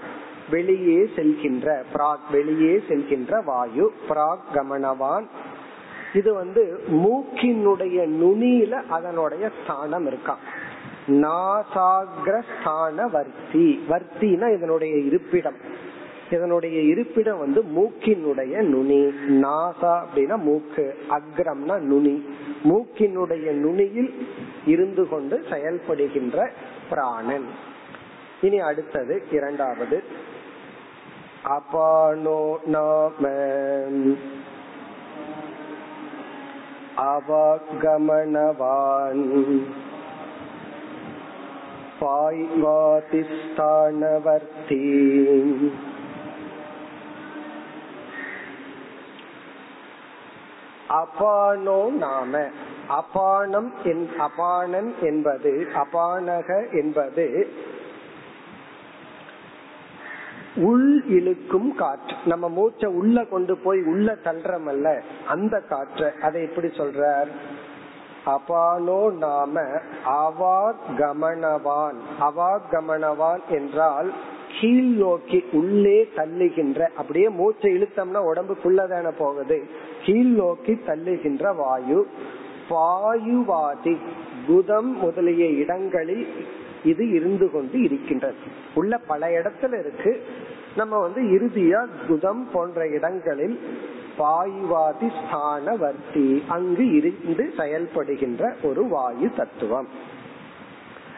வெளியே 0.50 1.10
செல்கின்ற 1.16 1.84
பிராக் 1.94 2.32
வெளியே 2.32 2.84
செல்கின்ற 2.88 3.44
வாயு 3.44 3.94
பிராக் 4.10 4.42
கமனவான். 4.54 5.26
இது 6.14 6.34
வந்து 6.34 6.80
மூக்கினுடைய 6.92 8.22
நுனியில 8.22 8.72
அதனுடைய 8.72 9.50
ஸ்தானம் 9.64 10.10
இருக்கான் 10.10 10.38
நாசாகிரஸ்தான 11.08 13.12
வர்த்தி 13.12 13.86
வர்த்தினா 13.90 14.54
இதனுடைய 14.54 14.98
இருப்பிடம். 14.98 15.56
இதனுடைய 16.32 16.82
இருப்பிடம் 16.82 17.40
வந்து 17.40 17.64
மூக்கினுடைய 17.64 18.62
நுனி. 18.62 19.14
நாசா 19.42 19.82
அப்படின்னா 19.82 20.38
மூக்கு 20.38 20.98
அக்ரம்னா 21.10 21.80
நுனி. 21.80 22.26
மூக்கினுடைய 22.64 23.52
நுனியில் 23.52 24.28
இருந்து 24.66 25.10
கொண்டு 25.10 25.44
செயல்படுகின்ற 25.50 26.50
பிராணன். 26.90 27.46
இனி 28.42 28.60
அடுத்தது 28.60 29.24
இரண்டாவது. 29.32 30.04
அபானோ 31.46 32.56
நாம. 32.66 33.30
அவகமனவான். 36.98 38.14
பாய்வாதிஸ்தானவர்த்தி. 42.02 42.92
அபானோ 50.90 51.90
நாம. 51.90 52.48
அபானம் 52.90 53.74
அபானன் 54.20 54.94
என்பது 55.02 55.68
அபானக 55.74 56.80
என்பது 56.80 57.54
உள் 60.56 61.04
இழுக்கும் 61.06 61.76
காற்று. 61.76 62.16
நம்ம 62.26 62.50
மூச்சை 62.50 62.90
உள்ள 62.90 63.26
கொண்டு 63.26 63.58
போய் 63.58 63.82
உள்ள 63.82 64.18
தள்ளுறமல்ல. 64.24 65.02
அந்த 65.28 65.60
காற்றை. 65.60 66.12
அதை 66.22 66.42
எப்படி 66.42 66.68
சொல்றார்? 66.68 67.28
அபானோ 68.26 69.12
நாம 69.12 69.62
அவாகமனவான். 70.06 71.96
அவாகமனவான் 72.20 73.40
என்றால் 73.50 74.14
கீழ் 74.62 74.98
நோக்கி 74.98 75.44
உள்ளே 75.52 76.10
தள்ளுகின்ற 76.16 76.80
அப்படியே 76.80 77.30
மூச்சை 77.30 77.74
இழுத்தம்னா 77.74 78.24
உடம்புக்குள்ளதான 78.34 79.12
போகுது. 79.18 79.70
கீழ் 80.04 80.26
நோக்கி 80.26 80.74
தள்ளுகின்ற 80.74 81.56
வாயு 81.56 82.08
வாயுவாதி 82.70 83.98
குதம் 84.48 84.94
முதலிய 84.94 85.46
இடங்களில் 85.46 86.28
இது 86.84 87.10
இருந்து 87.10 87.52
கொண்டு 87.52 87.82
இருக்கின்றது. 87.82 88.36
உள்ள 88.74 88.98
பல 88.98 89.28
இடத்துல 89.28 89.80
இருக்கு. 89.80 90.24
நம்ம 90.76 90.98
வந்து 90.98 91.22
இறுதியா 91.22 91.88
குதம் 92.10 92.52
போன்ற 92.52 92.88
இடங்களில் 92.88 93.60
வாயுவாதி 94.20 95.00
ஸ்தான 95.00 95.76
வர்த்தி 95.76 96.44
அங்கு 96.48 96.92
இருந்து 96.92 97.54
செயல்படுகின்ற 97.58 98.54
ஒரு 98.64 98.88
வாயு 98.88 99.32
தத்துவம். 99.36 99.88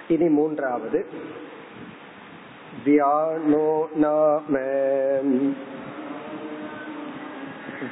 இனி 0.07 0.27
மூன்றாவது. 0.27 1.05
வியானோ 2.85 3.87
நாம 3.95 4.59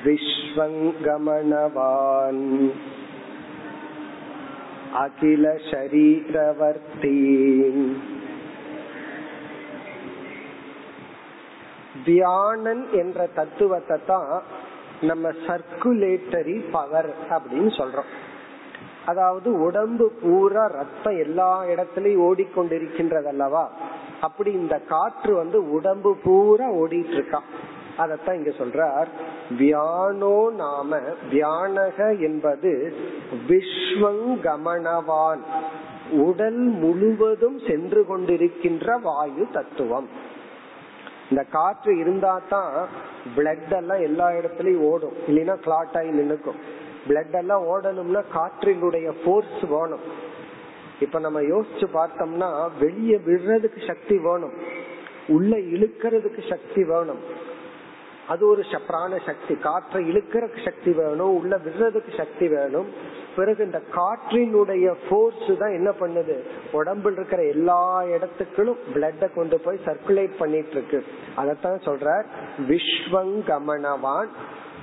விஸ்வங்கமனவான். 0.04 2.72
அகில 4.94 5.60
ஷரீரவர்த்தி 5.72 7.18
தியானன் 12.06 12.84
என்ற 12.92 13.28
தத்துவத்தை 13.28 13.98
தான் 14.06 14.44
நம்ம 15.02 15.30
சர்க்குலேட்டரி 15.30 16.70
பவர் 16.72 17.10
அப்படின்னு 17.30 17.72
சொல்றோம். 17.78 18.10
அதாவது 19.06 19.62
உடம்பு 19.62 20.12
பூரா 20.22 20.66
ரத்தம் 20.68 21.18
எல்லா 21.18 21.66
இடத்துலயும் 21.66 22.24
ஓடிக்கொண்டிருக்கின்றது 22.28 23.26
அல்லவா 23.26 23.70
அப்படி 24.22 24.52
இந்த 24.52 24.82
காற்று 24.88 25.34
வந்து 25.34 25.70
உடம்பு 25.70 26.16
பூரா 26.24 26.68
ஓடிட்டு 26.68 27.12
இருக்கான் 27.12 27.48
அதத்தான் 28.00 28.34
இங்க 28.34 28.50
சொல்றார். 28.50 29.08
வியானோ 29.58 30.52
நாம 30.56 31.00
வியானக 31.32 32.22
என்பது 32.22 32.96
விஸ்வங்கமனவான் 33.48 35.40
உடல் 36.12 36.62
முழுவதும் 36.82 37.60
சென்று 37.68 38.06
கொண்டிருக்கின்ற 38.10 39.02
வாயு 39.02 39.48
தத்துவம். 39.52 40.08
இந்த 41.30 41.44
காற்று 41.44 41.98
இருந்தா 41.98 42.42
தான் 42.50 42.88
பிளட் 43.36 43.76
எல்லாம் 43.76 44.02
எல்லா 44.02 44.30
இடத்துலயும் 44.30 44.80
ஓடும். 44.80 45.14
இல்லைன்னா 45.28 45.56
கிளாட் 45.56 45.96
ஆகி 45.96 46.10
நின்னுக்கும். 46.10 46.60
பிளட் 47.08 47.34
எல்லாம் 47.34 47.64
ஓடணும்னா 47.64 48.24
காற்றினுடைய 48.34 49.12
போர்ஸ் 49.26 49.68
வேணும். 49.70 50.28
இப்ப 51.00 51.20
நம்ம 51.20 51.42
யோசிச்சு 51.42 51.88
பார்த்தோம்னா 51.94 52.70
வெளியே 52.80 53.16
விடுறதுக்கு 53.16 53.88
சக்தி 53.88 54.18
வேணும். 54.18 54.54
உள்ள 55.28 55.58
இழுக்கிறதுக்கு 55.58 56.50
சக்தி 56.50 56.84
வேணும். 56.84 57.48
அது 58.30 58.48
ஒரு 58.48 58.64
பிராண 58.88 59.18
சக்தி. 59.26 59.56
காற்றை 59.56 60.02
இழுக்கிற 60.10 60.48
சக்தி 60.66 60.92
வேணும் 60.92 61.36
உள்ள 61.36 61.60
விடுறதுக்கு 61.66 62.12
சக்தி 62.18 62.48
வேணும். 62.48 62.90
பிறகு 63.36 63.66
இந்த 63.66 63.82
காற்றினுடைய 63.96 64.94
போர்ஸ் 65.10 65.58
தான் 65.58 65.72
என்ன 65.72 65.90
பண்ணுது? 66.00 66.36
உடம்புல 66.74 67.12
இருக்கிற 67.12 67.44
எல்லா 67.44 68.04
இடத்துக்களும் 68.04 68.80
பிளட்ட 68.94 69.34
கொண்டு 69.36 69.60
போய் 69.60 69.80
சர்க்குலேட் 69.86 70.38
பண்ணிட்டு 70.40 70.72
இருக்கு 70.72 71.04
அதத்தான் 71.38 71.84
சொல்ற 71.88 72.24
விஸ்வங்கமனவான். 72.68 74.32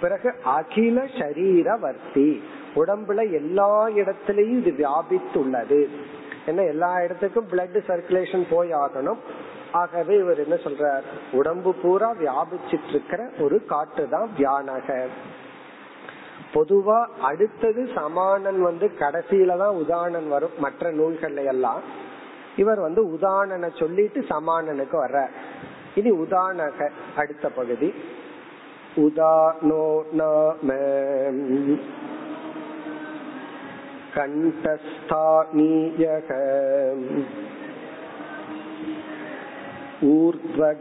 பிறகு 0.01 0.35
அகில 0.45 1.05
சரீரவர்த்தி. 1.19 2.29
உடம்புல 2.77 3.21
எல்லா 3.33 3.89
இடத்திலையும் 3.89 4.67
இது 4.67 4.73
வியாபித்துள்ளது. 4.79 5.81
ஏன்னா 6.47 6.67
எல்லா 6.67 7.03
இடத்துக்கும் 7.03 7.49
பிளட் 7.51 7.79
சர்க்குலேஷன் 7.89 8.45
போய் 8.51 8.73
ஆகணும். 8.75 9.21
ஆகவே 9.73 10.15
இவர் 10.17 10.43
என்ன 10.43 10.55
சொல்றார்? 10.55 11.07
உடம்பு 11.33 11.75
பூரா 11.75 12.11
வியாபிச்சிட்டு 12.13 12.89
இருக்கிற 12.89 13.29
ஒரு 13.39 13.65
காற்று 13.65 14.09
தான் 14.09 14.29
வியானக. 14.39 15.07
பொதுவா 16.55 16.99
அடுத்தது 17.21 17.89
சமானன் 17.95 18.61
வந்து 18.63 18.91
கடைசியில 18.99 19.57
தான் 19.59 19.79
உதாரணன் 19.85 20.29
வரும் 20.29 20.59
மற்ற 20.59 20.91
நூல்கள் 20.91 21.37
எல்லாம். 21.37 21.83
இவர் 22.57 22.81
வந்து 22.81 23.03
உதாரணனை 23.07 23.71
சொல்லிட்டு 23.79 24.21
சமானனுக்கு 24.29 24.97
வர்ற 25.05 25.27
இனி 25.95 26.11
உதாரணக 26.11 26.89
அடுத்த 27.17 27.49
பகுதி. 27.49 27.95
உதானோ 28.97 29.85
நாம 30.13 30.73
கண்டஸ்தானீயக 34.16 36.30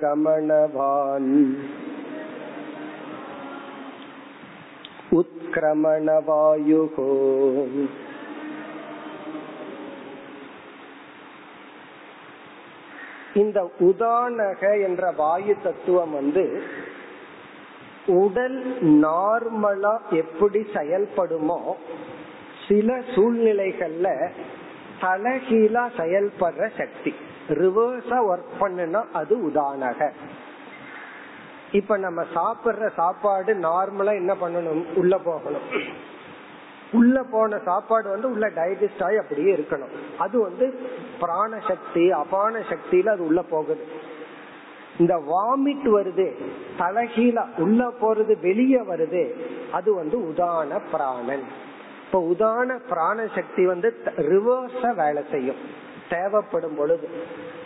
ஊர்த்வகமனவான் 0.03 1.31
उत्क्रमणवायुः 5.13 6.97
இந்த 13.35 13.59
உதானக 13.81 14.61
என்ற 14.87 15.11
வாயு 15.19 15.55
தத்துவம் 15.63 16.13
வந்து 16.13 16.63
உடல் 18.17 18.57
நார்மலா 19.03 19.93
எப்படி 20.21 20.61
செயல்படுமோ 20.75 21.59
சில 22.68 23.00
சூழ்நிலைகள்ல 23.16 24.30
தலகீழா 25.02 25.84
செயல்படுற 25.98 26.70
சக்தி. 26.78 27.14
ரிவர்ஸா 27.50 28.18
ஒர்க் 28.32 28.56
பண்ணுனா 28.60 29.04
அது 29.14 29.38
உதானக 29.38 30.10
இப்ப 31.72 31.98
நம்ம 31.98 32.24
சாப்பிடுற 32.36 32.94
சாப்பாடு 32.94 33.54
நார்மலா 33.54 34.14
என்ன 34.14 34.34
பண்ணணும்? 34.34 34.84
உள்ள 34.94 35.18
போகணும். 35.18 35.62
உள்ள 36.92 37.24
போன 37.24 37.58
சாப்பாடு 37.66 38.10
வந்து 38.10 38.32
உள்ள 38.32 38.48
டைஜஸ்ட் 38.48 39.04
ஆகி 39.04 39.16
அப்படியே 39.16 39.56
இருக்கணும். 39.56 39.96
அது 40.18 40.42
வந்து 40.42 40.80
பிராண 41.20 41.60
சக்தி 41.68 42.12
அபான 42.12 42.60
சக்தியில 42.60 43.08
அது 43.08 43.26
உள்ள 43.26 43.42
போகுது. 43.42 43.86
இந்த 44.98 45.16
வாமிட் 45.16 45.86
வருது 45.86 46.34
தலகீழ 46.80 47.46
உள்ள 47.58 47.92
போறது 48.02 48.42
வெளியே 48.42 48.80
வருது 48.80 49.34
அது 49.72 49.94
வந்து 49.94 50.20
உதான 50.20 50.80
பிராணன். 50.92 51.64
இப்ப 52.06 52.28
உதான 52.32 52.80
பிராண 52.90 53.28
சக்தி 53.36 53.66
வந்து 53.66 53.94
ரிவர்ஸ 54.06 54.96
வேலை 54.96 55.24
செய்யும். 55.32 55.84
தேவைப்படும் 56.10 56.76
பொழுது. 56.76 57.10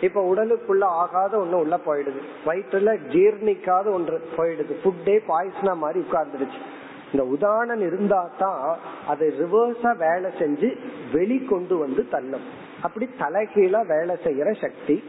இப்ப 0.00 0.34
உடலுக்குள்ள 0.34 0.82
ஆகாத 0.82 1.36
ஒண்ணு 1.36 1.52
உள்ள 1.52 1.80
போயிடுது. 1.86 2.20
வயிற்றுல 2.46 2.98
ஜீர்ணிக்காத 3.12 3.86
ஒன்று 3.92 4.28
போயிடுது. 4.36 4.74
ஃபுட்டே 4.84 5.18
பாய்ஸ்னா 5.28 5.76
மாதிரி 5.76 6.04
உட்கார்ந்துருச்சு 6.10 6.60
இந்த 7.12 7.26
உதாரணம் 7.26 7.80
இருந்தா 7.80 8.30
தான் 8.38 8.78
அது 9.06 9.34
ரிவர்ஸா 9.38 9.96
வேலை 9.96 10.30
செஞ்சு 10.38 10.78
வெளிக்கொண்டு 11.12 11.78
வந்து 11.78 12.08
தள்ளும். 12.08 12.40
அப்படி 12.82 13.08
தலைகீழா 13.18 13.86
வேலை 13.86 14.16
செய்யற 14.24 14.60
சக்தி. 14.60 15.04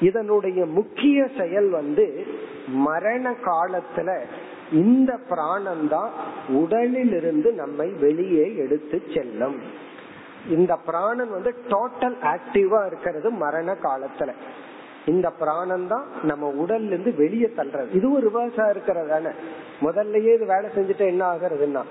இதனுடைய 0.00 0.66
முக்கிய 0.66 1.28
செயல் 1.38 1.68
வந்து 1.68 2.26
மரண 2.68 3.30
காலத்துல 3.30 4.20
இந்த 4.72 5.12
பிராணம் 5.30 5.84
தான் 5.88 6.10
உடலில் 6.60 7.14
இருந்து 7.18 7.52
நம்மை 7.52 7.88
வெளியே 8.04 8.46
எடுத்து 8.56 8.98
செல்லும். 9.14 9.56
இந்த 10.56 10.72
பிராணன் 10.88 11.30
வந்து 11.30 11.50
டோட்டல் 11.68 12.16
ஆக்டிவா 12.32 12.86
இருக்கிறது 12.86 13.30
மரண 13.30 13.72
காலத்துல. 13.82 14.32
இந்த 15.06 15.30
பிராணம் 15.30 15.86
தான் 15.86 16.06
நம்ம 16.22 16.52
உடல்ல 16.62 16.92
இருந்து 16.92 17.14
வெளியே 17.14 17.48
தள்ளுறது. 17.56 17.90
இதுவும் 17.98 18.24
ரிவர்ஸா 18.26 18.66
இருக்கிறதான? 18.74 19.32
முதல்லயே 19.80 20.32
இது 20.34 20.46
வேலை 20.54 20.70
செஞ்சுட்டு 20.76 21.04
என்ன 21.12 21.22
ஆகுறதுன்னா 21.32 21.82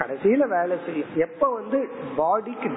கடைசியில 0.00 0.44
வேலை 0.48 0.76
செய்யும். 0.86 1.10
எப்ப 1.16 1.48
வந்து 1.52 1.78
பாடிக்கு 2.16 2.68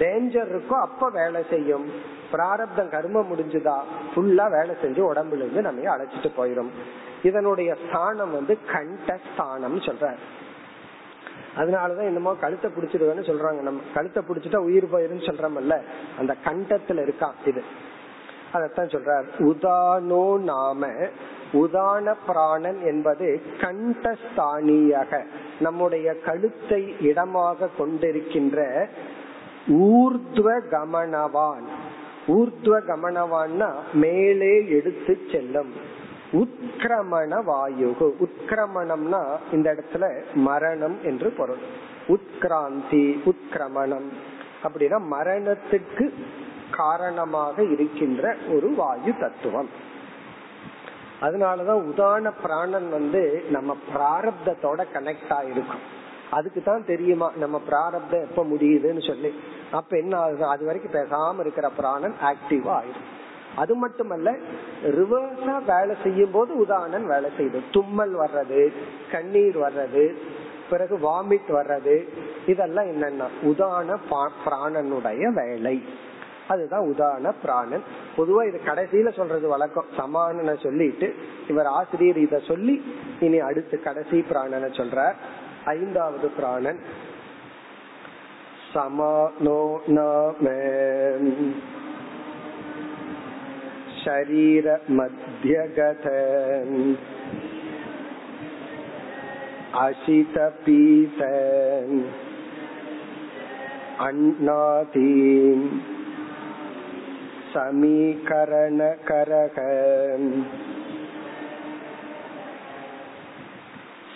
டேஞ்சர் 0.00 0.50
இருக்கோ 0.54 0.76
அப்ப 0.86 1.10
வேலை 1.20 1.42
செய்யும். 1.50 1.86
பிராரப்தம் 2.32 2.92
கர்மம் 2.94 3.30
முடிஞ்சுதா 3.30 3.76
ஃபுல்லா 4.12 4.50
வேலை 4.58 4.74
செஞ்சு 4.82 5.02
உடம்புல 5.12 5.44
இருந்து 5.44 5.66
நம்ம 5.68 5.90
அழைச்சிட்டு 5.94 6.30
போயிடும் 6.36 6.70
இதனுடைய 7.22 7.76
ஸ்தானம் 7.86 8.32
வந்து 8.32 8.58
கண்டஸ்தானம் 8.72 9.80
ஸ்தானம் 9.80 10.40
அதனாலதான் 11.56 12.10
என்னமோ 12.10 12.34
கழுத்தை 12.34 12.70
பிடிச்சிருவேன்னு 12.70 13.28
சொல்றாங்க 13.30 13.60
நம்ம. 13.60 13.80
கழுத்தை 13.94 14.22
பிடிச்சிட்டா 14.28 14.56
உயிர் 14.56 14.92
போயிருன்னு 14.92 15.26
சொல்றோம்ல 15.28 15.76
அந்த 16.18 16.36
கண்டத்துல 16.44 17.04
இருக்கான் 17.06 17.34
இது. 17.46 17.62
அதத்தான் 18.52 18.92
சொல்றார். 18.94 19.26
உதானோ 19.38 20.38
நாம 20.38 20.88
உதான 21.52 22.14
பிராணன் 22.26 22.80
என்பது 22.84 23.42
கண்டஸ்தானியாக 23.58 25.24
நம்முடைய 25.60 26.14
கழுத்தை 26.20 26.94
இடமாக 27.00 27.68
கொண்டிருக்கின்ற 27.78 28.88
ஊர்துவ 29.68 30.48
கமனவான் 30.70 31.66
ஊர்துவ 32.28 32.74
கமனவான்னா 32.90 33.70
மேலே 33.92 34.68
எடுத்து 34.68 35.18
செல்லும். 35.32 35.91
உத்கிரமண 36.32 37.40
வாயுகு. 37.40 38.12
உத்கிரமணம்னா 38.20 39.36
இந்த 39.52 39.74
இடத்துல 39.74 40.10
மரணம் 40.34 40.98
என்று 41.04 41.30
பொருள். 41.30 41.58
உத்கிராந்தி 42.08 43.22
உத்கிரமணம். 43.24 44.12
அப்படின்னா 44.62 45.00
மரணத்துக்கு 45.10 46.12
காரணமாக 46.70 47.62
இருக்கின்ற 47.62 48.36
ஒரு 48.54 48.74
வாயு 48.74 49.18
தத்துவம். 49.18 49.68
அதனாலதான் 51.20 51.82
உதான 51.92 52.32
பிராணன் 52.42 52.90
வந்து 52.90 53.44
நம்ம 53.50 53.76
பிராரப்தத்தோட 53.94 54.84
கனெக்ட் 54.94 55.30
ஆயிருக்கும். 55.30 55.82
அதுக்கு 56.30 56.62
தான் 56.62 56.86
தெரியுமா 56.86 57.32
நம்ம 57.36 57.58
பிராரப்தம் 57.58 58.22
எப்ப 58.22 58.44
முடியுதுன்னு 58.44 59.06
சொல்லி. 59.06 59.34
அப்ப 59.72 59.96
என்ன 59.96 60.18
ஆகுது? 60.18 60.46
அது 60.46 60.64
வரைக்கும் 60.64 61.02
பேசாம 61.02 61.40
இருக்கிற 61.40 61.70
பிராணன் 61.70 62.14
ஆக்டிவா 62.22 62.80
ஆயிரும். 62.80 63.20
அது 63.56 63.74
மட்டுமல்ல 63.74 64.36
ரிவர்ஸா 64.82 65.56
வேலை 65.66 65.96
செய்யும் 66.02 66.30
போது 66.30 66.66
உதாரணன் 66.66 67.06
வேலை 67.06 67.30
செய்யுது 67.38 67.60
தும்மல் 67.72 68.18
வர்றது 68.18 68.72
கண்ணீர் 69.12 69.58
வர்றது 69.58 70.14
பிறகு 70.70 70.96
வாமிட் 70.96 71.48
வர்றது 71.48 72.08
இதெல்லாம் 72.46 72.86
என்னன்னா 72.86 73.26
உதாரண 73.42 73.98
பிராணனுடைய 74.44 75.32
வேலை. 75.32 75.84
அதுதான் 76.48 76.80
உதாரண 76.80 77.32
பிராணன். 77.32 77.82
பொதுவா 78.16 78.46
இது 78.46 78.60
கடைசியில 78.64 79.12
சொல்றது 79.12 79.48
வழக்கம். 79.48 79.84
சமானனை 79.96 80.62
சொல்லிட்டு 80.62 81.14
இவர் 81.48 81.66
ஆசிரியர் 81.66 82.16
இத 82.16 82.38
சொல்லி 82.38 82.94
இனி 83.20 83.38
அடுத்து 83.38 83.82
கடைசி 83.82 84.24
பிராணனை 84.30 84.70
சொல்ற 84.80 85.12
ஐந்தாவது 85.64 86.28
பிராணன். 86.28 86.80
சமானோ 88.74 89.76
நாம. 89.86 90.48
शरीर 94.01 94.79
मध्यगत 94.91 96.07
अशितपीत 99.77 101.21
अन्नादीन् 103.99 105.69
समीकरणकरः 107.53 109.57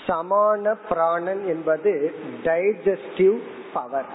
சமான 0.06 0.76
பிராணன் 0.88 1.46
என்பது 1.46 2.14
டைஜஸ்டிவ் 2.44 3.40
பவர் 3.74 4.08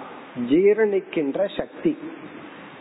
ஜீரணிக்கின்ற 0.49 1.47
சக்தி 1.57 1.97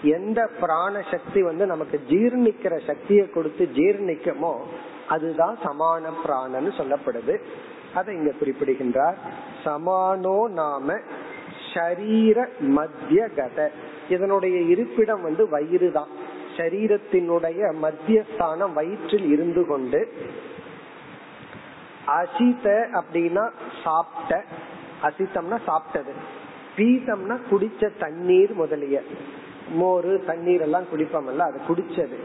எந்த 0.03 0.49
பிராண 0.61 1.03
சக்தி 1.11 1.43
வந்து 1.43 1.67
நமக்கு 1.67 2.01
ஜீர்ணிக்கிற 2.09 2.81
சக்தியை 2.87 3.31
கொடுத்து 3.31 3.69
ஜீர்ணிக்கமோ 3.75 4.57
அதுதான் 5.09 5.59
சமான 5.65 6.03
பிராணன்னு 6.25 6.71
சொல்லப்படுது. 6.79 7.41
அதை 7.95 8.17
இங்க 8.17 8.31
குறிப்பிடுகின்றார். 8.31 9.19
சமானோ 9.65 10.49
நாம 10.49 10.99
ஷரீர 11.75 12.49
மத்திய 12.61 13.29
கத. 13.37 13.69
இதனுடைய 14.09 14.61
இருப்பிடம் 14.61 15.23
வந்து 15.23 15.49
வயிறு 15.49 15.93
தான். 15.93 16.09
சரீரத்தினுடைய 16.57 17.75
மத்தியஸ்தானம் 17.83 18.73
வயிற்றில் 18.73 19.33
இருந்து 19.33 19.67
கொண்டு 19.67 20.13
அசித 22.07 22.89
அப்படின்னா 22.93 23.51
சாப்பிட்ட. 23.85 24.45
அசித்தம்னா 25.03 25.59
சாப்பிட்டது. 25.67 26.13
பீதம்னா 26.77 27.39
குடிச்ச 27.51 27.91
தண்ணீர் 27.99 28.55
முதலிய. 28.55 29.03
மோரு 29.79 30.25
தண்ணீர் 30.25 30.61
எல்லாம் 30.61 30.87
குடிப்போம்ல 30.93 31.45
அது 31.49 31.59
குடிச்சது. 31.69 32.19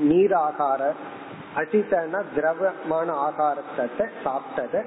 நீர் 0.00 0.32
ஆகார 0.32 0.82
அசிதன 1.56 2.22
திரவமான 2.34 3.08
ஆகாரத்தை 3.28 4.06
சாப்பிட்டத. 4.24 4.84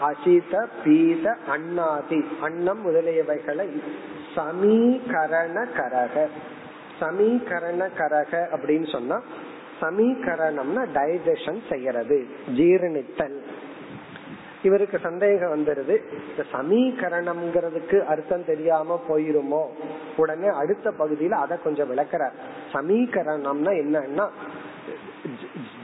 அசித 0.00 0.54
பீத 0.84 1.36
அண்ணாதி 1.48 2.20
அன்னம் 2.40 2.82
முதலியவைகளை 2.86 3.68
சமீகரண 4.36 5.56
கரக. 5.78 6.26
சமீகரண 7.00 7.88
கரக 7.98 8.32
அப்படின்னு 8.54 8.88
சொன்னா 8.92 9.22
சமீகரணம்னா 9.80 10.82
டைஜஷன் 10.94 11.60
செய்யறது. 11.68 12.18
ஜீரணித்தல் 12.56 13.38
இவருக்கு 14.62 14.98
சந்தேகம் 15.02 15.52
வந்துருது. 15.54 15.94
இந்த 16.30 16.42
சமீகரணம்ங்கிறதுக்கு 16.52 17.98
அர்த்தம் 18.04 18.44
தெரியாம 18.44 18.98
போயிருமோ? 19.08 19.62
உடனே 20.16 20.48
அடுத்த 20.60 20.86
பகுதியில 20.98 21.34
அதை 21.44 21.56
கொஞ்சம் 21.64 21.90
விளக்குறார். 21.92 22.34
சமீகரணம்னா 22.72 23.72
என்னன்னா 23.82 24.26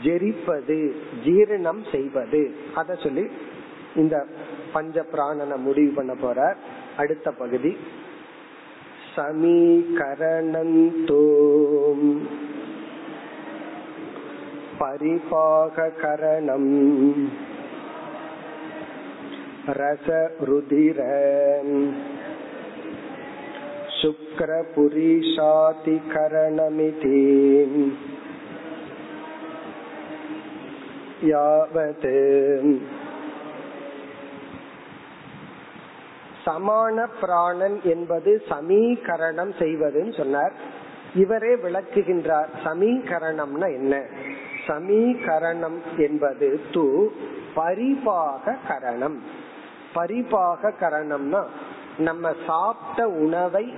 ஜெரிப்பது 0.03 0.79
ஜீரணம் 1.25 1.83
செய்வது. 1.93 2.43
அத 2.75 2.95
சொல்லி 2.95 3.25
இந்த 3.97 4.17
பஞ்ச 4.73 5.05
பிராணனை 5.13 5.57
முடிவு 5.57 5.93
பண்ண 5.95 6.13
போற 6.15 6.39
அடுத்த 6.97 7.31
பகுதி. 7.31 7.73
சமீகரணந்தோ 9.17 10.57
பரிபாகரணம் 14.81 16.73
रसरुधिर 19.72 21.00
शुक्रपुरीशातिकरणमिति 25.86 27.20
यावत् 31.28 32.10
சமான 36.46 37.04
பிராணன் 37.20 37.76
என்பது 37.86 38.32
சமீகரணம் 38.50 39.54
செய்வதுன்னு 39.60 40.14
சொன்னார் 40.18 40.56
இவரே 41.16 41.54
விளக்குகின்றார் 41.64 42.50
சமீகரணம்னா 42.66 43.68
என்ன 43.78 43.94
சமீகரணம் 44.68 45.80
என்பது 45.98 46.50
து 46.74 46.84
பரிபாக 47.56 48.56
கரணம் 48.68 49.18
பரிபாக 49.95 50.73
கரணம்னா 50.81 51.45
நம்ம 51.99 52.33
சாப்பிட்ட 52.47 53.09
உணவை 53.09 53.75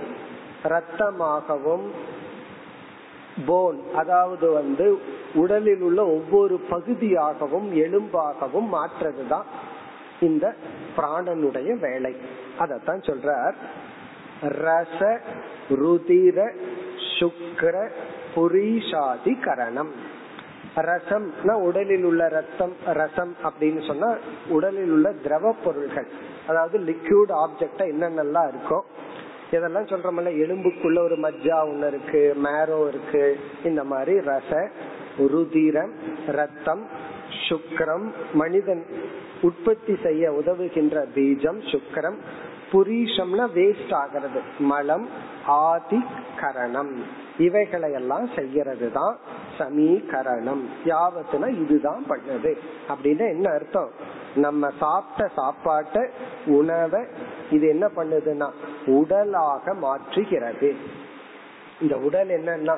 ரத்தமாகவும் 0.63 1.89
போன் 3.45 3.81
அதாவது 3.95 4.51
வந்து 4.51 5.01
உடலில் 5.33 5.81
உள்ள 5.81 6.05
ஒவ்வொரு 6.05 6.59
பகுதியாகவும் 6.69 7.75
எலும்பாகவும் 7.75 8.67
மாற்றதுதான் 8.71 9.45
இந்த 10.19 10.55
பிராணனுடைய 10.97 11.79
வேலை. 11.79 12.15
அதத்தான் 12.59 13.05
சொல்றார். 13.09 13.53
ரச 14.41 15.19
ருதிர 15.69 16.51
சுக்கர 17.19 17.89
புரீஷாதி 18.35 19.43
கரணம். 19.43 19.91
ரசம்னா 20.87 21.53
உடலில் 21.61 22.05
உள்ள 22.05 22.23
ரத்தம் 22.29 22.73
ரசம் 22.93 23.33
அப்படின்னு 23.43 23.81
சொன்னா 23.87 24.09
உடலில் 24.49 24.91
உள்ள 24.91 25.07
திரவ 25.23 25.53
பொருள்கள் 25.63 26.09
அதாவது 26.47 26.77
லிக்யூட் 26.85 27.31
ஆப்ஜெக்டா 27.41 27.85
என்னென்னலாம் 27.93 28.49
இருக்கும் 28.49 28.85
இதெல்லாம் 29.51 29.89
சொல்றோம்ல 29.89 30.31
எலும்புக்குள்ள 30.43 30.99
ஒரு 30.99 31.15
மஜ்ஜா 31.17 31.57
ஒண்ணு 31.63 31.87
இருக்கு 31.87 32.21
மேரோ 32.45 32.79
இருக்கு 32.87 33.23
இந்த 33.63 33.81
மாதிரி 33.83 34.13
ரச 34.27 34.51
ருதிரம் 35.31 35.93
ரத்தம் 36.35 36.83
சுக்கரம் 37.47 38.07
மனிதன் 38.33 38.83
உற்பத்தி 39.41 39.93
செய்ய 40.03 40.31
உதவுகின்ற 40.39 41.03
பீஜம் 41.15 41.59
சுக்கரம் 41.71 42.17
புரீஷம்னா 42.71 43.47
வேஸ்ட் 43.55 43.93
ஆகிறது. 43.93 44.41
மலம் 44.59 45.09
ஆதி 45.45 46.03
கரணம். 46.39 47.03
இவைகளை 47.37 47.91
எல்லாம் 47.91 48.29
செய்யறது 48.35 48.91
தான் 48.91 49.17
சமீகரணம். 49.57 50.61
யாவத்துனா 50.85 51.47
இதுதான் 51.47 52.05
பண்ணது. 52.09 52.57
அப்படின்னு 52.89 53.29
என்ன 53.29 53.53
அர்த்தம்? 53.53 53.89
நம்ம 54.35 54.69
சாப்பிட்ட 54.79 55.31
சாப்பாட்ட 55.37 56.09
உணவை 56.45 57.05
இது 57.51 57.67
என்ன 57.67 57.89
பண்ணுதுன்னா 57.95 58.51
உடலாக 58.85 59.73
மாற்றுகிறது. 59.73 60.75
இந்த 61.81 61.97
உடல் 61.97 62.27
என்னன்னா 62.27 62.77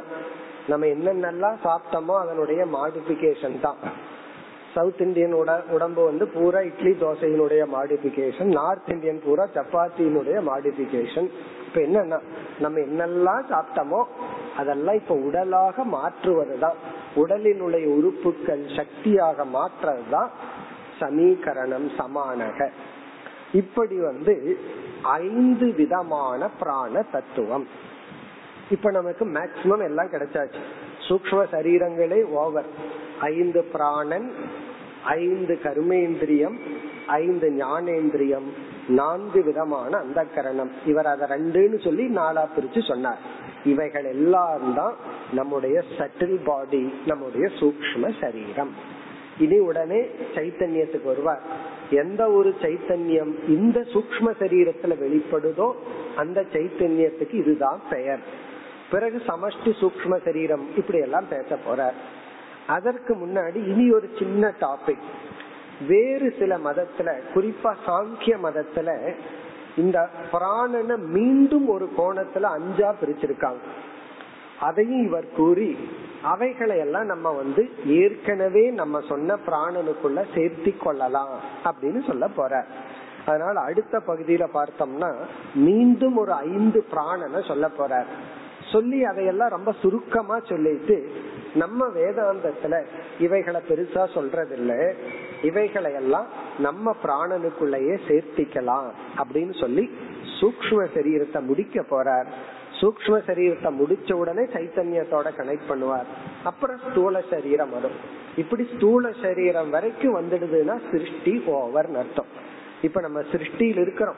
நம்ம 0.67 0.85
என்னென்னலாம் 0.85 1.55
சாப்பிட்டோமோ 1.63 2.17
அதனுடைய 2.17 2.65
மாடிபிகேஷன் 2.65 3.59
தான். 3.59 4.11
சவுத் 4.73 5.01
இந்தியன் 5.01 5.33
உடம்பு 5.69 6.03
வந்து 6.03 6.27
பூரா 6.27 6.59
இட்லி 6.59 6.91
தோசையினுடைய 6.91 7.65
மாடிபிகேஷன் 7.73 8.51
நார்த் 8.51 8.89
இந்தியன் 8.89 9.21
பூரா 9.25 9.47
சப்பாத்தியினுடைய 9.53 10.41
மாடிபிகேஷன் 10.47 11.29
இப்ப 11.67 11.81
என்னன்னா 11.81 12.19
நம்ம 12.59 12.79
என்னெல்லாம் 12.79 13.43
சாப்பிட்டோமோ 13.49 14.03
அதெல்லாம் 14.57 14.95
இப்ப 14.95 15.15
உடலாக 15.15 15.83
மாற்றுவதுதான். 15.85 16.73
உடலினுடைய 17.15 17.85
உறுப்புகள் 17.85 18.65
சக்தியாக 18.75 19.45
மாற்றுறதுதான் 19.45 20.27
சமீகரணம் 20.99 21.89
சமானக. 21.97 22.69
இப்படி 23.51 23.99
வந்து 23.99 24.57
ஐந்து 25.01 25.73
விதமான 25.73 26.49
பிராண 26.59 27.01
தத்துவம். 27.01 27.67
இப்ப 28.69 28.91
நமக்கு 28.91 29.25
மேக்சிமம் 29.25 29.83
எல்லாம் 29.83 30.11
கிடைச்சாச்சு. 30.11 30.61
சூக்ம 31.09 31.45
சரீரங்களே 31.51 32.23
ஓவர் 32.23 32.65
ஐந்து 33.19 33.63
பிராணன் 33.63 34.31
ஐந்து 35.03 35.59
கர்மேந்திரியம் 35.63 36.59
ஐந்து 37.07 37.49
ஞானேந்திரியம் 37.49 38.47
நான்கு 38.87 39.43
விதமான 39.43 39.97
அந்த 39.97 40.23
கரணம் 40.23 40.71
இவர் 40.85 41.05
அதை 41.05 41.27
ரெண்டுன்னு 41.27 41.83
சொல்லி 41.83 42.07
நாலா 42.07 42.47
பிரிச்சு 42.55 42.87
சொன்னார். 42.87 43.17
இவைகள் 43.65 44.03
எல்லாம் 44.03 44.73
தான் 44.75 44.95
நம்முடைய 45.33 45.83
சட்டில் 45.97 46.39
பாடி 46.43 46.93
நம்முடைய 47.05 47.49
சூக்ம 47.59 48.21
சரீரம். 48.21 48.73
இனி 49.39 49.59
உடனே 49.59 50.05
சைத்தன்யத்துக்கு 50.35 51.03
வருவார். 51.03 51.41
எந்த 51.89 52.31
ஒரு 52.31 52.55
சைத்தன்யம் 52.61 53.33
இந்த 53.47 53.79
சூக்ம 53.79 54.33
சரீரத்துல 54.39 54.97
வெளிப்படுதோ 55.05 55.71
அந்த 56.15 56.45
சைத்தன்யத்துக்கு 56.53 57.33
இதுதான் 57.33 57.81
பெயர். 57.89 58.19
பிறகு 58.91 59.21
சமஷ்டி 59.27 59.73
சூக்ம 59.81 60.23
சரீரம் 60.25 60.67
இப்படி 60.77 60.99
எல்லாம் 60.99 61.25
பேச 61.29 61.57
போறார். 61.69 61.93
அதற்கு 62.67 63.15
முன்னாடி 63.15 63.67
இனி 63.67 63.91
ஒரு 63.91 64.09
சின்ன 64.19 64.53
டாபிக் 64.61 65.05
வேறு 65.87 66.35
சில 66.39 66.57
மதத்துல 66.57 67.15
குறிப்பா 67.35 67.75
சாங்கிய 67.85 68.37
மதத்துல 68.43 69.13
இந்த 69.75 70.09
பிராணனை 70.31 70.97
மீண்டும் 70.97 71.67
ஒரு 71.67 71.89
கோணத்துல 71.97 72.41
அஞ்சா 72.41 72.95
பிரிச்சிருக்காங்க. 73.01 73.57
அதையும் 74.59 75.03
இவர் 75.03 75.31
கூறி 75.31 75.77
அவைகளை 76.21 76.77
எல்லாம் 76.77 77.05
நம்ம 77.05 77.31
வந்து 77.31 77.69
ஏற்கனவே 77.85 78.71
நம்ம 78.71 79.01
சொன்ன 79.01 79.37
பிராணனுக்குள்ள 79.45 80.23
சேர்த்தி 80.35 80.77
கொள்ளலாம் 80.77 81.39
அப்படின்னு 81.65 82.07
சொல்ல 82.07 82.27
போற. 82.27 82.65
அதனால 83.25 83.59
அடுத்த 83.59 84.01
பகுதியில 84.07 84.47
பார்த்தோம்னா 84.53 85.15
மீண்டும் 85.53 86.17
ஒரு 86.17 86.33
ஐந்து 86.33 86.85
பிராணனை 86.91 87.47
சொல்ல 87.47 87.69
போறார் 87.77 88.05
சொல்லி 88.71 89.03
அதையெல்லாம் 89.03 89.49
ரொம்ப 89.49 89.71
சுருக்கமா 89.81 90.39
சொல்லிட்டு 90.39 91.11
நம்ம 91.55 91.85
வேதாந்தத்துல 91.87 92.83
இவைகளை 93.19 93.61
பெருசா 93.69 94.07
சொல்றதில்ல. 94.15 94.93
இவைகளை 95.43 95.93
எல்லாம் 95.93 96.27
நம்ம 96.59 96.95
பிராணனுக்குள்ளேயே 97.03 97.97
சேர்த்திக்கலாம் 98.07 98.87
அப்படின்னு 99.17 99.59
சொல்லி 99.59 99.91
சூக்ம 100.41 100.87
சரீரத்தை 100.95 101.41
முடிக்க 101.41 101.81
போறார். 101.81 102.25
சூக்ம 102.81 103.21
சரீரத்தை 103.27 103.69
முடிச்ச 103.81 104.13
உடனே 104.13 104.41
சைத்தன்யத்தோட 104.41 105.27
கனெக்ட் 105.37 105.69
பண்ணுவார். 105.69 106.05
அப்புறம் 106.43 106.79
ஸ்தூல 106.91 107.21
சரீரம் 107.29 107.69
வரும். 107.69 107.97
இப்படி 108.35 108.69
ஸ்தூல 108.75 109.11
சரீரம் 109.21 109.69
வரைக்கும் 109.69 110.15
வந்துடுதுன்னா 110.15 110.79
சிருஷ்டி 110.91 111.43
ஓவர் 111.45 111.95
அர்த்தம். 111.95 112.25
இப்ப 112.81 113.01
நம்ம 113.01 113.21
சிருஷ்டியில் 113.21 113.77
இருக்கிறோம். 113.77 114.15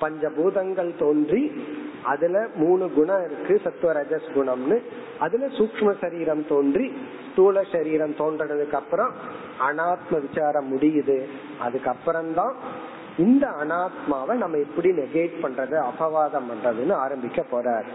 பஞ்சபூதங்கள் 0.00 0.98
தோன்றி 0.98 1.42
அதுல 2.02 2.46
மூணு 2.54 2.90
குணம் 2.90 3.24
இருக்கு 3.24 3.60
சத்துவ 3.64 3.92
ரஜஸ் 3.92 4.28
குணம்னு. 4.34 4.78
அதுல 5.18 5.46
சூக்ம 5.46 5.94
சரீரம் 6.00 6.46
தோன்றி 6.46 6.92
ஸ்தூல 7.30 7.62
சரீரம் 7.72 8.14
தோன்றதுக்கு 8.18 8.72
அப்புறம் 8.72 9.12
அனாத்ம 9.68 10.20
விசாரம் 10.20 10.76
முடியுது. 10.76 11.18
அதுக்கப்புறம் 11.58 12.34
தான் 12.34 12.54
இந்த 13.18 13.46
அனாத்மாவை 13.46 14.34
நம்ம 14.34 14.56
எப்படி 14.56 14.90
நெகேட் 14.90 15.36
பண்றது 15.42 15.76
அபவாதம் 15.90 16.48
பண்றதுன்னு 16.50 16.92
ஆரம்பிக்க 16.92 17.44
போறார். 17.52 17.88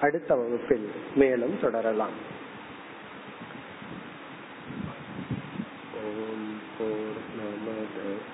அடுத்த 0.00 0.34
வகுப்பில் 0.34 0.90
மேலும் 1.16 1.56
தொடரலாம். 1.60 2.38